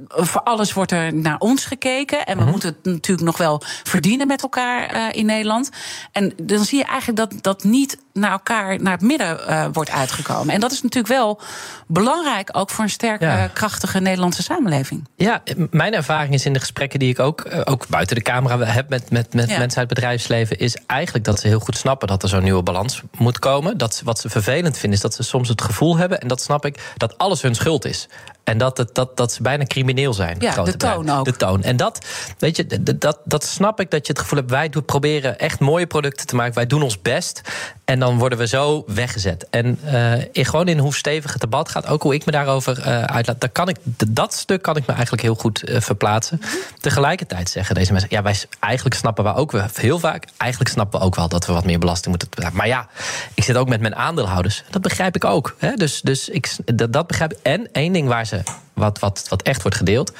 voor 0.08 0.42
alles 0.42 0.72
wordt 0.72 0.92
er 0.92 1.14
naar 1.14 1.38
ons 1.38 1.64
gekeken. 1.64 2.26
En 2.26 2.36
we 2.36 2.42
mhm. 2.42 2.50
moeten 2.50 2.68
het 2.68 2.84
natuurlijk 2.92 3.26
nog 3.26 3.36
wel 3.36 3.62
verdienen 3.82 4.26
met 4.26 4.42
elkaar 4.42 5.14
in 5.14 5.26
Nederland. 5.26 5.70
En 6.12 6.32
dan 6.42 6.64
zie 6.64 6.78
je 6.78 6.84
eigenlijk 6.84 7.18
dat 7.18 7.42
dat 7.42 7.64
niet 7.64 7.98
naar 8.12 8.30
elkaar, 8.30 8.82
naar 8.82 8.92
het 8.92 9.02
midden 9.02 9.72
wordt 9.72 9.90
uitgekomen. 9.90 10.54
En 10.54 10.60
dat 10.60 10.72
is 10.72 10.82
natuurlijk 10.82 11.14
wel 11.14 11.40
belangrijk 11.86 12.48
ook 12.52 12.70
voor 12.70 12.81
een 12.82 12.90
sterke, 12.90 13.50
krachtige 13.52 14.00
Nederlandse 14.00 14.42
samenleving. 14.42 15.08
Ja, 15.16 15.42
mijn 15.70 15.94
ervaring 15.94 16.34
is 16.34 16.46
in 16.46 16.52
de 16.52 16.60
gesprekken 16.60 16.98
die 16.98 17.08
ik 17.08 17.18
ook, 17.18 17.40
eh, 17.40 17.60
ook 17.64 17.88
buiten 17.88 18.16
de 18.16 18.22
camera 18.22 18.64
heb 18.64 18.88
met, 18.88 19.10
met, 19.10 19.34
met 19.34 19.48
mensen 19.48 19.60
uit 19.60 19.74
het 19.74 19.88
bedrijfsleven, 19.88 20.58
is 20.58 20.76
eigenlijk 20.86 21.24
dat 21.24 21.40
ze 21.40 21.48
heel 21.48 21.60
goed 21.60 21.76
snappen 21.76 22.08
dat 22.08 22.22
er 22.22 22.28
zo'n 22.28 22.42
nieuwe 22.42 22.62
balans 22.62 23.02
moet 23.18 23.38
komen. 23.38 23.78
Dat 23.78 24.00
wat 24.04 24.18
ze 24.18 24.28
vervelend 24.28 24.78
vinden, 24.78 24.98
is 24.98 25.02
dat 25.02 25.14
ze 25.14 25.22
soms 25.22 25.48
het 25.48 25.62
gevoel 25.62 25.96
hebben, 25.96 26.20
en 26.20 26.28
dat 26.28 26.40
snap 26.40 26.64
ik, 26.66 26.92
dat 26.96 27.18
alles 27.18 27.42
hun 27.42 27.54
schuld 27.54 27.84
is. 27.84 28.08
En 28.44 28.58
dat, 28.58 28.76
het, 28.76 28.94
dat, 28.94 29.16
dat 29.16 29.32
ze 29.32 29.42
bijna 29.42 29.64
crimineel 29.64 30.14
zijn. 30.14 30.36
Ja, 30.38 30.62
de 30.62 30.76
toon 30.76 31.10
ook. 31.10 31.24
De 31.24 31.36
toon. 31.36 31.62
En 31.62 31.76
dat, 31.76 32.06
weet 32.38 32.56
je, 32.56 32.82
dat, 32.98 33.18
dat 33.24 33.44
snap 33.44 33.80
ik 33.80 33.90
dat 33.90 34.06
je 34.06 34.12
het 34.12 34.22
gevoel 34.22 34.38
hebt. 34.38 34.50
Wij 34.50 34.68
proberen 34.86 35.38
echt 35.38 35.60
mooie 35.60 35.86
producten 35.86 36.26
te 36.26 36.36
maken. 36.36 36.54
Wij 36.54 36.66
doen 36.66 36.82
ons 36.82 37.02
best. 37.02 37.40
En 37.84 37.98
dan 37.98 38.18
worden 38.18 38.38
we 38.38 38.46
zo 38.46 38.84
weggezet. 38.86 39.46
En 39.50 39.78
uh, 39.84 40.12
gewoon 40.32 40.68
in 40.68 40.78
hoe 40.78 40.94
stevig 40.94 41.32
het 41.32 41.40
debat 41.40 41.68
gaat, 41.68 41.86
ook 41.86 42.02
hoe 42.02 42.14
ik 42.14 42.24
me 42.24 42.32
daarover 42.32 42.78
uh, 42.78 43.02
uitlaat, 43.02 43.40
dat, 43.40 43.52
kan 43.52 43.68
ik, 43.68 43.76
dat 44.08 44.34
stuk 44.34 44.62
kan 44.62 44.76
ik 44.76 44.86
me 44.86 44.92
eigenlijk 44.92 45.22
heel 45.22 45.34
goed 45.34 45.68
uh, 45.68 45.80
verplaatsen. 45.80 46.40
Tegelijkertijd 46.80 47.50
zeggen 47.50 47.74
deze 47.74 47.92
mensen, 47.92 48.10
ja, 48.12 48.22
wij 48.22 48.36
eigenlijk 48.60 48.96
snappen 48.96 49.24
we 49.24 49.34
ook 49.34 49.52
wel 49.52 49.66
heel 49.74 49.98
vaak, 49.98 50.26
eigenlijk 50.36 50.70
snappen 50.70 51.00
we 51.00 51.06
ook 51.06 51.16
wel 51.16 51.28
dat 51.28 51.46
we 51.46 51.52
wat 51.52 51.64
meer 51.64 51.78
belasting 51.78 52.08
moeten 52.08 52.28
betalen. 52.30 52.56
Maar 52.56 52.66
ja, 52.66 52.88
ik 53.34 53.44
zit 53.44 53.56
ook 53.56 53.68
met 53.68 53.80
mijn 53.80 53.96
aandeelhouders. 53.96 54.62
Dat 54.70 54.82
begrijp 54.82 55.16
ik 55.16 55.24
ook. 55.24 55.54
Hè? 55.58 55.74
Dus, 55.74 56.00
dus 56.00 56.28
ik, 56.28 56.56
dat, 56.64 56.92
dat 56.92 57.06
begrijp 57.06 57.32
ik. 57.32 57.38
En 57.42 57.68
één 57.72 57.92
ding 57.92 58.08
waar 58.08 58.26
ze, 58.26 58.31
wat, 58.72 58.98
wat, 58.98 59.26
wat 59.28 59.42
echt 59.42 59.62
wordt 59.62 59.76
gedeeld, 59.76 60.12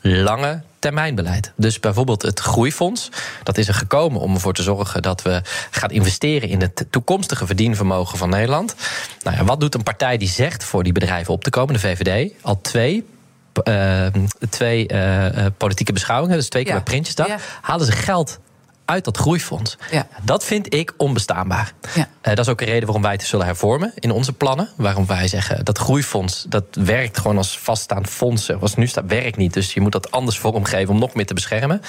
lange 0.00 0.62
termijnbeleid. 0.78 1.52
Dus 1.56 1.80
bijvoorbeeld 1.80 2.22
het 2.22 2.40
groeifonds, 2.40 3.10
dat 3.42 3.58
is 3.58 3.68
er 3.68 3.74
gekomen 3.74 4.20
om 4.20 4.34
ervoor 4.34 4.54
te 4.54 4.62
zorgen 4.62 5.02
dat 5.02 5.22
we 5.22 5.42
gaan 5.70 5.90
investeren 5.90 6.48
in 6.48 6.60
het 6.60 6.86
toekomstige 6.90 7.46
verdienvermogen 7.46 8.18
van 8.18 8.28
Nederland. 8.28 8.74
Nou 9.22 9.36
ja, 9.36 9.44
wat 9.44 9.60
doet 9.60 9.74
een 9.74 9.82
partij 9.82 10.16
die 10.16 10.28
zegt 10.28 10.64
voor 10.64 10.82
die 10.82 10.92
bedrijven 10.92 11.32
op 11.32 11.44
te 11.44 11.50
komen, 11.50 11.74
de 11.74 11.80
VVD, 11.80 12.32
al 12.42 12.60
twee 12.60 13.04
uh, 13.64 14.06
twee 14.50 14.92
uh, 14.92 15.26
politieke 15.56 15.92
beschouwingen, 15.92 16.36
dus 16.36 16.48
twee 16.48 16.62
keer 16.62 16.72
ja. 16.72 16.78
bij 16.78 16.90
Prinsjesdag, 16.90 17.26
ja. 17.26 17.38
halen 17.60 17.86
ze 17.86 17.92
geld 17.92 18.38
uit 18.86 19.04
dat 19.04 19.16
groeifonds. 19.16 19.76
Ja. 19.90 20.06
Dat 20.22 20.44
vind 20.44 20.74
ik 20.74 20.94
onbestaanbaar. 20.96 21.72
Ja. 21.94 22.00
Uh, 22.00 22.06
dat 22.22 22.38
is 22.38 22.48
ook 22.48 22.60
een 22.60 22.66
reden 22.66 22.84
waarom 22.84 23.02
wij 23.02 23.12
het 23.12 23.22
zullen 23.22 23.46
hervormen 23.46 23.92
in 23.94 24.10
onze 24.10 24.32
plannen. 24.32 24.68
Waarom 24.76 25.06
wij 25.06 25.28
zeggen 25.28 25.64
dat 25.64 25.78
groeifonds 25.78 26.44
dat 26.48 26.64
werkt 26.70 27.18
gewoon 27.18 27.36
als 27.36 27.58
vaststaand 27.58 28.08
fonds. 28.08 28.44
Zoals 28.44 28.74
nu 28.74 28.86
staat, 28.86 29.04
werkt 29.06 29.36
niet. 29.36 29.52
Dus 29.52 29.74
je 29.74 29.80
moet 29.80 29.92
dat 29.92 30.10
anders 30.10 30.38
vormgeven 30.38 30.94
om 30.94 31.00
nog 31.00 31.14
meer 31.14 31.26
te 31.26 31.34
beschermen. 31.34 31.82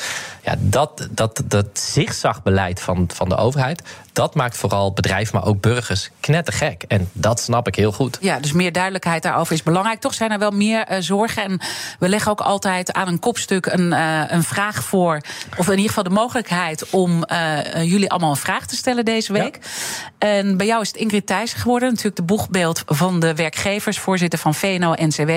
Ja, 0.44 0.56
dat, 0.60 1.08
dat, 1.12 1.42
dat 1.46 1.66
zigzagbeleid 1.74 2.82
van, 2.82 3.10
van 3.14 3.30
de 3.30 3.36
overheid, 3.36 3.82
dat 4.14 4.36
maakt 4.36 4.58
vooral 4.58 4.94
bedrijven, 4.94 5.36
maar 5.40 5.48
ook 5.48 5.62
burgers 5.62 6.10
knettergek. 6.20 6.84
En 6.88 7.10
dat 7.14 7.40
snap 7.40 7.68
ik 7.68 7.76
heel 7.76 7.92
goed. 7.92 8.18
Ja, 8.22 8.40
dus 8.40 8.52
meer 8.52 8.72
duidelijkheid 8.72 9.24
daarover 9.24 9.54
is 9.54 9.64
belangrijk. 9.64 10.00
Toch 10.00 10.14
zijn 10.14 10.32
er 10.32 10.40
wel 10.40 10.52
meer 10.52 10.92
uh, 10.92 10.98
zorgen. 11.00 11.44
En 11.44 11.60
we 12.00 12.10
leggen 12.10 12.32
ook 12.32 12.42
altijd 12.42 12.94
aan 12.94 13.08
een 13.08 13.20
kopstuk 13.20 13.66
een, 13.66 13.92
uh, 13.92 14.24
een 14.28 14.44
vraag 14.44 14.84
voor. 14.84 15.22
Of 15.58 15.66
in 15.66 15.72
ieder 15.72 15.88
geval 15.88 16.04
de 16.04 16.10
mogelijkheid 16.10 16.87
om 16.92 17.24
uh, 17.32 17.60
jullie 17.84 18.10
allemaal 18.10 18.30
een 18.30 18.36
vraag 18.36 18.66
te 18.66 18.76
stellen 18.76 19.06
deze 19.06 19.34
week. 19.34 19.60
Ja. 19.62 20.28
En 20.28 20.58
bij 20.58 20.66
jou 20.66 20.82
is 20.82 20.88
het 20.88 20.98
Ingrid 20.98 21.26
Thijs 21.26 21.54
geworden. 21.54 21.90
Natuurlijk 21.90 22.16
de 22.16 22.24
boegbeeld 22.24 22.84
van 22.86 23.20
de 23.20 23.36
werkgevers, 23.36 24.00
voorzitter 24.00 24.40
van 24.40 24.56
VNO-NCW. 24.56 25.32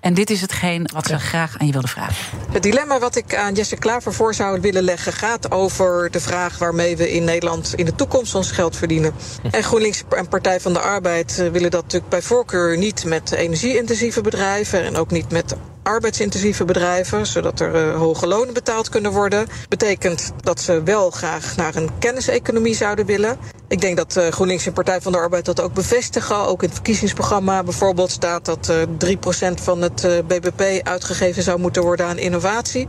En 0.00 0.14
dit 0.14 0.30
is 0.30 0.40
hetgeen 0.40 0.88
wat 0.92 1.06
ze 1.06 1.12
ja. 1.12 1.18
graag 1.18 1.58
aan 1.58 1.66
je 1.66 1.72
wilde 1.72 1.88
vragen. 1.88 2.14
Het 2.52 2.62
dilemma 2.62 2.98
wat 2.98 3.16
ik 3.16 3.36
aan 3.36 3.54
Jesse 3.54 3.76
Klaver 3.76 4.14
voor 4.14 4.34
zou 4.34 4.60
willen 4.60 4.82
leggen... 4.82 5.12
gaat 5.12 5.50
over 5.50 6.10
de 6.10 6.20
vraag 6.20 6.58
waarmee 6.58 6.96
we 6.96 7.12
in 7.12 7.24
Nederland 7.24 7.74
in 7.74 7.84
de 7.84 7.94
toekomst 7.94 8.34
ons 8.34 8.50
geld 8.50 8.76
verdienen. 8.76 9.12
En 9.50 9.62
GroenLinks 9.62 10.02
en 10.16 10.28
Partij 10.28 10.60
van 10.60 10.72
de 10.72 10.80
Arbeid 10.80 11.36
willen 11.36 11.70
dat 11.70 11.82
natuurlijk 11.82 12.10
bij 12.10 12.22
voorkeur 12.22 12.78
niet 12.78 13.04
met 13.04 13.32
energie-intensieve 13.32 14.20
bedrijven... 14.20 14.84
en 14.84 14.96
ook 14.96 15.10
niet 15.10 15.30
met 15.30 15.54
arbeidsintensieve 15.82 16.64
bedrijven, 16.64 17.26
zodat 17.26 17.60
er 17.60 17.86
uh, 17.86 17.96
hoge 17.96 18.26
lonen 18.26 18.54
betaald 18.54 18.88
kunnen 18.88 19.12
worden. 19.12 19.46
Betekent 19.68 20.32
dat 20.40 20.60
ze 20.60 20.82
wel 20.82 21.10
graag 21.10 21.56
naar 21.56 21.74
een 21.74 21.90
kenniseconomie 21.98 22.74
zouden 22.74 23.06
willen. 23.06 23.38
Ik 23.68 23.80
denk 23.80 23.96
dat 23.96 24.16
uh, 24.16 24.28
GroenLinks 24.28 24.66
en 24.66 24.72
Partij 24.72 25.00
van 25.00 25.12
de 25.12 25.18
Arbeid 25.18 25.44
dat 25.44 25.60
ook 25.60 25.74
bevestigen. 25.74 26.36
Ook 26.36 26.62
in 26.62 26.66
het 26.66 26.74
verkiezingsprogramma 26.74 27.62
bijvoorbeeld 27.62 28.10
staat 28.10 28.44
dat 28.44 28.70
uh, 28.70 29.14
3% 29.50 29.62
van 29.62 29.82
het 29.82 30.06
BBP 30.26 30.86
uitgegeven 30.86 31.42
zou 31.42 31.58
moeten 31.58 31.82
worden 31.82 32.06
aan 32.06 32.18
innovatie. 32.18 32.86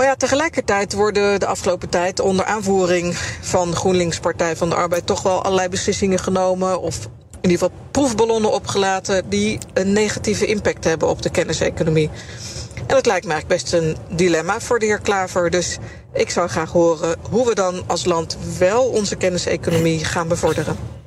Maar 0.00 0.08
ja, 0.08 0.14
tegelijkertijd 0.14 0.92
worden 0.92 1.40
de 1.40 1.46
afgelopen 1.46 1.88
tijd 1.88 2.20
onder 2.20 2.44
aanvoering 2.44 3.16
van 3.40 3.74
GroenLinks 3.74 4.20
Partij 4.20 4.56
van 4.56 4.68
de 4.68 4.74
Arbeid 4.74 5.06
toch 5.06 5.22
wel 5.22 5.42
allerlei 5.42 5.68
beslissingen 5.68 6.18
genomen 6.18 6.80
of 6.80 7.08
in 7.40 7.50
ieder 7.50 7.66
geval 7.66 7.86
proefballonnen 7.90 8.52
opgelaten 8.52 9.28
die 9.28 9.58
een 9.72 9.92
negatieve 9.92 10.46
impact 10.46 10.84
hebben 10.84 11.08
op 11.08 11.22
de 11.22 11.30
kenniseconomie. 11.30 12.10
En 12.74 12.96
dat 12.96 13.06
lijkt 13.06 13.26
me 13.26 13.32
eigenlijk 13.32 13.62
best 13.62 13.72
een 13.72 13.96
dilemma 14.08 14.60
voor 14.60 14.78
de 14.78 14.86
heer 14.86 15.00
Klaver. 15.00 15.50
Dus 15.50 15.78
ik 16.12 16.30
zou 16.30 16.48
graag 16.48 16.72
horen 16.72 17.16
hoe 17.30 17.46
we 17.46 17.54
dan 17.54 17.82
als 17.86 18.04
land 18.04 18.36
wel 18.58 18.84
onze 18.84 19.16
kenniseconomie 19.16 20.04
gaan 20.04 20.28
bevorderen. 20.28 20.99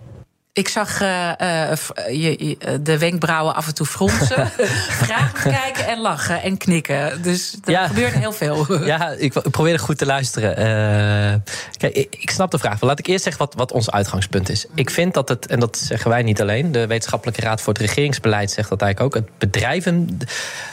Ik 0.56 0.68
zag 0.68 1.02
uh, 1.02 1.32
uh, 1.42 1.76
je, 2.10 2.58
de 2.82 2.98
wenkbrauwen 2.98 3.56
af 3.56 3.68
en 3.68 3.74
toe 3.74 3.86
fronsen. 3.86 4.48
Vragen 5.04 5.52
kijken 5.52 5.88
en 5.88 6.00
lachen 6.00 6.42
en 6.42 6.58
knikken. 6.58 7.22
Dus 7.22 7.58
er 7.64 7.72
ja. 7.72 7.88
gebeurt 7.88 8.14
heel 8.14 8.32
veel. 8.32 8.74
ja, 8.86 9.10
ik, 9.10 9.34
probeer 9.52 9.80
goed 9.80 9.98
te 9.98 10.06
luisteren. 10.06 10.52
Uh, 10.52 11.40
kijk, 11.78 11.96
ik, 11.96 12.16
ik, 12.20 12.30
snap 12.30 12.52
de 12.52 12.60
vraag. 12.60 12.82
Laat 12.82 13.00
ik 13.00 13.08
eerst 13.08 13.24
zeggen 13.24 13.46
wat, 13.46 13.54
wat 13.54 13.72
ons 13.72 13.92
uitgangspunt 13.92 14.50
is. 14.50 14.66
Ik 14.76 14.90
vind 14.90 15.14
dat 15.14 15.30
het, 15.30 15.46
en 15.46 15.60
dat 15.60 15.78
zeggen 15.78 16.10
wij 16.10 16.24
niet 16.24 16.42
alleen... 16.42 16.72
de 16.72 16.88
Wetenschappelijke 16.88 17.42
Raad 17.42 17.62
voor 17.62 17.74
het 17.74 17.82
Regeringsbeleid 17.82 18.52
zegt 18.52 18.70
dat 18.70 18.82
eigenlijk 18.82 19.16
ook... 19.16 19.24
het 19.24 19.38
bedrijven... 19.38 20.20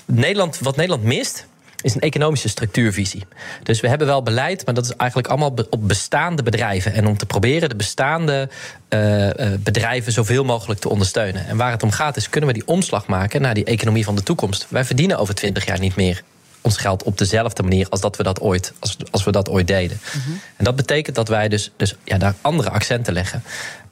Nederland, 0.05 0.59
wat 0.59 0.77
Nederland 0.77 1.03
mist 1.03 1.47
is 1.83 1.95
een 1.95 2.01
economische 2.01 2.49
structuurvisie. 2.49 3.27
Dus 3.63 3.81
we 3.81 3.89
hebben 3.89 4.07
wel 4.07 4.23
beleid, 4.23 4.65
maar 4.65 4.75
dat 4.75 4.85
is 4.85 4.93
eigenlijk 4.97 5.29
allemaal 5.29 5.55
op 5.71 5.89
bestaande 5.89 6.43
bedrijven. 6.43 6.93
En 6.93 7.07
om 7.07 7.17
te 7.17 7.27
proberen 7.27 7.69
de 7.69 7.77
bestaande 7.77 8.49
uh, 8.89 9.29
bedrijven 9.59 10.13
zoveel 10.13 10.45
mogelijk 10.45 10.81
te 10.81 10.89
ondersteunen. 10.89 11.47
En 11.47 11.57
waar 11.57 11.71
het 11.71 11.83
om 11.83 11.91
gaat 11.91 12.17
is, 12.17 12.31
kunnen 12.31 12.51
we 12.51 12.57
die 12.57 12.67
omslag 12.67 13.07
maken 13.07 13.43
naar 13.43 13.55
die 13.55 13.65
economie 13.65 14.05
van 14.05 14.17
de 14.17 14.23
toekomst? 14.23 14.67
Wij 14.69 14.85
verdienen 14.85 15.19
over 15.19 15.35
twintig 15.35 15.67
jaar 15.67 15.81
niet 15.81 15.97
meer 15.97 16.23
ons 16.61 16.77
geld 16.77 17.03
op 17.03 17.19
dezelfde 17.19 17.63
manier 17.63 17.87
als 17.89 18.01
dat 18.01 18.17
we 18.17 18.23
dat 18.23 18.41
ooit, 18.41 18.73
als, 18.79 18.97
als 19.11 19.25
we 19.25 19.31
dat 19.31 19.49
ooit 19.49 19.67
deden. 19.67 20.01
Mhm. 20.07 20.31
En 20.57 20.65
dat 20.65 20.77
betekent 20.77 21.17
dat 21.17 21.29
wij 21.29 21.49
dus, 21.49 21.71
dus 21.77 21.95
ja, 22.05 22.19
daar 22.19 22.35
andere 22.41 22.71
accenten 22.71 23.13
leggen. 23.13 23.43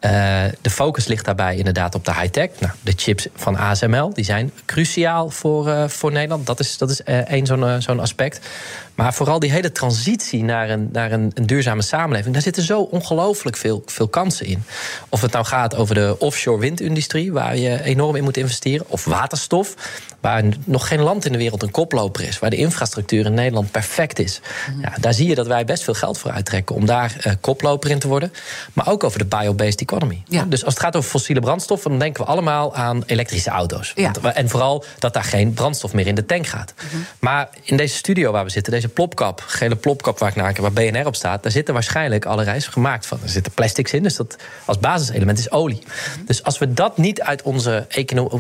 Uh, 0.01 0.45
de 0.61 0.71
focus 0.71 1.07
ligt 1.07 1.25
daarbij 1.25 1.57
inderdaad 1.57 1.95
op 1.95 2.05
de 2.05 2.15
high-tech. 2.15 2.51
Nou, 2.59 2.73
de 2.81 2.93
chips 2.97 3.27
van 3.35 3.57
ASML 3.57 4.15
die 4.15 4.25
zijn 4.25 4.53
cruciaal 4.65 5.31
voor, 5.31 5.69
uh, 5.69 5.89
voor 5.89 6.13
Nederland. 6.13 6.47
Dat 6.47 6.61
is, 6.61 6.79
dat 6.79 6.91
is 6.91 7.01
uh, 7.01 7.19
één 7.19 7.47
zo'n 7.47 7.83
zo'n 7.83 8.01
aspect. 8.01 8.41
Maar 8.99 9.15
vooral 9.15 9.39
die 9.39 9.51
hele 9.51 9.73
transitie 9.73 10.45
naar 10.45 10.71
een, 10.71 10.89
naar 10.93 11.13
een, 11.13 11.31
een 11.35 11.47
duurzame 11.47 11.83
samenleving, 11.83 12.33
daar 12.35 12.43
zitten 12.43 12.63
zo 12.63 12.81
ongelooflijk 12.81 13.57
veel, 13.57 13.83
veel 13.87 14.09
kansen 14.09 14.47
in. 14.47 14.63
Of 15.09 15.21
het 15.21 15.33
nou 15.33 15.45
gaat 15.45 15.77
over 15.77 15.95
de 15.95 16.17
offshore 16.19 16.59
windindustrie, 16.61 17.33
waar 17.33 17.57
je 17.57 17.83
enorm 17.83 18.17
in 18.17 18.25
moet 18.25 18.37
investeren, 18.37 18.85
of 18.89 19.05
waterstof, 19.05 19.75
waar 20.21 20.45
nog 20.65 20.89
geen 20.89 21.01
land 21.01 21.25
in 21.25 21.33
de 21.33 21.39
wereld 21.39 21.63
een 21.63 21.71
koploper 21.71 22.25
is, 22.25 22.39
waar 22.39 22.51
de 22.51 22.57
infrastructuur 22.57 23.27
in 23.27 23.35
Nederland 23.35 23.71
perfect 23.71 24.19
is. 24.19 24.41
Mhm. 24.71 24.81
Ja, 24.81 24.93
daar 25.01 25.15
zie 25.15 25.29
je 25.29 25.35
dat 25.35 25.47
wij 25.47 25.65
best 25.65 25.83
veel 25.83 25.95
geld 25.95 26.19
voor 26.19 26.31
uittrekken 26.31 26.77
om 26.77 26.87
daar 26.87 27.17
uh, 27.27 27.33
koploper 27.41 27.91
in 27.91 27.99
te 27.99 28.09
worden. 28.09 28.33
Maar 28.73 28.89
ook 28.89 29.05
over 29.05 29.19
de 29.19 29.25
biobased 29.25 29.81
economy. 29.81 30.23
Ja. 30.29 30.45
Dus 30.45 30.65
als 30.65 30.75
het 30.75 30.83
gaat 30.83 30.97
over 30.97 31.11
fossiele 31.11 31.41
brandstoffen, 31.41 31.91
dan 31.91 31.99
denken 31.99 32.25
we 32.25 32.31
allemaal 32.31 32.75
aan 32.75 33.03
elektrische 33.07 33.51
auto's. 33.51 33.93
Ja. 33.95 34.13
En 34.35 34.49
vooral 34.49 34.85
dat 34.99 35.13
daar 35.13 35.25
geen 35.25 35.53
brandstof 35.53 35.93
meer 35.93 36.07
in 36.07 36.15
de 36.15 36.27
tank 36.27 36.47
gaat. 36.47 36.75
Mhm. 36.77 36.97
Maar 37.19 37.49
in 37.63 37.77
deze 37.77 37.97
studio 37.97 38.33
waar 38.33 38.45
we 38.45 38.51
zitten, 38.51 38.73
deze 38.73 38.88
plopkap, 38.89 39.43
gele 39.47 39.77
plopkap 39.77 40.19
waar 40.19 40.29
ik 40.29 40.35
naar 40.35 40.55
waar 40.61 40.73
BNR 40.73 41.07
op 41.07 41.17
staat, 41.17 41.43
daar 41.43 41.53
zitten 41.53 41.75
waarschijnlijk 41.75 42.25
alle 42.25 42.43
reizen 42.43 42.73
gemaakt 42.73 43.07
van. 43.07 43.19
Er 43.23 43.29
zitten 43.29 43.53
plastics 43.53 43.93
in, 43.93 44.03
dus 44.03 44.17
dat 44.17 44.37
als 44.65 44.79
basiselement 44.79 45.39
is 45.39 45.51
olie. 45.51 45.83
Mhm. 45.87 46.25
Dus 46.27 46.43
als 46.43 46.59
we 46.59 46.73
dat 46.73 46.97
niet 46.97 47.21
uit 47.21 47.43
onze, 47.43 47.87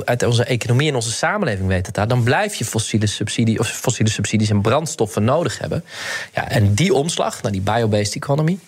uit 0.05 0.23
onze 0.23 0.45
economie 0.45 0.89
en 0.89 0.95
onze 0.95 1.13
samenleving 1.13 1.69
weten, 1.69 1.93
daar, 1.93 2.09
dan 2.09 2.23
blijf 2.23 2.55
je 2.55 2.65
fossiele, 2.65 3.07
subsidie, 3.07 3.59
of 3.59 3.69
fossiele 3.69 4.11
subsidies 4.11 4.51
en 4.51 4.61
brandstoffen 4.61 5.25
nodig 5.25 5.59
hebben. 5.59 5.85
Ja, 6.35 6.49
en 6.49 6.75
die 6.75 6.95
omslag 6.95 7.43
naar 7.43 7.53
die 7.53 7.61
biobased 7.61 8.15
economy. 8.15 8.59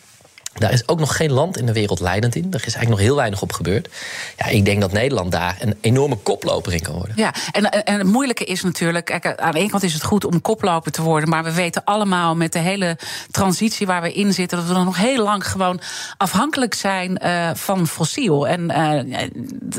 Daar 0.54 0.72
is 0.72 0.88
ook 0.88 0.98
nog 0.98 1.16
geen 1.16 1.32
land 1.32 1.56
in 1.56 1.66
de 1.66 1.72
wereld 1.72 2.00
leidend 2.00 2.34
in. 2.34 2.44
Er 2.44 2.54
is 2.54 2.62
eigenlijk 2.62 2.88
nog 2.88 2.98
heel 2.98 3.16
weinig 3.16 3.42
op 3.42 3.52
gebeurd. 3.52 3.88
Ja, 4.36 4.46
ik 4.46 4.64
denk 4.64 4.80
dat 4.80 4.92
Nederland 4.92 5.32
daar 5.32 5.56
een 5.60 5.78
enorme 5.80 6.16
koploper 6.16 6.72
in 6.72 6.82
kan 6.82 6.94
worden. 6.94 7.16
Ja, 7.16 7.34
en, 7.52 7.70
en 7.70 7.98
het 7.98 8.06
moeilijke 8.06 8.44
is 8.44 8.62
natuurlijk... 8.62 9.04
Kijk, 9.04 9.36
aan 9.36 9.52
de 9.52 9.58
ene 9.58 9.70
kant 9.70 9.82
is 9.82 9.92
het 9.92 10.02
goed 10.02 10.24
om 10.24 10.40
koploper 10.40 10.92
te 10.92 11.02
worden... 11.02 11.28
maar 11.28 11.44
we 11.44 11.52
weten 11.52 11.84
allemaal 11.84 12.36
met 12.36 12.52
de 12.52 12.58
hele 12.58 12.98
transitie 13.30 13.86
waar 13.86 14.02
we 14.02 14.12
in 14.12 14.32
zitten... 14.32 14.58
dat 14.58 14.66
we 14.66 14.84
nog 14.84 14.96
heel 14.96 15.24
lang 15.24 15.46
gewoon 15.46 15.80
afhankelijk 16.16 16.74
zijn 16.74 17.20
uh, 17.24 17.50
van 17.54 17.86
fossiel. 17.86 18.48
En 18.48 18.70
uh, 18.70 19.28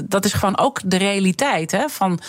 dat 0.04 0.26
is 0.26 0.34
gewoon 0.34 0.58
ook 0.58 0.80
de 0.86 0.98
realiteit, 0.98 1.72
hè? 1.72 1.90
Van, 1.90 2.20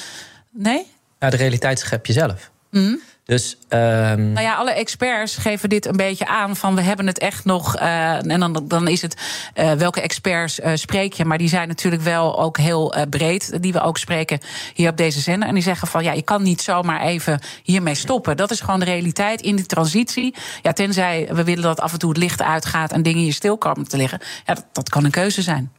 nee? 0.51 0.87
Ja, 1.19 1.31
de 1.31 1.37
realiteit 1.37 1.79
schep 1.79 2.07
je 2.07 2.13
zelf. 2.13 2.51
Mm. 2.71 3.01
Dus, 3.25 3.57
um... 3.69 4.33
Nou 4.33 4.41
ja, 4.41 4.55
alle 4.55 4.73
experts 4.73 5.37
geven 5.37 5.69
dit 5.69 5.87
een 5.87 5.97
beetje 5.97 6.27
aan 6.27 6.57
van 6.57 6.75
we 6.75 6.81
hebben 6.81 7.07
het 7.07 7.19
echt 7.19 7.45
nog. 7.45 7.81
Uh, 7.81 8.31
en 8.31 8.41
dan, 8.41 8.65
dan 8.69 8.89
is 8.89 9.03
het 9.03 9.17
uh, 9.55 9.73
welke 9.73 10.01
experts 10.01 10.61
uh, 10.61 10.71
spreek 10.75 11.13
je. 11.13 11.25
Maar 11.25 11.39
die 11.39 11.49
zijn 11.49 11.69
natuurlijk 11.69 12.03
wel 12.03 12.41
ook 12.41 12.57
heel 12.57 12.95
breed, 13.11 13.63
die 13.63 13.73
we 13.73 13.81
ook 13.81 13.99
spreken 13.99 14.41
hier 14.75 14.91
op 14.91 14.97
deze 14.97 15.21
zender. 15.21 15.49
En 15.49 15.55
die 15.55 15.63
zeggen 15.63 15.89
van 15.89 16.05
ja, 16.05 16.13
je 16.13 16.23
kan 16.23 16.43
niet 16.43 16.63
zomaar 16.63 17.01
even 17.01 17.41
hiermee 17.63 17.95
stoppen. 17.95 18.37
Dat 18.37 18.51
is 18.51 18.61
gewoon 18.61 18.81
de 18.81 18.87
realiteit 18.87 19.41
in 19.41 19.57
die 19.57 19.67
transitie. 19.67 20.35
Ja, 20.63 20.73
tenzij 20.73 21.29
we 21.31 21.45
willen 21.45 21.63
dat 21.63 21.81
af 21.81 21.93
en 21.93 21.99
toe 21.99 22.09
het 22.09 22.19
licht 22.19 22.43
uitgaat 22.43 22.93
en 22.93 23.03
dingen 23.03 23.23
hier 23.23 23.33
stil 23.33 23.59
komen 23.59 23.89
te 23.89 23.97
liggen. 23.97 24.21
Ja, 24.47 24.55
dat, 24.55 24.65
dat 24.73 24.89
kan 24.89 25.05
een 25.05 25.11
keuze 25.11 25.43
zijn. 25.43 25.73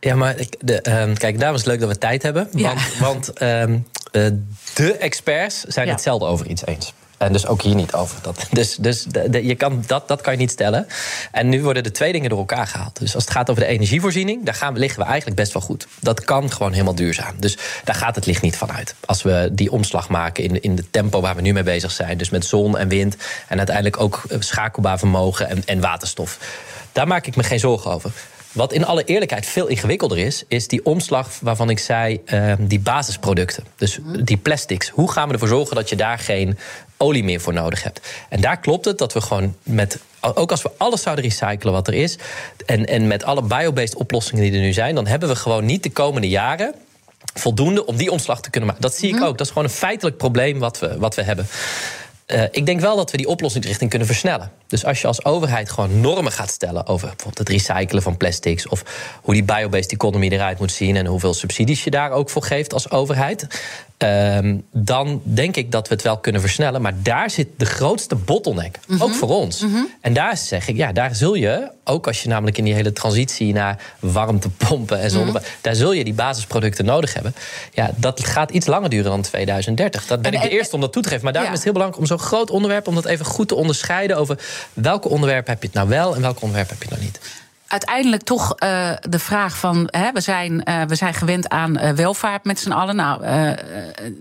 Ja, 0.00 0.14
maar 0.14 0.38
ik, 0.38 0.56
de, 0.60 1.00
um, 1.00 1.16
kijk, 1.16 1.38
daarom 1.38 1.56
is 1.56 1.64
het 1.64 1.70
leuk 1.70 1.80
dat 1.80 1.88
we 1.88 1.98
tijd 1.98 2.22
hebben. 2.22 2.48
Ja. 2.52 2.74
Want, 2.74 2.96
want 2.98 3.42
um, 3.42 3.86
de 4.74 4.96
experts 4.98 5.60
zijn 5.62 5.86
ja. 5.86 5.92
hetzelfde 5.92 6.26
over 6.26 6.46
iets 6.46 6.66
eens. 6.66 6.92
En 7.16 7.32
dus 7.32 7.46
ook 7.46 7.62
hier 7.62 7.74
niet 7.74 7.92
over. 7.92 8.18
Dat, 8.22 8.46
dus 8.52 8.76
dus 8.76 9.04
de, 9.04 9.30
de, 9.30 9.46
je 9.46 9.54
kan, 9.54 9.84
dat, 9.86 10.08
dat 10.08 10.20
kan 10.20 10.32
je 10.32 10.38
niet 10.38 10.50
stellen. 10.50 10.86
En 11.32 11.48
nu 11.48 11.62
worden 11.62 11.82
de 11.82 11.90
twee 11.90 12.12
dingen 12.12 12.28
door 12.28 12.38
elkaar 12.38 12.66
gehaald. 12.66 12.98
Dus 12.98 13.14
als 13.14 13.24
het 13.24 13.32
gaat 13.32 13.50
over 13.50 13.62
de 13.62 13.68
energievoorziening, 13.68 14.44
daar 14.44 14.54
gaan 14.54 14.72
we, 14.72 14.78
liggen 14.78 14.98
we 14.98 15.06
eigenlijk 15.06 15.36
best 15.36 15.52
wel 15.52 15.62
goed. 15.62 15.86
Dat 16.00 16.24
kan 16.24 16.52
gewoon 16.52 16.72
helemaal 16.72 16.94
duurzaam. 16.94 17.34
Dus 17.38 17.58
daar 17.84 17.94
gaat 17.94 18.14
het 18.14 18.26
licht 18.26 18.42
niet 18.42 18.56
van 18.56 18.72
uit. 18.72 18.94
Als 19.04 19.22
we 19.22 19.48
die 19.52 19.72
omslag 19.72 20.08
maken 20.08 20.44
in, 20.44 20.62
in 20.62 20.76
de 20.76 20.90
tempo 20.90 21.20
waar 21.20 21.34
we 21.34 21.42
nu 21.42 21.52
mee 21.52 21.62
bezig 21.62 21.90
zijn. 21.90 22.18
Dus 22.18 22.30
met 22.30 22.44
zon 22.44 22.78
en 22.78 22.88
wind. 22.88 23.16
En 23.48 23.56
uiteindelijk 23.56 24.00
ook 24.00 24.22
schakelbaar 24.38 24.98
vermogen 24.98 25.48
en, 25.48 25.62
en 25.66 25.80
waterstof. 25.80 26.38
Daar 26.92 27.06
maak 27.06 27.26
ik 27.26 27.36
me 27.36 27.42
geen 27.42 27.58
zorgen 27.58 27.90
over. 27.90 28.10
Wat 28.56 28.72
in 28.72 28.86
alle 28.86 29.04
eerlijkheid 29.04 29.46
veel 29.46 29.66
ingewikkelder 29.66 30.18
is, 30.18 30.44
is 30.48 30.68
die 30.68 30.84
omslag 30.84 31.38
waarvan 31.40 31.70
ik 31.70 31.78
zei, 31.78 32.20
uh, 32.26 32.52
die 32.58 32.80
basisproducten. 32.80 33.64
Dus 33.76 33.98
die 34.20 34.36
plastics. 34.36 34.88
Hoe 34.88 35.12
gaan 35.12 35.26
we 35.26 35.32
ervoor 35.32 35.48
zorgen 35.48 35.76
dat 35.76 35.88
je 35.88 35.96
daar 35.96 36.18
geen 36.18 36.58
olie 36.96 37.24
meer 37.24 37.40
voor 37.40 37.52
nodig 37.52 37.82
hebt? 37.82 38.00
En 38.28 38.40
daar 38.40 38.60
klopt 38.60 38.84
het 38.84 38.98
dat 38.98 39.12
we 39.12 39.20
gewoon 39.20 39.54
met. 39.62 39.98
Ook 40.20 40.50
als 40.50 40.62
we 40.62 40.70
alles 40.76 41.02
zouden 41.02 41.24
recyclen 41.24 41.72
wat 41.72 41.88
er 41.88 41.94
is. 41.94 42.18
En, 42.66 42.86
en 42.86 43.06
met 43.06 43.24
alle 43.24 43.42
biobased 43.42 43.94
oplossingen 43.94 44.42
die 44.42 44.52
er 44.52 44.60
nu 44.60 44.72
zijn, 44.72 44.94
dan 44.94 45.06
hebben 45.06 45.28
we 45.28 45.36
gewoon 45.36 45.64
niet 45.64 45.82
de 45.82 45.90
komende 45.90 46.28
jaren 46.28 46.74
voldoende 47.34 47.86
om 47.86 47.96
die 47.96 48.10
omslag 48.10 48.40
te 48.40 48.50
kunnen 48.50 48.68
maken. 48.68 48.84
Dat 48.84 48.96
zie 48.96 49.08
ik 49.08 49.14
mhm. 49.14 49.24
ook. 49.24 49.38
Dat 49.38 49.46
is 49.46 49.52
gewoon 49.52 49.68
een 49.68 49.74
feitelijk 49.74 50.16
probleem 50.16 50.58
wat 50.58 50.78
we, 50.78 50.98
wat 50.98 51.14
we 51.14 51.22
hebben. 51.22 51.46
Uh, 52.26 52.42
ik 52.50 52.66
denk 52.66 52.80
wel 52.80 52.96
dat 52.96 53.10
we 53.10 53.16
die 53.16 53.28
oplossingsrichting 53.28 53.90
kunnen 53.90 54.08
versnellen. 54.08 54.50
Dus 54.66 54.84
als 54.84 55.00
je 55.00 55.06
als 55.06 55.24
overheid 55.24 55.70
gewoon 55.70 56.00
normen 56.00 56.32
gaat 56.32 56.50
stellen 56.50 56.86
over 56.86 57.08
bijvoorbeeld 57.08 57.38
het 57.38 57.48
recyclen 57.48 58.02
van 58.02 58.16
plastics 58.16 58.68
of 58.68 58.82
hoe 59.22 59.34
die 59.34 59.44
biobased 59.44 59.92
economy 59.92 60.28
eruit 60.28 60.58
moet 60.58 60.72
zien 60.72 60.96
en 60.96 61.06
hoeveel 61.06 61.34
subsidies 61.34 61.84
je 61.84 61.90
daar 61.90 62.10
ook 62.10 62.30
voor 62.30 62.42
geeft 62.42 62.72
als 62.72 62.90
overheid, 62.90 63.46
Um, 63.98 64.64
dan 64.72 65.20
denk 65.24 65.56
ik 65.56 65.72
dat 65.72 65.88
we 65.88 65.94
het 65.94 66.02
wel 66.02 66.18
kunnen 66.18 66.40
versnellen. 66.40 66.82
Maar 66.82 66.94
daar 67.02 67.30
zit 67.30 67.48
de 67.56 67.64
grootste 67.66 68.14
bottleneck. 68.14 68.78
Mm 68.86 68.96
-hmm. 68.96 69.02
Ook 69.02 69.14
voor 69.14 69.28
ons. 69.28 69.60
Mm 69.60 69.72
-hmm. 69.72 69.88
En 70.00 70.12
daar 70.12 70.36
zeg 70.36 70.68
ik, 70.68 70.76
ja, 70.76 70.92
daar 70.92 71.14
zul 71.14 71.34
je, 71.34 71.70
ook 71.84 72.06
als 72.06 72.22
je 72.22 72.28
namelijk 72.28 72.58
in 72.58 72.64
die 72.64 72.74
hele 72.74 72.92
transitie 72.92 73.52
naar 73.52 73.82
warmtepompen 74.00 75.00
en 75.00 75.10
zonne, 75.10 75.30
mm 75.30 75.36
-hmm. 75.36 75.44
daar 75.60 75.74
zul 75.74 75.92
je 75.92 76.04
die 76.04 76.14
basisproducten 76.14 76.84
nodig 76.84 77.14
hebben. 77.14 77.34
Ja, 77.72 77.90
dat 77.96 78.24
gaat 78.24 78.50
iets 78.50 78.66
langer 78.66 78.90
duren 78.90 79.10
dan 79.10 79.22
2030. 79.22 80.06
Dat 80.06 80.22
ben 80.22 80.32
en, 80.32 80.42
ik 80.42 80.50
de 80.50 80.56
eerste 80.56 80.74
om 80.74 80.80
dat 80.80 80.92
toe 80.92 81.02
te 81.02 81.08
geven. 81.08 81.24
Maar 81.24 81.32
daarom 81.32 81.50
ja. 81.50 81.58
is 81.58 81.64
het 81.64 81.74
heel 81.74 81.80
belangrijk 81.82 82.10
om 82.10 82.16
zo'n 82.18 82.26
groot 82.26 82.50
onderwerp, 82.50 82.86
om 82.86 82.94
dat 82.94 83.04
even 83.04 83.26
goed 83.26 83.48
te 83.48 83.54
onderscheiden 83.54 84.16
over 84.16 84.38
welke 84.72 85.08
onderwerpen 85.08 85.52
heb 85.52 85.62
je 85.62 85.68
het 85.68 85.76
nou 85.76 85.88
wel 85.88 86.14
en 86.14 86.20
welke 86.20 86.40
onderwerpen 86.40 86.76
heb 86.78 86.88
je 86.88 86.94
het 86.94 86.98
nou 86.98 87.12
niet 87.12 87.44
uiteindelijk 87.66 88.22
toch 88.22 88.54
uh, 88.62 88.90
de 89.00 89.18
vraag 89.18 89.58
van... 89.58 89.88
Hè, 89.90 90.12
we, 90.12 90.20
zijn, 90.20 90.62
uh, 90.64 90.82
we 90.82 90.94
zijn 90.94 91.14
gewend 91.14 91.48
aan 91.48 91.78
uh, 91.78 91.90
welvaart 91.90 92.44
met 92.44 92.58
z'n 92.58 92.70
allen. 92.70 92.96
Nou, 92.96 93.24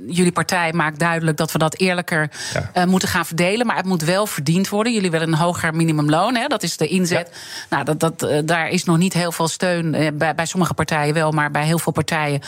jullie 0.07 0.31
partij 0.31 0.73
maakt 0.73 0.99
duidelijk 0.99 1.37
dat 1.37 1.51
we 1.51 1.57
dat 1.57 1.77
eerlijker 1.77 2.29
ja. 2.73 2.85
moeten 2.85 3.09
gaan 3.09 3.25
verdelen. 3.25 3.65
Maar 3.65 3.75
het 3.75 3.85
moet 3.85 4.01
wel 4.01 4.27
verdiend 4.27 4.69
worden. 4.69 4.93
Jullie 4.93 5.11
willen 5.11 5.27
een 5.27 5.39
hoger 5.39 5.75
minimumloon, 5.75 6.35
hè, 6.35 6.47
dat 6.47 6.63
is 6.63 6.77
de 6.77 6.87
inzet. 6.87 7.29
Ja. 7.31 7.37
Nou, 7.69 7.97
dat, 7.97 8.19
dat, 8.19 8.47
daar 8.47 8.69
is 8.69 8.83
nog 8.83 8.97
niet 8.97 9.13
heel 9.13 9.31
veel 9.31 9.47
steun. 9.47 9.91
bij, 10.17 10.35
bij 10.35 10.45
sommige 10.45 10.73
partijen 10.73 11.13
wel, 11.13 11.31
maar 11.31 11.51
bij 11.51 11.65
heel 11.65 11.79
veel 11.79 11.91
partijen... 11.91 12.41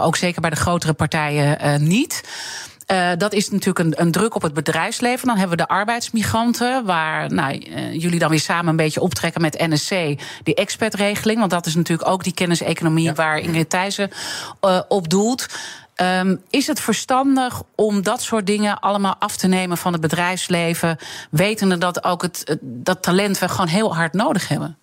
ook 0.00 0.16
zeker 0.16 0.40
bij 0.40 0.50
de 0.50 0.56
grotere 0.56 0.92
partijen 0.92 1.58
niet... 1.88 2.22
Uh, 2.92 3.10
dat 3.18 3.32
is 3.32 3.50
natuurlijk 3.50 3.78
een, 3.78 4.00
een, 4.00 4.10
druk 4.10 4.34
op 4.34 4.42
het 4.42 4.54
bedrijfsleven. 4.54 5.26
Dan 5.26 5.36
hebben 5.36 5.56
we 5.56 5.62
de 5.62 5.68
arbeidsmigranten, 5.68 6.84
waar 6.84 7.32
nou, 7.32 7.54
uh, 7.54 7.92
jullie 7.92 8.18
dan 8.18 8.30
weer 8.30 8.40
samen 8.40 8.70
een 8.70 8.76
beetje 8.76 9.00
optrekken 9.00 9.40
met 9.40 9.58
NSC, 9.58 9.90
die 10.42 10.54
expertregeling. 10.54 11.38
Want 11.38 11.50
dat 11.50 11.66
is 11.66 11.74
natuurlijk 11.74 12.08
ook 12.08 12.24
die 12.24 12.34
kenniseconomie 12.34 13.04
ja. 13.04 13.12
waar 13.12 13.38
Ingrid 13.38 13.70
Thijssen 13.70 14.10
uh, 14.64 14.80
op 14.88 15.08
doelt. 15.08 15.46
Um, 16.00 16.42
is 16.50 16.66
het 16.66 16.80
verstandig 16.80 17.62
om 17.74 18.02
dat 18.02 18.22
soort 18.22 18.46
dingen 18.46 18.80
allemaal 18.80 19.16
af 19.18 19.36
te 19.36 19.46
nemen 19.46 19.76
van 19.76 19.92
het 19.92 20.00
bedrijfsleven, 20.00 20.98
wetende 21.30 21.78
dat 21.78 22.04
ook 22.04 22.22
het, 22.22 22.42
het 22.44 22.58
dat 22.62 23.02
talent 23.02 23.38
we 23.38 23.48
gewoon 23.48 23.68
heel 23.68 23.94
hard 23.94 24.12
nodig 24.12 24.48
hebben? 24.48 24.78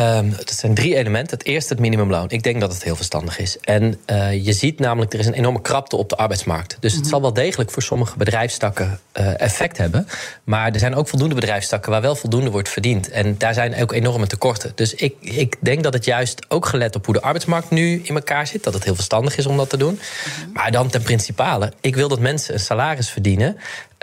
Um, 0.00 0.30
dat 0.30 0.52
zijn 0.52 0.74
drie 0.74 0.96
elementen. 0.96 1.38
Het 1.38 1.46
eerste, 1.46 1.72
het 1.72 1.82
minimumloon. 1.82 2.30
Ik 2.30 2.42
denk 2.42 2.60
dat 2.60 2.72
het 2.72 2.82
heel 2.82 2.96
verstandig 2.96 3.38
is. 3.38 3.58
En 3.58 4.00
uh, 4.06 4.44
je 4.44 4.52
ziet 4.52 4.78
namelijk, 4.78 5.12
er 5.12 5.18
is 5.18 5.26
een 5.26 5.32
enorme 5.32 5.60
krapte 5.60 5.96
op 5.96 6.08
de 6.08 6.16
arbeidsmarkt. 6.16 6.76
Dus 6.80 6.92
het 6.92 6.92
mm 6.92 7.00
-hmm. 7.00 7.10
zal 7.10 7.20
wel 7.20 7.32
degelijk 7.32 7.70
voor 7.70 7.82
sommige 7.82 8.16
bedrijfstakken 8.16 9.00
uh, 9.20 9.40
effect 9.40 9.76
hebben. 9.76 10.06
Maar 10.44 10.72
er 10.72 10.78
zijn 10.78 10.94
ook 10.94 11.08
voldoende 11.08 11.34
bedrijfstakken 11.34 11.90
waar 11.90 12.00
wel 12.00 12.16
voldoende 12.16 12.50
wordt 12.50 12.68
verdiend. 12.68 13.10
En 13.10 13.38
daar 13.38 13.54
zijn 13.54 13.82
ook 13.82 13.92
enorme 13.92 14.26
tekorten. 14.26 14.72
Dus 14.74 14.94
ik, 14.94 15.14
ik 15.20 15.56
denk 15.60 15.82
dat 15.82 15.92
het 15.92 16.04
juist 16.04 16.44
ook 16.48 16.66
gelet 16.66 16.96
op 16.96 17.04
hoe 17.04 17.14
de 17.14 17.22
arbeidsmarkt 17.22 17.70
nu 17.70 18.00
in 18.04 18.14
elkaar 18.14 18.46
zit, 18.46 18.64
dat 18.64 18.74
het 18.74 18.84
heel 18.84 18.94
verstandig 18.94 19.36
is 19.36 19.46
om 19.46 19.56
dat 19.56 19.70
te 19.70 19.76
doen. 19.76 19.92
Mm 19.92 19.98
-hmm. 20.42 20.52
Maar 20.52 20.70
dan 20.70 20.88
ten 20.88 21.02
principale, 21.02 21.72
ik 21.80 21.94
wil 21.94 22.08
dat 22.08 22.20
mensen 22.20 22.54
een 22.54 22.60
salaris 22.60 23.10
verdienen 23.10 23.56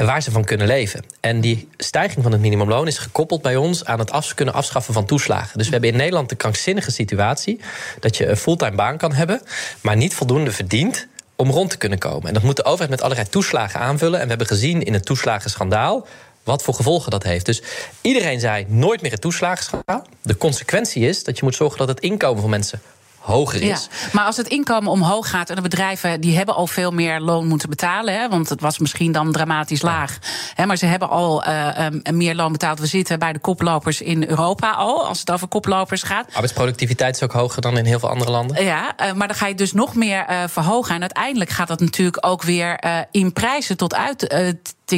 waar 0.05 0.21
ze 0.21 0.31
van 0.31 0.43
kunnen 0.43 0.67
leven. 0.67 1.03
En 1.19 1.41
die 1.41 1.67
stijging 1.77 2.23
van 2.23 2.31
het 2.31 2.41
minimumloon 2.41 2.87
is 2.87 2.97
gekoppeld 2.97 3.41
bij 3.41 3.55
ons 3.55 3.85
aan 3.85 3.99
het 3.99 4.33
kunnen 4.33 4.53
afschaffen 4.53 4.93
van 4.93 5.05
toeslagen. 5.05 5.57
Dus 5.57 5.65
we 5.65 5.71
hebben 5.71 5.89
in 5.89 5.97
Nederland 5.97 6.29
de 6.29 6.35
krankzinnige 6.35 6.91
situatie 6.91 7.59
dat 7.99 8.17
je 8.17 8.27
een 8.27 8.37
fulltime 8.37 8.75
baan 8.75 8.97
kan 8.97 9.13
hebben, 9.13 9.41
maar 9.81 9.95
niet 9.95 10.13
voldoende 10.13 10.51
verdient 10.51 11.07
om 11.35 11.51
rond 11.51 11.69
te 11.69 11.77
kunnen 11.77 11.99
komen. 11.99 12.27
En 12.27 12.33
dat 12.33 12.43
moet 12.43 12.55
de 12.55 12.63
overheid 12.63 12.89
met 12.89 13.01
allerlei 13.01 13.29
toeslagen 13.29 13.79
aanvullen. 13.79 14.17
En 14.17 14.23
we 14.23 14.29
hebben 14.29 14.47
gezien 14.47 14.83
in 14.83 14.93
het 14.93 15.05
toeslagenschandaal 15.05 16.07
wat 16.43 16.63
voor 16.63 16.73
gevolgen 16.73 17.11
dat 17.11 17.23
heeft. 17.23 17.45
Dus 17.45 17.61
iedereen 18.01 18.39
zei 18.39 18.65
nooit 18.67 19.01
meer 19.01 19.11
het 19.11 19.21
toeslagenschandaal. 19.21 20.05
De 20.21 20.37
consequentie 20.37 21.07
is 21.07 21.23
dat 21.23 21.37
je 21.37 21.43
moet 21.43 21.55
zorgen 21.55 21.77
dat 21.77 21.87
het 21.87 21.99
inkomen 21.99 22.41
van 22.41 22.49
mensen 22.49 22.81
hoger 23.19 23.61
is. 23.61 23.87
Ja, 23.91 24.09
maar 24.11 24.25
als 24.25 24.37
het 24.37 24.47
inkomen 24.47 24.91
omhoog 24.91 25.29
gaat 25.29 25.49
en 25.49 25.55
de 25.55 25.61
bedrijven 25.61 26.21
die 26.21 26.37
hebben 26.37 26.55
al 26.55 26.67
veel 26.67 26.91
meer 26.91 27.19
loon 27.19 27.47
moeten 27.47 27.69
betalen, 27.69 28.13
hè, 28.13 28.29
want 28.29 28.49
het 28.49 28.61
was 28.61 28.77
misschien 28.77 29.11
dan 29.11 29.31
dramatisch 29.31 29.81
laag, 29.81 30.17
hè, 30.53 30.65
maar 30.65 30.77
ze 30.77 30.85
hebben 30.85 31.09
al 31.09 31.47
uh, 31.47 31.85
um, 32.05 32.17
meer 32.17 32.35
loon 32.35 32.51
betaald. 32.51 32.79
We 32.79 32.85
zitten 32.85 33.19
bij 33.19 33.33
de 33.33 33.39
koplopers 33.39 34.01
in 34.01 34.29
Europa 34.29 34.71
al, 34.71 35.07
als 35.07 35.19
het 35.19 35.31
over 35.31 35.47
koplopers 35.47 36.03
gaat. 36.03 36.27
Arbeidsproductiviteit 36.33 37.15
is 37.15 37.23
ook 37.23 37.31
hoger 37.31 37.61
dan 37.61 37.77
in 37.77 37.85
heel 37.85 37.99
veel 37.99 38.09
andere 38.09 38.31
landen. 38.31 38.63
Ja, 38.63 38.93
uh, 39.01 39.13
maar 39.13 39.27
dan 39.27 39.37
ga 39.37 39.47
je 39.47 39.55
dus 39.55 39.73
nog 39.73 39.95
meer 39.95 40.25
uh, 40.29 40.43
verhogen 40.47 40.95
en 40.95 41.01
uiteindelijk 41.01 41.49
gaat 41.49 41.67
dat 41.67 41.79
natuurlijk 41.79 42.25
ook 42.25 42.43
weer 42.43 42.79
in 43.11 43.33
prijzen 43.33 43.77
tot 43.77 43.95
uit 43.95 44.27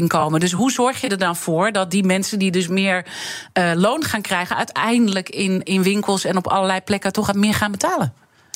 komen. 0.08 0.40
Dus 0.40 0.52
hoe 0.52 0.72
zorg 0.72 1.02
je 1.02 1.08
er 1.08 1.18
dan 1.18 1.36
voor 1.36 1.72
dat 1.72 1.92
die 1.92 2.04
mensen 2.04 2.40
die 2.40 2.52
dus 2.52 2.68
meer 2.68 3.06
uh, 3.54 3.72
loon 3.76 4.04
gaan 4.04 4.22
krijgen, 4.22 4.56
uiteindelijk 4.56 5.30
in, 5.30 5.64
in 5.64 5.84
winkels 5.84 6.26
en 6.26 6.38
op 6.38 6.48
allerlei 6.48 6.82
plekken 6.82 7.14
toch 7.14 7.34
meer 7.34 7.54
gaan 7.54 7.72
betalen? 7.72 8.14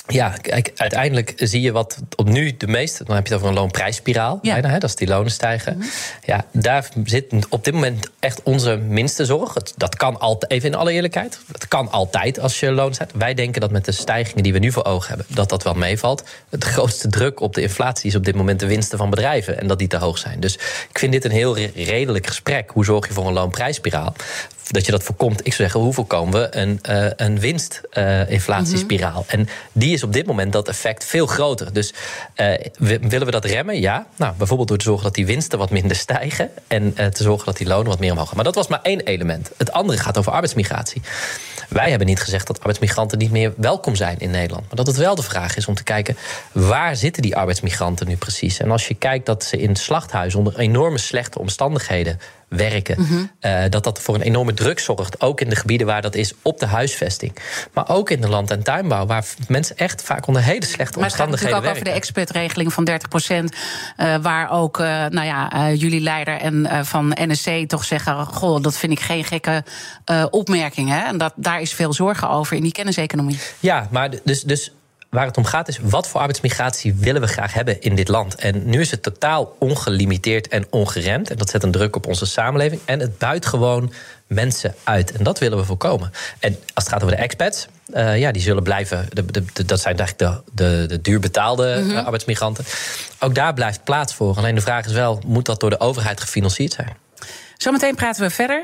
Ja, 0.08 0.30
kijk, 0.42 0.72
uiteindelijk 0.76 1.34
zie 1.36 1.62
je 1.62 1.72
wat 1.72 1.98
op 2.16 2.30
nu 2.30 2.58
de 2.58 2.68
meeste. 2.68 3.04
Dan 3.04 3.16
heb 3.16 3.28
je 3.28 3.34
het 3.34 3.42
over 3.42 3.54
een 3.54 3.60
loonprijsspiraal. 3.62 4.40
Ja. 4.42 4.54
Bijna, 4.54 4.70
hè, 4.70 4.78
dat 4.78 4.90
is 4.90 4.96
die 4.96 5.08
lonen 5.08 5.32
stijgen. 5.32 5.74
Mm-hmm. 5.74 5.92
Ja, 6.26 6.46
daar 6.52 6.90
zit 7.04 7.34
op 7.50 7.64
dit 7.64 7.74
moment 7.74 8.10
echt 8.20 8.44
onze 8.44 8.76
minste 8.76 9.26
zorg. 9.26 9.54
Dat 9.76 9.96
kan 9.96 10.20
altijd, 10.20 10.52
even 10.52 10.70
in 10.70 10.76
alle 10.76 10.92
eerlijkheid. 10.92 11.40
Dat 11.52 11.68
kan 11.68 11.92
altijd 11.92 12.40
als 12.40 12.60
je 12.60 12.72
loon 12.72 12.94
stijgt. 12.94 13.14
Wij 13.16 13.34
denken 13.34 13.62
dat 13.62 13.72
met 13.72 13.86
de 13.86 13.92
stijgingen 13.92 14.44
die 14.44 14.54
we 14.54 14.60
nu 14.60 14.72
voor 14.72 14.86
ogen 14.86 15.08
hebben, 15.08 15.26
dat 15.30 15.50
dat 15.50 15.64
wel 15.64 15.74
meevalt. 15.74 16.24
Het 16.50 16.64
grootste 16.64 17.08
druk 17.08 17.40
op 17.40 17.54
de 17.54 17.62
inflatie 17.62 18.10
is 18.10 18.16
op 18.16 18.26
dit 18.26 18.36
moment 18.36 18.60
de 18.60 18.68
winsten 18.68 18.98
van 18.98 19.10
bedrijven. 19.10 19.60
En 19.60 19.68
dat 19.68 19.80
die 19.80 19.88
te 19.88 19.98
hoog 19.98 20.18
zijn. 20.18 20.40
Dus 20.40 20.54
ik 20.90 21.00
vind 21.00 21.12
dit 21.12 21.26
een 21.26 21.32
heel 21.32 21.58
redelijk 21.58 22.28
gesprek. 22.28 22.72
Hoe 22.72 22.86
zorg 22.86 23.08
je 23.08 23.14
voor 23.14 23.28
een 23.28 23.34
loonprijsspiraal? 23.34 24.14
Dat 24.68 24.86
je 24.86 24.92
dat 24.92 25.04
voorkomt. 25.04 25.40
Ik 25.40 25.54
zou 25.54 25.56
zeggen, 25.56 25.80
hoe 25.80 25.94
voorkomen 25.94 26.42
we 26.42 26.58
een, 26.58 26.80
uh, 26.90 27.08
een 27.16 27.40
winstinflatiespiraal? 27.40 29.26
Uh, 29.28 29.34
mm-hmm. 29.34 29.48
En 29.48 29.48
die 29.72 29.94
is 29.94 30.04
op 30.04 30.14
dit 30.14 30.26
moment 30.26 30.54
dat 30.54 30.68
effect 30.68 31.06
veel 31.06 31.26
groter. 31.26 31.74
Dus 31.74 31.94
uh, 32.36 32.54
willen 32.80 33.26
we 33.26 33.32
dat 33.32 33.46
remmen? 33.46 33.80
Ja. 33.80 34.08
Nou, 34.16 34.34
bijvoorbeeld 34.38 34.68
door 34.68 34.78
te 34.78 34.86
zorgen 34.86 35.04
dat 35.04 35.16
die 35.16 35.26
winsten 35.26 35.60
wat 35.60 35.70
minder 35.70 35.98
stijgen. 35.98 36.50
En 36.68 36.94
te 36.94 37.24
zorgen 37.24 37.46
dat 37.46 37.58
die 37.58 37.68
lonen 37.68 37.88
wat 37.88 38.00
meer 38.00 38.12
omhoog 38.12 38.28
gaan. 38.28 38.36
Maar 38.36 38.46
dat 38.46 38.56
was 38.56 38.68
maar 38.68 38.82
één 38.82 39.00
element. 39.00 39.52
Het 39.58 39.72
andere 39.72 39.98
gaat 39.98 40.18
over 40.18 40.32
arbeidsmigratie. 40.32 41.02
Wij 41.70 41.90
hebben 41.90 42.08
niet 42.08 42.22
gezegd 42.22 42.48
dat 42.48 42.58
arbeidsmigranten 42.58 43.18
niet 43.18 43.32
meer 43.32 43.54
welkom 43.58 43.96
zijn 43.96 44.20
in 44.20 44.32
Nederland. 44.32 44.66
Maar 44.66 44.76
dat 44.76 44.88
het 44.88 44.96
wel 44.96 45.16
de 45.16 45.24
vraag 45.24 45.56
is 45.56 45.66
om 45.66 45.76
te 45.76 45.84
kijken 45.84 46.18
waar 46.52 46.96
zitten 46.96 47.22
die 47.22 47.36
arbeidsmigranten 47.36 48.08
nu 48.08 48.16
precies. 48.16 48.60
En 48.60 48.72
als 48.72 48.88
je 48.88 48.94
kijkt 48.94 49.26
dat 49.26 49.44
ze 49.44 49.58
in 49.58 49.76
slachthuizen 49.76 50.40
onder 50.40 50.60
enorme 50.60 50.98
slechte 50.98 51.40
omstandigheden 51.40 52.20
werken. 52.56 52.96
Mm-hmm. 53.00 53.32
Uh, 53.42 53.64
dat 53.70 53.84
dat 53.84 54.02
voor 54.02 54.16
een 54.16 54.22
enorme 54.22 54.54
druk 54.54 54.80
zorgt. 54.80 55.22
Ook 55.22 55.42
in 55.42 55.50
de 55.50 55.56
gebieden 55.56 55.88
waar 55.88 56.02
dat 56.02 56.16
is 56.16 56.34
op 56.42 56.60
de 56.60 56.66
huisvesting. 56.66 57.36
Maar 57.74 57.90
ook 57.90 58.10
in 58.10 58.22
de 58.22 58.30
land- 58.30 58.52
en 58.52 58.64
tuinbouw, 58.64 59.06
waar 59.06 59.26
mensen 59.48 59.78
echt 59.78 60.04
vaak 60.04 60.28
onder 60.28 60.44
hele 60.44 60.66
slechte 60.66 61.00
maar 61.00 61.08
omstandigheden 61.08 61.12
werken. 61.12 61.12
Maar 61.12 61.12
het 61.12 61.14
gaat 61.16 61.30
natuurlijk 61.30 61.66
ook 61.66 61.72
over 61.72 61.84
de 61.84 62.00
expertregeling 62.00 62.74
van 62.74 62.84
30 62.84 63.08
procent. 63.08 63.56
Uh, 63.98 64.16
waar 64.16 64.52
ook, 64.52 64.80
uh, 64.80 64.86
nou 64.86 65.26
ja, 65.26 65.72
jullie 65.72 66.02
leider 66.02 66.40
en 66.40 66.86
van 66.86 67.18
NSC 67.20 67.50
toch 67.68 67.86
zeggen: 67.86 68.26
Goh, 68.26 68.62
dat 68.62 68.78
vind 68.78 68.92
ik 68.92 69.00
geen 69.00 69.24
gekke 69.24 69.64
opmerking. 70.30 70.90
Hè? 70.90 71.00
En 71.00 71.18
dat, 71.18 71.34
daar 71.36 71.62
is 71.62 71.74
veel 71.74 71.94
zorgen 71.94 72.30
over 72.30 72.56
in 72.56 72.64
die 72.64 72.72
kenniseconomie. 72.72 73.40
Ja, 73.60 73.88
maar 73.92 74.10
dus. 74.24 74.42
dus 74.44 74.72
waar 75.10 75.26
het 75.26 75.38
om 75.38 75.46
gaat 75.46 75.68
is 75.68 75.80
wat 75.82 76.08
voor 76.08 76.20
arbeidsmigratie 76.20 76.94
willen 76.94 77.22
we 77.22 77.28
graag 77.28 77.54
hebben 77.54 77.82
in 77.82 77.96
dit 77.96 78.08
land. 78.08 78.36
En 78.36 78.70
nu 78.70 78.80
is 78.80 78.92
het 78.92 79.04
totaal 79.04 79.56
ongelimiteerd 79.60 80.48
en 80.48 80.66
ongeremd. 80.70 81.30
En 81.30 81.38
dat 81.38 81.50
zet 81.50 81.64
een 81.64 81.72
druk 81.72 81.96
op 81.96 82.08
onze 82.08 82.26
samenleving. 82.26 82.82
En 82.86 83.00
het 83.00 83.18
buit 83.18 83.46
gewoon 83.46 83.94
mensen 84.28 84.76
uit. 84.84 85.12
En 85.12 85.24
dat 85.24 85.40
willen 85.40 85.58
we 85.58 85.64
voorkomen. 85.64 86.12
En 86.40 86.58
als 86.74 86.84
het 86.84 86.94
gaat 86.94 87.04
over 87.04 87.16
de 87.16 87.22
expats, 87.22 87.68
uh, 87.94 88.20
ja, 88.20 88.32
die 88.32 88.42
zullen 88.42 88.64
blijven. 88.64 89.08
De, 89.14 89.26
de, 89.26 89.44
de, 89.54 89.66
dat 89.66 89.80
zijn 89.80 89.98
eigenlijk 89.98 90.44
de, 90.54 90.64
de, 90.64 90.86
de 90.88 91.02
duur 91.02 91.20
betaalde 91.20 91.76
mm 91.78 91.88
-hmm. 91.88 91.98
uh, 91.98 92.04
arbeidsmigranten. 92.04 92.66
Ook 93.20 93.36
daar 93.36 93.54
blijft 93.54 93.84
plaats 93.84 94.14
voor. 94.14 94.36
Alleen 94.36 94.56
de 94.56 94.62
vraag 94.62 94.86
is 94.86 94.92
wel: 94.92 95.22
moet 95.26 95.46
dat 95.46 95.60
door 95.60 95.70
de 95.70 95.80
overheid 95.80 96.22
gefinancierd 96.22 96.74
zijn? 96.74 96.98
Zometeen 97.58 97.96
praten 97.96 98.22
we 98.22 98.30
verder. 98.30 98.64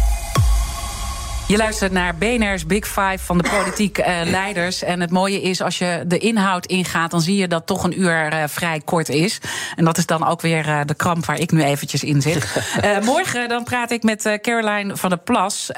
Je 1.51 1.57
luistert 1.57 1.91
naar 1.91 2.15
BNR's 2.15 2.65
Big 2.65 2.87
Five 2.87 3.17
van 3.17 3.37
de 3.37 3.49
politiek 3.49 3.97
uh, 3.97 4.05
leiders. 4.23 4.83
En 4.83 5.01
het 5.01 5.11
mooie 5.11 5.41
is, 5.41 5.61
als 5.61 5.77
je 5.77 6.03
de 6.07 6.17
inhoud 6.17 6.65
ingaat... 6.65 7.11
dan 7.11 7.21
zie 7.21 7.35
je 7.35 7.47
dat 7.47 7.65
toch 7.65 7.83
een 7.83 8.01
uur 8.01 8.33
uh, 8.33 8.43
vrij 8.47 8.81
kort 8.85 9.09
is. 9.09 9.41
En 9.75 9.85
dat 9.85 9.97
is 9.97 10.05
dan 10.05 10.27
ook 10.27 10.41
weer 10.41 10.67
uh, 10.67 10.79
de 10.85 10.93
kramp 10.93 11.25
waar 11.25 11.39
ik 11.39 11.51
nu 11.51 11.63
eventjes 11.63 12.03
in 12.03 12.21
zit. 12.21 12.61
morgen 13.03 13.49
dan 13.49 13.63
praat 13.63 13.91
ik 13.91 14.03
met 14.03 14.37
Caroline 14.41 14.97
van 14.97 15.09
der 15.09 15.17
Plas... 15.17 15.71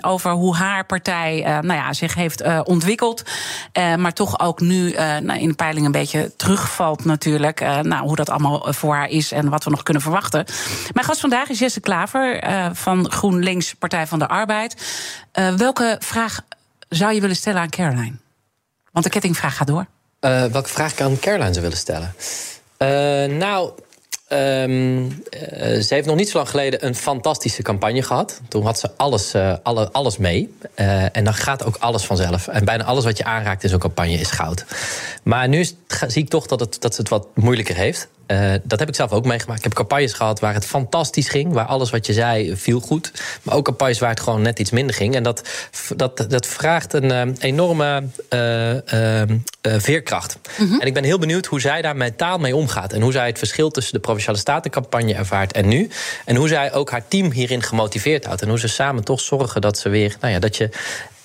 over 0.00 0.30
hoe 0.30 0.56
haar 0.56 0.86
partij 0.86 1.40
nou 1.42 1.72
ja, 1.74 1.92
zich 1.92 2.14
heeft 2.14 2.64
ontwikkeld. 2.64 3.22
maar 3.96 4.12
toch 4.12 4.40
ook 4.40 4.60
nu 4.60 4.90
nou, 5.22 5.38
in 5.38 5.48
de 5.48 5.54
peiling 5.54 5.86
een 5.86 5.92
beetje 5.92 6.32
terugvalt 6.36 7.04
natuurlijk. 7.04 7.60
nou, 7.60 8.06
hoe 8.06 8.16
dat 8.16 8.30
allemaal 8.30 8.66
voor 8.72 8.94
haar 8.94 9.08
is 9.08 9.32
en 9.32 9.48
wat 9.48 9.64
we 9.64 9.70
nog 9.70 9.82
kunnen 9.82 10.02
verwachten. 10.02 10.44
Mijn 10.92 11.06
gast 11.06 11.20
vandaag 11.20 11.48
is 11.48 11.58
Jesse 11.58 11.80
Klaver 11.80 12.42
van 12.72 13.10
GroenLinks 13.10 13.74
Partij 13.74 14.06
van 14.06 14.18
de 14.18 14.28
Arbeid... 14.28 14.74
Uh, 15.34 15.54
welke 15.54 15.96
vraag 15.98 16.40
zou 16.88 17.14
je 17.14 17.20
willen 17.20 17.36
stellen 17.36 17.60
aan 17.60 17.70
Caroline? 17.70 18.16
Want 18.92 19.04
de 19.04 19.10
kettingvraag 19.10 19.56
gaat 19.56 19.66
door. 19.66 19.86
Uh, 20.20 20.44
welke 20.44 20.68
vraag 20.68 20.92
ik 20.92 21.00
aan 21.00 21.18
Caroline 21.18 21.52
zou 21.52 21.62
willen 21.62 21.78
stellen? 21.78 22.14
Uh, 22.78 23.38
nou, 23.38 23.70
um, 24.28 25.22
ze 25.82 25.86
heeft 25.88 26.06
nog 26.06 26.16
niet 26.16 26.28
zo 26.28 26.36
lang 26.36 26.50
geleden 26.50 26.86
een 26.86 26.94
fantastische 26.94 27.62
campagne 27.62 28.02
gehad. 28.02 28.40
Toen 28.48 28.64
had 28.64 28.78
ze 28.78 28.90
alles, 28.96 29.34
alle, 29.62 29.92
alles 29.92 30.16
mee. 30.16 30.54
en 31.12 31.24
dan 31.24 31.34
gaat 31.34 31.64
ook 31.64 31.76
alles 31.76 32.04
vanzelf. 32.04 32.48
En 32.48 32.64
bijna 32.64 32.84
alles 32.84 33.04
wat 33.04 33.16
je 33.16 33.24
aanraakt 33.24 33.62
in 33.62 33.68
zo'n 33.68 33.78
campagne 33.78 34.12
is 34.12 34.30
goud. 34.30 34.64
Maar 35.22 35.48
nu 35.48 35.64
zie 36.06 36.22
ik 36.22 36.28
toch 36.28 36.46
dat, 36.46 36.60
het, 36.60 36.80
dat 36.80 36.94
ze 36.94 37.00
het 37.00 37.10
wat 37.10 37.26
moeilijker 37.34 37.76
heeft. 37.76 38.08
Uh, 38.26 38.52
dat 38.62 38.78
heb 38.78 38.88
ik 38.88 38.94
zelf 38.94 39.12
ook 39.12 39.24
meegemaakt. 39.24 39.58
Ik 39.58 39.64
heb 39.64 39.74
campagnes 39.74 40.12
gehad 40.12 40.40
waar 40.40 40.54
het 40.54 40.66
fantastisch 40.66 41.28
ging, 41.28 41.52
waar 41.52 41.66
alles 41.66 41.90
wat 41.90 42.06
je 42.06 42.12
zei 42.12 42.56
viel 42.56 42.80
goed. 42.80 43.12
Maar 43.42 43.54
ook 43.54 43.64
campagnes 43.64 43.98
waar 43.98 44.10
het 44.10 44.20
gewoon 44.20 44.42
net 44.42 44.58
iets 44.58 44.70
minder 44.70 44.94
ging. 44.94 45.14
En 45.14 45.22
dat, 45.22 45.48
dat, 45.96 46.26
dat 46.28 46.46
vraagt 46.46 46.92
een 46.92 47.28
uh, 47.28 47.34
enorme 47.38 48.04
veerkracht. 49.62 50.38
Mm 50.58 50.68
-hmm. 50.68 50.80
En 50.80 50.86
ik 50.86 50.94
ben 50.94 51.04
heel 51.04 51.18
benieuwd 51.18 51.46
hoe 51.46 51.60
zij 51.60 51.82
daar 51.82 51.96
mentaal 51.96 52.38
mee 52.38 52.56
omgaat. 52.56 52.92
En 52.92 53.00
hoe 53.00 53.12
zij 53.12 53.26
het 53.26 53.38
verschil 53.38 53.70
tussen 53.70 53.94
de 53.94 54.00
Provinciale 54.00 54.38
Statencampagne 54.38 55.14
ervaart 55.14 55.52
en 55.52 55.68
nu. 55.68 55.88
En 56.24 56.36
hoe 56.36 56.48
zij 56.48 56.72
ook 56.72 56.90
haar 56.90 57.08
team 57.08 57.30
hierin 57.30 57.62
gemotiveerd 57.62 58.24
houdt. 58.24 58.42
En 58.42 58.48
hoe 58.48 58.58
ze 58.58 58.68
samen 58.68 59.04
toch 59.04 59.20
zorgen 59.20 59.60
dat 59.60 59.78
ze 59.78 59.88
weer, 59.88 60.16
nou 60.20 60.32
ja, 60.32 60.38
dat 60.38 60.56
je 60.56 60.70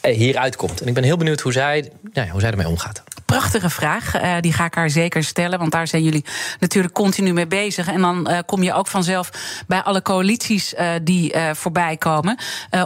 hieruit 0.02 0.56
komt. 0.56 0.82
En 0.82 0.88
ik 0.88 0.94
ben 0.94 1.04
heel 1.04 1.18
benieuwd 1.18 1.40
hoe 1.40 1.52
zij, 1.52 1.92
nou 2.14 2.28
ja, 2.28 2.32
hoe 2.32 2.42
zij 2.42 2.52
ermee 2.52 2.68
omgaat 2.68 3.04
prachtige 3.32 3.70
vraag. 3.70 4.22
Uh, 4.22 4.36
die 4.40 4.54
ga 4.54 4.66
ik 4.66 4.76
haar 4.76 4.90
zeker 4.90 5.24
stellen. 5.24 5.60
Want 5.60 5.72
daar 5.72 5.88
zijn 5.88 6.04
jullie 6.04 6.26
natuurlijk 6.60 6.94
continu 6.94 7.34
mee 7.34 7.48
bezig. 7.48 7.88
En 7.88 8.02
dan 8.02 8.28
uh, 8.30 8.38
kom 8.46 8.64
je 8.64 8.74
ook 8.74 8.88
vanzelf 8.88 9.30
bij 9.68 9.82
alle 9.82 10.02
coalities 10.02 10.74
uh, 10.74 10.90
die 11.04 11.34
voorbij 11.52 11.98
komen. 11.98 12.38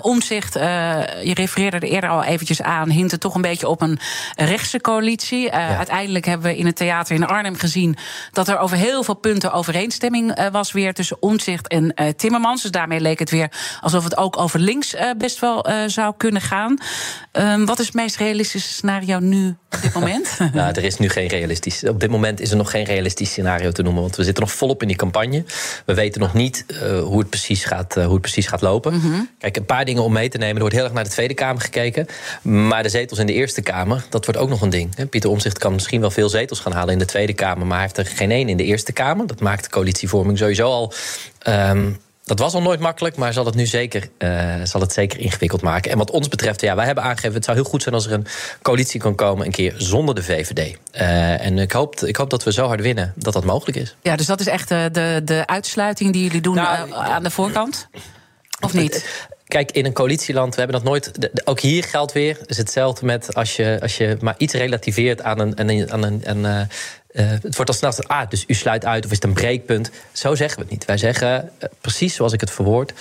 omzicht, 0.02 0.54
je 0.54 1.32
refereerde 1.34 1.78
er 1.78 1.84
eerder 1.84 2.10
al 2.10 2.24
eventjes 2.24 2.62
aan, 2.62 2.90
hint 2.90 3.12
er 3.12 3.20
toch 3.20 3.36
een 3.36 3.42
beetje 3.42 3.68
op 3.68 3.82
een 3.82 4.00
rechtse 4.36 4.82
coalitie. 4.82 5.42
Ja. 5.42 5.78
Uiteindelijk 5.78 6.26
hebben 6.26 6.48
we 6.48 6.58
in 6.58 6.66
het 6.66 6.76
theater 6.76 7.16
in 7.16 7.28
Arnhem 7.28 7.56
gezien 7.56 7.98
dat 8.32 8.48
er 8.48 8.58
over 8.58 8.78
heel 8.78 9.04
veel 9.04 9.14
punten 9.14 9.54
overeenstemming 9.54 10.50
was 10.52 10.72
weer 10.72 10.94
tussen 10.94 11.22
omzicht 11.22 11.68
en 11.68 11.94
Timmermans. 12.16 12.62
Dus 12.62 12.72
daarmee 12.72 13.00
leek 13.00 13.20
het 13.20 13.30
weer 13.30 13.52
alsof 13.82 14.04
het 14.04 14.18
ook 14.18 14.38
over 14.38 14.60
links 14.60 14.96
best 15.18 15.40
wel 15.40 15.68
zou 15.88 16.14
kunnen 16.18 16.42
gaan. 16.42 16.78
Ehm, 17.32 17.66
wat 17.66 17.80
is 17.80 17.86
het 17.86 17.96
meest 17.96 18.18
realistische 18.18 18.74
scenario 18.74 19.20
nu 19.20 19.56
op 19.76 19.82
dit 19.82 19.94
moment? 19.94 20.38
nou, 20.54 20.74
er 20.74 20.84
is 20.84 20.98
nu 20.98 21.10
geen 21.10 21.28
realistisch. 21.28 21.84
Op 21.84 22.00
dit 22.00 22.10
moment 22.10 22.40
is 22.40 22.52
er 22.52 22.58
nog 22.58 22.72
geen 22.72 22.84
realistisch 22.84 23.30
scenario 23.30 23.72
te 23.72 23.82
noemen. 23.82 24.02
Want 24.02 24.16
we 24.16 24.24
zitten 24.24 24.44
nog 24.44 24.54
volop 24.54 24.82
in 24.82 24.88
die 24.88 24.98
campagne. 24.98 25.44
We 25.86 25.94
weten 25.94 26.22
nog 26.22 26.34
niet 26.34 26.66
uh, 26.70 27.00
hoe, 27.00 27.20
het 27.20 27.30
precies 27.30 27.66
gaat, 27.66 27.98
uh, 27.98 28.04
hoe 28.04 28.14
het 28.14 28.22
precies 28.22 28.48
gaat 28.48 28.62
lopen. 28.62 28.94
Mm 28.94 29.00
-hmm. 29.00 29.30
Kijk, 29.40 29.58
een 29.58 29.66
paar 29.66 29.86
dingen 29.86 30.04
om 30.04 30.14
mee 30.14 30.30
te 30.30 30.38
nemen. 30.38 30.56
Er 30.56 30.62
wordt 30.62 30.76
heel 30.76 30.84
erg 30.84 30.94
naar 30.94 31.04
de 31.04 31.10
Tweede 31.10 31.34
Kamer 31.34 31.62
gekeken. 31.62 32.08
Maar 32.42 32.84
de 32.84 32.90
zetels 32.90 33.20
in 33.20 33.26
de 33.26 33.34
Eerste 33.34 33.62
Kamer, 33.62 34.06
dat 34.10 34.26
wordt 34.26 34.40
ook 34.40 34.50
nog 34.50 34.62
een 34.62 34.70
ding. 34.70 35.10
Pieter 35.10 35.30
Omzicht 35.30 35.58
kan 35.58 35.74
misschien 35.74 36.02
wel 36.02 36.12
veel 36.12 36.30
zetels 36.30 36.60
gaan 36.60 36.74
halen 36.74 36.94
in 36.94 37.00
de 37.00 37.06
Tweede 37.06 37.34
Kamer. 37.34 37.66
Maar 37.66 37.78
hij 37.78 37.86
heeft 37.94 37.98
er 37.98 38.16
geen 38.16 38.32
één 38.32 38.50
in 38.50 38.58
de 38.58 38.64
Eerste 38.64 38.92
Kamer. 38.92 39.28
Dat 39.28 39.40
maakt 39.40 39.64
de 39.64 39.70
coalitievorming 39.70 40.38
sowieso 40.38 40.70
al. 40.70 40.94
Um, 41.48 41.98
dat 42.26 42.40
was 42.40 42.54
al 42.54 42.62
nooit 42.62 42.80
makkelijk, 42.80 43.16
maar 43.16 43.34
zal 43.34 43.46
het 43.46 43.56
nu 43.56 43.66
zeker, 43.66 44.10
uh, 44.18 44.56
zal 44.64 44.82
het 44.82 44.94
zeker 44.94 45.20
ingewikkeld 45.20 45.62
maken. 45.62 45.92
En 45.92 45.98
wat 45.98 46.12
ons 46.12 46.28
betreft, 46.28 46.62
ja, 46.62 46.76
wij 46.76 46.86
hebben 46.86 47.04
aangegeven... 47.04 47.34
het 47.34 47.46
zou 47.46 47.58
heel 47.58 47.66
goed 47.66 47.82
zijn 47.82 47.96
als 47.96 48.06
er 48.06 48.12
een 48.12 48.26
coalitie 48.62 49.00
kan 49.00 49.16
komen... 49.16 49.46
een 49.46 49.52
keer 49.52 49.74
zonder 49.78 50.16
de 50.16 50.24
VVD. 50.24 50.78
Uh, 50.94 51.46
en 51.46 51.60
ik 51.60 51.72
hoop, 51.72 51.96
ik 51.96 52.16
hoop 52.16 52.30
dat 52.30 52.44
we 52.44 52.52
zo 52.52 52.68
hard 52.68 52.82
winnen 52.82 53.14
dat 53.16 53.34
dat 53.34 53.44
mogelijk 53.44 53.78
is. 53.78 53.96
Ja, 54.02 54.16
dus 54.16 54.26
dat 54.26 54.40
is 54.40 54.48
echt 54.48 54.70
de, 54.70 54.90
de, 54.92 55.22
de 55.26 55.48
uitsluiting 55.48 56.14
die 56.14 56.24
jullie 56.24 56.42
doen 56.42 56.56
nou, 56.56 56.94
aan 56.94 57.24
de 57.24 57.32
voorkant? 57.32 57.88
Of 58.60 58.74
niet? 58.74 59.28
Kijk, 59.48 59.72
in 59.72 59.86
een 59.86 59.94
coalitieland, 59.94 60.56
we 60.56 60.62
hebben 60.62 60.82
dat 60.82 60.90
nooit. 60.90 61.32
Ook 61.44 61.60
hier 61.60 61.84
geldt 61.84 62.12
weer, 62.12 62.38
is 62.46 62.58
hetzelfde 62.58 63.06
met 63.06 63.36
als 63.36 63.56
je, 63.56 63.78
als 63.82 63.98
je 63.98 64.18
maar 64.22 64.36
iets 64.38 64.54
relativeert 64.54 65.22
aan 65.22 65.40
een, 65.40 65.60
aan 65.60 65.70
een, 65.70 65.92
aan 65.92 66.04
een, 66.44 66.70
uh, 67.16 67.30
het 67.30 67.56
wordt 67.56 67.70
al 67.70 67.92
snel 67.92 68.08
ah, 68.08 68.30
dus 68.30 68.44
u 68.48 68.54
sluit 68.54 68.86
uit 68.86 69.06
of 69.06 69.12
is 69.12 69.16
het 69.16 69.26
een 69.26 69.34
breekpunt. 69.34 69.92
Zo 70.12 70.36
zeggen 70.36 70.58
we 70.58 70.64
het 70.64 70.72
niet. 70.72 70.86
Wij 70.86 70.98
zeggen, 70.98 71.52
uh, 71.60 71.70
precies 71.82 72.16
zoals 72.16 72.34
ik 72.34 72.40
het 72.40 72.52
verwoord... 72.52 72.94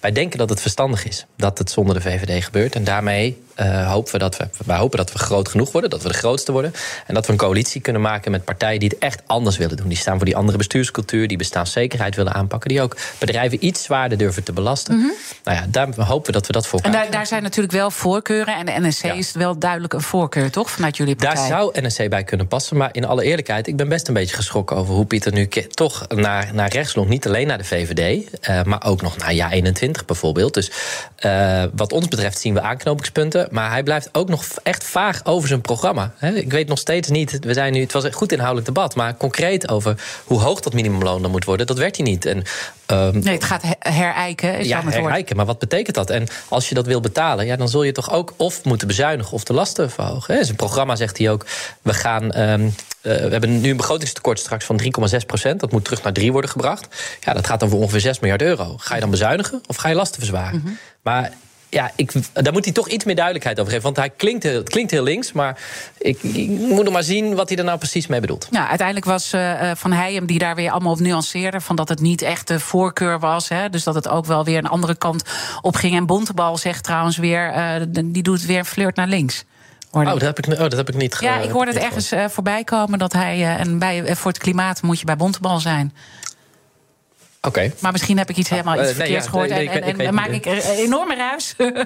wij 0.00 0.12
denken 0.12 0.38
dat 0.38 0.48
het 0.48 0.60
verstandig 0.60 1.06
is 1.06 1.26
dat 1.36 1.58
het 1.58 1.70
zonder 1.70 1.94
de 1.94 2.00
VVD 2.00 2.44
gebeurt. 2.44 2.74
En 2.74 2.84
daarmee 2.84 3.42
uh, 3.60 3.90
hopen 3.92 4.12
we 4.12 4.18
dat 4.18 4.36
we, 4.36 4.48
wij 4.64 4.76
hopen 4.76 4.98
dat 4.98 5.12
we 5.12 5.18
groot 5.18 5.48
genoeg 5.48 5.72
worden, 5.72 5.90
dat 5.90 6.02
we 6.02 6.08
de 6.08 6.14
grootste 6.14 6.52
worden. 6.52 6.74
En 7.06 7.14
dat 7.14 7.26
we 7.26 7.32
een 7.32 7.38
coalitie 7.38 7.80
kunnen 7.80 8.02
maken 8.02 8.30
met 8.30 8.44
partijen 8.44 8.80
die 8.80 8.88
het 8.88 8.98
echt 8.98 9.22
anders 9.26 9.56
willen 9.56 9.76
doen. 9.76 9.88
Die 9.88 9.96
staan 9.96 10.16
voor 10.16 10.24
die 10.24 10.36
andere 10.36 10.58
bestuurscultuur, 10.58 11.28
die 11.28 11.36
bestaanszekerheid 11.36 12.16
willen 12.16 12.34
aanpakken. 12.34 12.68
Die 12.68 12.82
ook 12.82 12.96
bedrijven 13.18 13.64
iets 13.64 13.82
zwaarder 13.82 14.18
durven 14.18 14.42
te 14.42 14.52
belasten. 14.52 14.94
Mm 14.94 15.00
-hmm. 15.00 15.12
Nou 15.44 15.56
ja, 15.56 15.66
daar 15.68 16.06
hopen 16.06 16.26
we 16.26 16.32
dat 16.32 16.46
we 16.46 16.52
dat 16.52 16.66
voor 16.66 16.80
En 16.80 16.92
daar, 16.92 17.10
daar, 17.10 17.26
zijn 17.26 17.42
natuurlijk 17.42 17.72
wel 17.72 17.90
voorkeuren. 17.90 18.56
En 18.56 18.66
de 18.66 18.88
NSC 18.88 19.02
ja. 19.02 19.12
is 19.12 19.32
wel 19.32 19.58
duidelijk 19.58 19.92
een 19.92 20.00
voorkeur, 20.00 20.50
toch? 20.50 20.70
Vanuit 20.70 20.96
jullie 20.96 21.16
partij. 21.16 21.34
Daar 21.34 21.46
zou 21.46 21.80
NSC 21.80 22.08
bij 22.08 22.24
kunnen 22.24 22.46
passen. 22.46 22.76
Maar 22.76 22.88
in 22.92 23.04
alle 23.04 23.22
eerlijkheid, 23.22 23.66
ik 23.66 23.76
ben 23.76 23.88
best 23.88 24.08
een 24.08 24.14
beetje 24.14 24.36
geschrokken 24.36 24.76
over 24.76 24.94
hoe 24.94 25.04
Pieter 25.04 25.32
nu 25.32 25.48
toch 25.70 26.06
naar, 26.08 26.50
naar 26.52 26.68
rechts 26.68 26.94
loopt. 26.94 27.08
Niet 27.08 27.26
alleen 27.26 27.46
naar 27.46 27.58
de 27.58 27.64
VVD, 27.64 28.32
uh, 28.48 28.62
maar 28.62 28.84
ook 28.84 29.02
nog 29.02 29.16
naar 29.16 29.34
Ja 29.34 29.50
21 29.50 30.04
bijvoorbeeld. 30.04 30.54
Dus 30.54 30.70
uh, 31.26 31.64
wat 31.74 31.92
ons 31.92 32.08
betreft 32.08 32.38
zien 32.38 32.54
we 32.54 32.60
aanknopingspunten. 32.60 33.47
Maar 33.50 33.70
hij 33.70 33.82
blijft 33.82 34.08
ook 34.12 34.28
nog 34.28 34.44
echt 34.62 34.84
vaag 34.84 35.20
over 35.24 35.48
zijn 35.48 35.60
programma. 35.60 36.12
Ik 36.34 36.52
weet 36.52 36.68
nog 36.68 36.78
steeds 36.78 37.08
niet. 37.08 37.38
We 37.40 37.52
zijn 37.52 37.72
nu, 37.72 37.80
het 37.80 37.92
was 37.92 38.04
een 38.04 38.12
goed 38.12 38.32
inhoudelijk 38.32 38.66
debat. 38.66 38.94
Maar 38.94 39.16
concreet 39.16 39.68
over 39.68 40.02
hoe 40.24 40.40
hoog 40.40 40.60
dat 40.60 40.72
minimumloon 40.72 41.22
dan 41.22 41.30
moet 41.30 41.44
worden, 41.44 41.66
dat 41.66 41.78
werd 41.78 41.96
hij 41.96 42.04
niet. 42.04 42.24
En, 42.24 42.42
um, 42.86 43.18
nee, 43.18 43.34
het 43.34 43.44
gaat 43.44 43.62
herijken. 43.78 44.58
Is 44.58 44.68
ja, 44.68 44.82
herijken. 44.84 45.36
Maar 45.36 45.46
wat 45.46 45.58
betekent 45.58 45.94
dat? 45.94 46.10
En 46.10 46.26
als 46.48 46.68
je 46.68 46.74
dat 46.74 46.86
wil 46.86 47.00
betalen, 47.00 47.46
ja, 47.46 47.56
dan 47.56 47.68
zul 47.68 47.82
je 47.82 47.92
toch 47.92 48.12
ook 48.12 48.34
of 48.36 48.64
moeten 48.64 48.86
bezuinigen 48.86 49.32
of 49.32 49.44
de 49.44 49.52
lasten 49.52 49.90
verhogen. 49.90 50.38
In 50.38 50.44
zijn 50.44 50.56
programma 50.56 50.96
zegt 50.96 51.18
hij 51.18 51.30
ook: 51.30 51.46
we 51.82 51.94
gaan. 51.94 52.38
Um, 52.40 52.74
uh, 53.02 53.14
we 53.14 53.30
hebben 53.30 53.60
nu 53.60 53.70
een 53.70 53.76
begrotingstekort 53.76 54.38
straks 54.38 54.64
van 54.64 54.80
3,6 54.82 55.26
procent. 55.26 55.60
Dat 55.60 55.72
moet 55.72 55.84
terug 55.84 56.02
naar 56.02 56.12
3 56.12 56.32
worden 56.32 56.50
gebracht. 56.50 56.86
Ja, 57.20 57.32
dat 57.32 57.46
gaat 57.46 57.60
dan 57.60 57.68
voor 57.68 57.78
ongeveer 57.78 58.00
6 58.00 58.18
miljard 58.18 58.42
euro. 58.42 58.74
Ga 58.76 58.94
je 58.94 59.00
dan 59.00 59.10
bezuinigen 59.10 59.62
of 59.66 59.76
ga 59.76 59.88
je 59.88 59.94
lasten 59.94 60.18
verzwaren? 60.18 60.58
Mm 60.58 60.64
-hmm. 60.64 60.78
Maar 61.02 61.32
ja, 61.70 61.90
ik, 61.96 62.12
daar 62.32 62.52
moet 62.52 62.64
hij 62.64 62.74
toch 62.74 62.88
iets 62.88 63.04
meer 63.04 63.14
duidelijkheid 63.14 63.60
over 63.60 63.72
geven. 63.72 63.84
Want 63.84 63.96
hij 63.96 64.10
klinkt, 64.10 64.42
het 64.42 64.68
klinkt 64.68 64.90
heel 64.90 65.02
links, 65.02 65.32
maar 65.32 65.58
ik, 65.98 66.22
ik, 66.22 66.48
moet 66.48 66.84
nog 66.84 66.92
maar 66.92 67.02
zien 67.02 67.34
wat 67.34 67.48
hij 67.48 67.58
er 67.58 67.64
nou 67.64 67.78
precies 67.78 68.06
mee 68.06 68.20
bedoelt. 68.20 68.46
Ja, 68.50 68.68
uiteindelijk 68.68 69.06
was 69.06 69.34
uh, 69.34 69.70
Van 69.74 69.92
Heijem 69.92 70.26
die 70.26 70.38
daar 70.38 70.54
weer 70.54 70.70
allemaal 70.70 70.92
op 70.92 71.00
nuanceerde. 71.00 71.60
Van 71.60 71.76
dat 71.76 71.88
het 71.88 72.00
niet 72.00 72.22
echt 72.22 72.48
de 72.48 72.60
voorkeur 72.60 73.18
was. 73.18 73.48
Hè, 73.48 73.70
dus 73.70 73.84
dat 73.84 73.94
het 73.94 74.08
ook 74.08 74.26
wel 74.26 74.44
weer 74.44 74.58
een 74.58 74.66
andere 74.66 74.94
kant 74.94 75.22
op 75.60 75.76
ging. 75.76 75.96
En 75.96 76.06
Bontebal 76.06 76.56
zegt 76.56 76.84
trouwens 76.84 77.16
weer, 77.16 77.54
uh, 77.56 78.02
die 78.04 78.22
doet 78.22 78.46
weer 78.46 78.58
een 78.58 78.64
flirt 78.64 78.96
naar 78.96 79.08
links. 79.08 79.44
Oh 79.90 80.04
dat, 80.04 80.20
heb 80.20 80.38
ik, 80.38 80.46
oh, 80.46 80.58
dat 80.58 80.72
heb 80.72 80.88
ik 80.88 80.94
niet 80.94 81.16
Ja, 81.20 81.36
ik 81.36 81.50
hoorde 81.50 81.72
het 81.72 81.82
ergens 81.82 82.12
uh, 82.12 82.24
voorbij 82.28 82.64
komen 82.64 82.98
dat 82.98 83.12
hij. 83.12 83.38
Uh, 83.38 83.60
en 83.60 83.78
bij, 83.78 84.16
voor 84.16 84.30
het 84.30 84.40
klimaat 84.40 84.82
moet 84.82 84.98
je 84.98 85.04
bij 85.04 85.16
Bontebal 85.16 85.60
zijn. 85.60 85.92
Okay. 87.48 87.72
Maar 87.78 87.92
misschien 87.92 88.18
heb 88.18 88.30
ik 88.30 88.36
iets 88.36 88.48
helemaal 88.48 88.74
iets 88.74 88.92
verkeerds 88.92 89.08
nee, 89.08 89.22
ja, 89.22 89.30
gehoord. 89.30 89.48
Nee, 89.48 89.68
nee, 89.68 89.80
en, 89.80 89.98
en, 89.98 90.06
en 90.06 90.14
maak 90.14 90.28
ik 90.28 90.46
een 90.46 90.60
enorme 90.60 91.14
ruis 91.14 91.54
uh, 91.58 91.66
uh, 91.76 91.82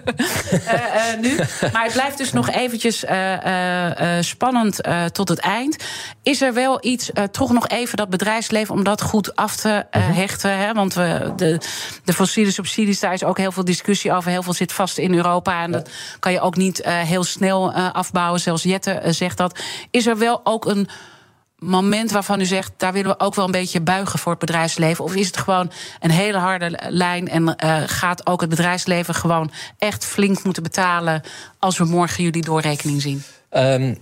nu. 1.20 1.36
Maar 1.72 1.84
het 1.84 1.92
blijft 1.92 2.18
dus 2.18 2.32
nog 2.32 2.50
eventjes 2.50 3.04
spannend 4.20 4.80
tot 5.12 5.28
het 5.28 5.38
eind. 5.38 5.76
Is 6.22 6.42
er 6.42 6.54
wel 6.54 6.78
iets, 6.84 7.10
toch 7.30 7.52
nog 7.52 7.68
even 7.68 7.96
dat 7.96 8.10
bedrijfsleven... 8.10 8.74
om 8.74 8.84
dat 8.84 9.02
goed 9.02 9.36
af 9.36 9.56
te 9.56 9.86
mhm. 9.90 10.12
hechten? 10.12 10.58
Hè? 10.58 10.72
Want 10.72 10.94
we, 10.94 11.32
de, 11.36 11.60
de 12.04 12.12
fossiele 12.12 12.50
subsidies, 12.50 13.00
daar 13.00 13.12
is 13.12 13.24
ook 13.24 13.38
heel 13.38 13.52
veel 13.52 13.64
discussie 13.64 14.12
over. 14.12 14.30
Heel 14.30 14.42
veel 14.42 14.52
zit 14.52 14.72
vast 14.72 14.98
in 14.98 15.14
Europa. 15.14 15.62
En 15.62 15.70
ja. 15.70 15.76
dat 15.76 15.90
kan 16.18 16.32
je 16.32 16.40
ook 16.40 16.56
niet 16.56 16.80
heel 16.84 17.24
snel 17.24 17.72
afbouwen. 17.72 18.40
Zelfs 18.40 18.62
Jette 18.62 19.00
zegt 19.08 19.36
dat. 19.36 19.58
Is 19.90 20.06
er 20.06 20.18
wel 20.18 20.40
ook 20.44 20.64
een 20.64 20.88
moment 21.62 22.10
waarvan 22.10 22.40
u 22.40 22.44
zegt, 22.44 22.72
daar 22.76 22.92
willen 22.92 23.10
we 23.10 23.24
ook 23.24 23.34
wel 23.34 23.44
een 23.44 23.50
beetje 23.50 23.80
buigen 23.80 24.18
voor 24.18 24.32
het 24.32 24.40
bedrijfsleven? 24.40 25.04
Of 25.04 25.14
is 25.14 25.26
het 25.26 25.36
gewoon 25.36 25.72
een 26.00 26.10
hele 26.10 26.38
harde 26.38 26.78
lijn 26.88 27.28
en 27.28 27.42
uh, 27.42 27.82
gaat 27.86 28.26
ook 28.26 28.40
het 28.40 28.50
bedrijfsleven 28.50 29.14
gewoon 29.14 29.52
echt 29.78 30.04
flink 30.04 30.44
moeten 30.44 30.62
betalen 30.62 31.22
als 31.58 31.78
we 31.78 31.84
morgen 31.84 32.24
jullie 32.24 32.42
doorrekening 32.42 33.02
zien? 33.02 33.22
Um, 33.50 33.98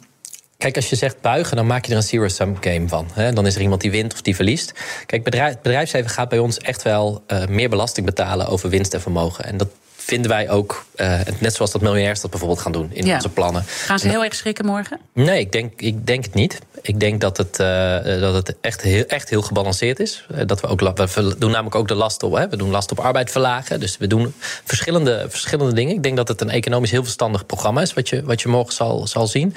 Kijk, 0.61 0.77
als 0.77 0.91
je 0.91 0.97
zegt 0.97 1.21
buigen, 1.21 1.57
dan 1.57 1.67
maak 1.67 1.85
je 1.85 1.91
er 1.91 1.97
een 1.97 2.03
zero-sum 2.03 2.57
game 2.61 2.89
van. 2.89 3.09
Hè? 3.13 3.33
Dan 3.33 3.47
is 3.47 3.55
er 3.55 3.61
iemand 3.61 3.81
die 3.81 3.91
wint 3.91 4.13
of 4.13 4.23
die 4.23 4.35
verliest. 4.35 4.73
Kijk, 5.07 5.25
bedrijf, 5.25 5.57
bedrijfsleven 5.57 6.11
gaat 6.11 6.29
bij 6.29 6.39
ons 6.39 6.59
echt 6.59 6.83
wel 6.83 7.25
uh, 7.27 7.47
meer 7.47 7.69
belasting 7.69 8.07
betalen 8.07 8.47
over 8.47 8.69
winst 8.69 8.95
en 8.95 9.01
vermogen. 9.01 9.45
En 9.45 9.57
dat 9.57 9.69
vinden 10.03 10.31
wij 10.31 10.51
ook, 10.51 10.85
uh, 10.97 11.21
net 11.39 11.55
zoals 11.55 11.71
dat 11.71 11.81
miljonairs 11.81 12.21
dat 12.21 12.31
bijvoorbeeld 12.31 12.61
gaan 12.61 12.73
doen 12.73 12.91
in 12.93 13.07
ja. 13.07 13.15
onze 13.15 13.29
plannen. 13.29 13.65
Gaan 13.67 13.99
ze 13.99 14.09
heel 14.09 14.25
erg 14.25 14.35
schrikken 14.35 14.65
morgen? 14.65 15.01
Nee, 15.13 15.41
ik 15.41 15.53
denk, 15.53 15.81
ik 15.81 16.07
denk 16.07 16.25
het 16.25 16.35
niet. 16.35 16.59
Ik 16.83 17.01
denk 17.01 17.21
dat 17.21 17.37
het, 17.37 17.59
uh, 17.61 18.21
dat 18.21 18.35
het 18.35 18.57
echt, 18.61 18.81
heel, 18.83 19.05
echt 19.05 19.29
heel 19.29 19.43
gebalanceerd 19.43 20.01
is. 20.01 20.27
Uh, 20.33 20.47
dat 20.47 20.61
we, 20.61 20.67
ook, 20.67 20.81
we 20.81 21.35
doen 21.39 21.51
namelijk 21.51 21.75
ook 21.75 21.89
de 21.89 21.95
last 21.95 22.23
op, 22.23 22.35
hè, 22.35 22.49
we 22.49 22.57
doen 22.57 22.71
last 22.71 22.91
op 22.91 22.99
arbeid 22.99 23.31
verlagen. 23.31 23.81
Dus 23.81 23.97
we 23.97 24.07
doen 24.07 24.35
verschillende, 24.65 25.27
verschillende 25.29 25.73
dingen. 25.73 25.95
Ik 25.95 26.03
denk 26.03 26.17
dat 26.17 26.29
het 26.29 26.41
een 26.41 26.51
economisch 26.51 26.91
heel 26.91 27.03
verstandig 27.03 27.47
programma 27.47 27.81
is, 27.81 27.95
wat 27.95 28.09
je, 28.09 28.23
wat 28.23 28.41
je 28.41 28.49
morgen 28.49 28.75
zal, 28.75 29.07
zal 29.07 29.27
zien. 29.27 29.55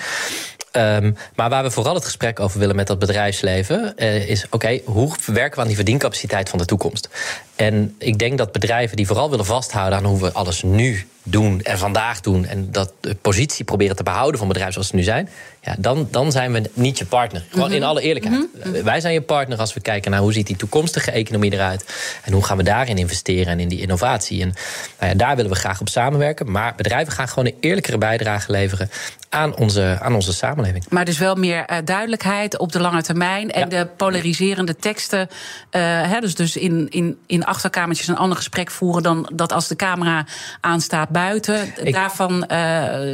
Um, 0.78 1.16
maar 1.36 1.50
waar 1.50 1.64
we 1.64 1.72
vooral 1.72 1.94
het 1.94 2.06
gesprek 2.06 2.40
over 2.40 2.60
willen 2.60 2.76
met 2.76 2.88
dat 2.88 3.00
bedrijfsleven, 3.00 3.94
uh, 3.98 4.30
is: 4.30 4.46
oké, 4.50 4.80
hoe 4.86 5.12
werken 5.26 5.56
we 5.56 5.62
aan 5.62 5.68
die 5.68 5.76
verdiencapaciteit 5.76 6.50
van 6.50 6.60
de 6.60 6.66
toekomst? 6.66 7.10
En 7.56 7.96
ik 7.98 8.20
denk 8.20 8.38
dat 8.38 8.52
bedrijven 8.52 8.98
die 8.98 9.08
vooral 9.08 9.30
willen 9.30 9.46
vasthouden 9.46 9.98
aan 9.98 10.06
hoe 10.06 10.22
we 10.22 10.32
alles 10.32 10.64
nu 10.64 11.08
doen 11.24 11.62
en 11.62 11.78
vandaag 11.78 12.22
doen, 12.22 12.46
en 12.46 12.72
dat 12.72 12.94
de 13.00 13.16
positie 13.22 13.66
proberen 13.66 13.96
te 13.96 14.04
behouden 14.04 14.38
van 14.40 14.48
bedrijven 14.48 14.74
zoals 14.74 14.88
ze 14.90 14.96
nu 14.96 15.04
zijn, 15.04 15.30
Ja, 15.62 15.76
dan, 15.80 16.08
dan 16.12 16.32
zijn 16.32 16.52
we 16.52 16.70
niet 16.74 16.98
je 16.98 17.06
partner. 17.06 17.44
Gewoon 17.50 17.72
in 17.72 17.84
alle 17.84 18.02
eerlijkheid. 18.02 18.48
Wij 18.84 19.00
zijn 19.02 19.14
je 19.14 19.22
partner 19.22 19.58
als 19.60 19.74
we 19.74 19.80
kijken 19.80 20.12
naar 20.12 20.20
hoe 20.20 20.34
ziet 20.34 20.48
die 20.48 20.56
toekomstige 20.56 21.12
economie 21.12 21.54
eruit. 21.54 21.86
En 22.24 22.34
hoe 22.34 22.44
gaan 22.44 22.58
we 22.58 22.64
daarin 22.64 22.98
investeren 22.98 23.48
en 23.48 23.60
in 23.60 23.68
die 23.68 23.82
innovatie. 23.82 24.42
En 24.42 24.54
nou 25.00 25.12
ja, 25.12 25.18
daar 25.18 25.36
willen 25.36 25.52
we 25.52 25.58
graag 25.58 25.80
op 25.82 25.90
samenwerken. 25.90 26.52
Maar 26.52 26.74
bedrijven 26.76 27.14
gaan 27.14 27.28
gewoon 27.28 27.46
een 27.46 27.56
eerlijkere 27.60 27.98
bijdrage 27.98 28.52
leveren 28.52 28.90
aan 29.30 29.56
onze, 29.56 29.98
aan 30.02 30.16
onze 30.16 30.34
samenleving. 30.34 30.86
Maar 30.90 31.06
dus 31.06 31.18
wel 31.18 31.36
meer 31.36 31.66
uh, 31.72 31.78
duidelijkheid 31.86 32.58
op 32.58 32.72
de 32.72 32.80
lange 32.80 33.02
termijn. 33.02 33.52
En 33.52 33.60
Ja. 33.70 33.84
de 33.84 33.88
polariserende 33.98 34.76
teksten. 34.76 35.30
eh, 35.70 35.82
hè, 35.82 36.20
dus 36.20 36.36
dus 36.36 36.56
in, 36.58 36.88
in, 36.90 37.18
in 37.28 37.46
achterkamertjes 37.46 38.08
een 38.08 38.18
ander 38.18 38.38
gesprek 38.38 38.72
voeren 38.72 39.04
dan 39.04 39.30
dat 39.34 39.52
als 39.54 39.68
de 39.68 39.76
camera 39.76 40.26
aanstaat 40.62 41.10
buiten. 41.14 41.74
Ik- 41.84 41.94
Daarvan 41.94 42.46
eh, 42.46 42.58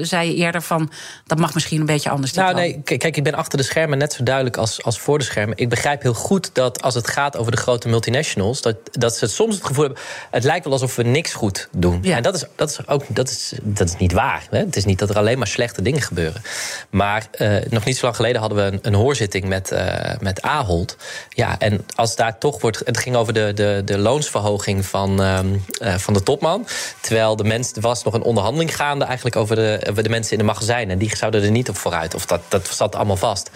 zei 0.02 0.28
je 0.30 0.36
eerder 0.36 0.62
van 0.62 0.92
dat 1.26 1.38
mag 1.38 1.54
misschien 1.54 1.80
een 1.80 1.86
beetje 1.86 2.10
anders. 2.10 2.34
Nou, 2.34 2.54
nee, 2.56 2.82
kijk, 2.84 3.18
ik 3.18 3.24
ben 3.24 3.34
achter 3.34 3.58
de 3.58 3.64
schermen 3.64 3.98
net 3.98 4.14
zo 4.14 4.24
duidelijk 4.24 4.58
als, 4.58 4.84
als 4.84 5.00
voor 5.00 5.18
de 5.18 5.24
schermen. 5.24 5.58
Ik 5.58 5.70
begrijp 5.70 6.02
heel 6.02 6.14
goed 6.14 6.50
dat 6.54 6.82
als 6.82 6.94
het 6.96 7.08
gaat 7.08 7.38
over 7.38 7.52
de 7.52 7.58
grote 7.58 7.88
multinationals, 7.88 8.62
dat, 8.62 8.76
dat 8.92 9.16
ze 9.16 9.28
soms 9.28 9.56
het 9.56 9.66
gevoel 9.66 9.84
hebben. 9.86 10.02
Het 10.32 10.44
lijkt 10.44 10.64
wel 10.64 10.74
alsof 10.74 10.96
we 10.96 11.04
niks 11.04 11.34
goed 11.34 11.68
doen. 11.72 12.00
Ja. 12.02 12.16
En 12.16 12.24
dat 12.24 12.36
is, 12.36 12.46
dat 12.56 12.70
is 12.70 12.88
ook 12.88 13.04
dat 13.08 13.30
is, 13.30 13.54
dat 13.62 13.88
is 13.88 13.98
niet 13.98 14.14
waar. 14.14 14.48
Hè? 14.50 14.60
Het 14.60 14.76
is 14.76 14.86
niet 14.86 15.00
dat 15.00 15.10
er 15.10 15.18
alleen 15.18 15.38
maar 15.38 15.48
slechte 15.48 15.82
dingen 15.82 16.02
gebeuren. 16.02 16.42
Maar 16.90 17.28
eh, 17.32 17.56
nog 17.70 17.86
niet 17.86 17.96
zo 17.98 18.04
lang 18.04 18.16
geleden 18.16 18.40
hadden 18.42 18.58
we 18.58 18.72
een, 18.72 18.80
een 18.82 18.94
hoorzitting 18.94 19.46
met, 19.46 19.72
eh, 19.72 20.12
met 20.20 20.42
Ahold. 20.42 20.98
Ja, 21.30 21.60
en 21.60 21.86
als 21.96 22.16
daar 22.16 22.38
toch 22.38 22.62
wordt. 22.62 22.82
Het 22.86 22.98
ging 22.98 23.16
over 23.16 23.34
de, 23.34 23.52
de, 23.56 23.82
de 23.86 23.98
loonsverhoging 23.98 24.86
van, 24.86 25.22
ehm, 25.22 25.48
eh, 25.80 25.94
van 25.96 26.14
de 26.14 26.24
topman. 26.24 26.68
Terwijl 27.02 27.36
de 27.36 27.44
mens, 27.44 27.72
er 27.74 27.82
was 27.90 28.04
nog 28.04 28.14
een 28.14 28.24
onderhandeling 28.24 28.76
gaande 28.76 29.06
eigenlijk 29.06 29.36
over 29.36 29.56
de, 29.56 29.86
over 29.90 30.04
de 30.04 30.10
mensen 30.10 30.32
in 30.32 30.38
de 30.38 30.44
magazijnen. 30.44 30.90
En 30.90 30.98
die 30.98 31.16
zouden 31.16 31.44
er 31.44 31.52
niet 31.52 31.70
op 31.70 31.78
vooruit. 31.78 32.16
Of 32.16 32.26
dat, 32.26 32.42
dat 32.48 32.68
zat 32.68 32.96
allemaal 32.96 33.18
vast. 33.18 33.50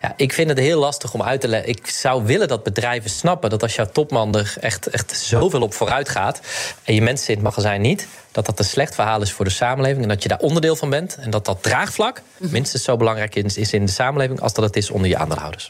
Ja, 0.00 0.12
ik 0.16 0.32
vind 0.32 0.48
het 0.48 0.58
heel 0.58 0.78
lastig 0.78 1.14
om 1.14 1.22
uit 1.22 1.40
te 1.40 1.48
leggen. 1.48 1.70
Ik 1.70 1.86
zou 1.86 2.24
willen 2.24 2.48
dat 2.48 2.62
bedrijven 2.62 3.10
snappen 3.10 3.50
dat 3.50 3.62
als 3.62 3.74
jouw 3.74 3.86
topman 3.92 4.36
er 4.36 4.54
echt, 4.60 4.86
echt 4.86 5.16
zoveel 5.16 5.62
op 5.62 5.74
vooruit 5.74 6.08
gaat. 6.08 6.40
en 6.84 6.94
je 6.94 7.02
mensen 7.02 7.28
in 7.28 7.34
het 7.34 7.44
magazijn 7.44 7.80
niet. 7.80 8.06
dat 8.32 8.46
dat 8.46 8.58
een 8.58 8.64
slecht 8.64 8.94
verhaal 8.94 9.22
is 9.22 9.32
voor 9.32 9.44
de 9.44 9.50
samenleving. 9.50 10.02
en 10.02 10.08
dat 10.08 10.22
je 10.22 10.28
daar 10.28 10.38
onderdeel 10.38 10.76
van 10.76 10.90
bent. 10.90 11.16
En 11.16 11.30
dat 11.30 11.44
dat 11.44 11.62
draagvlak 11.62 12.22
minstens 12.36 12.84
zo 12.84 12.96
belangrijk 12.96 13.34
is, 13.34 13.56
is 13.56 13.72
in 13.72 13.86
de 13.86 13.92
samenleving. 13.92 14.40
als 14.40 14.52
dat 14.52 14.64
het 14.64 14.76
is 14.76 14.90
onder 14.90 15.08
je 15.08 15.16
aandeelhouders. 15.16 15.68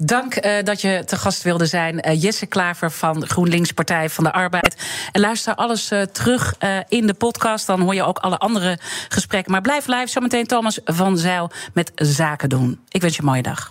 Dank 0.00 0.34
eh, 0.34 0.64
dat 0.64 0.80
je 0.80 1.02
te 1.06 1.16
gast 1.16 1.42
wilde 1.42 1.66
zijn. 1.66 2.00
Eh, 2.00 2.22
Jesse 2.22 2.46
Klaver 2.46 2.90
van 2.90 3.26
GroenLinks 3.26 3.72
Partij 3.72 4.10
van 4.10 4.24
de 4.24 4.32
Arbeid. 4.32 4.76
En 5.12 5.20
luister 5.20 5.54
alles 5.54 5.90
eh, 5.90 6.02
terug 6.02 6.54
in 6.88 7.06
de 7.06 7.14
podcast. 7.14 7.66
Dan 7.66 7.80
hoor 7.80 7.94
je 7.94 8.02
ook 8.02 8.18
alle 8.18 8.38
andere 8.38 8.78
gesprekken. 9.08 9.52
Maar 9.52 9.60
blijf 9.60 9.86
live. 9.86 10.06
Zometeen 10.06 10.46
Thomas 10.46 10.80
van 10.84 11.18
Zijl 11.18 11.50
met 11.72 11.92
Zaken 11.94 12.48
doen. 12.48 12.80
Ik 12.88 13.00
wens 13.00 13.14
je 13.14 13.20
een 13.20 13.28
mooie 13.28 13.42
dag. 13.42 13.70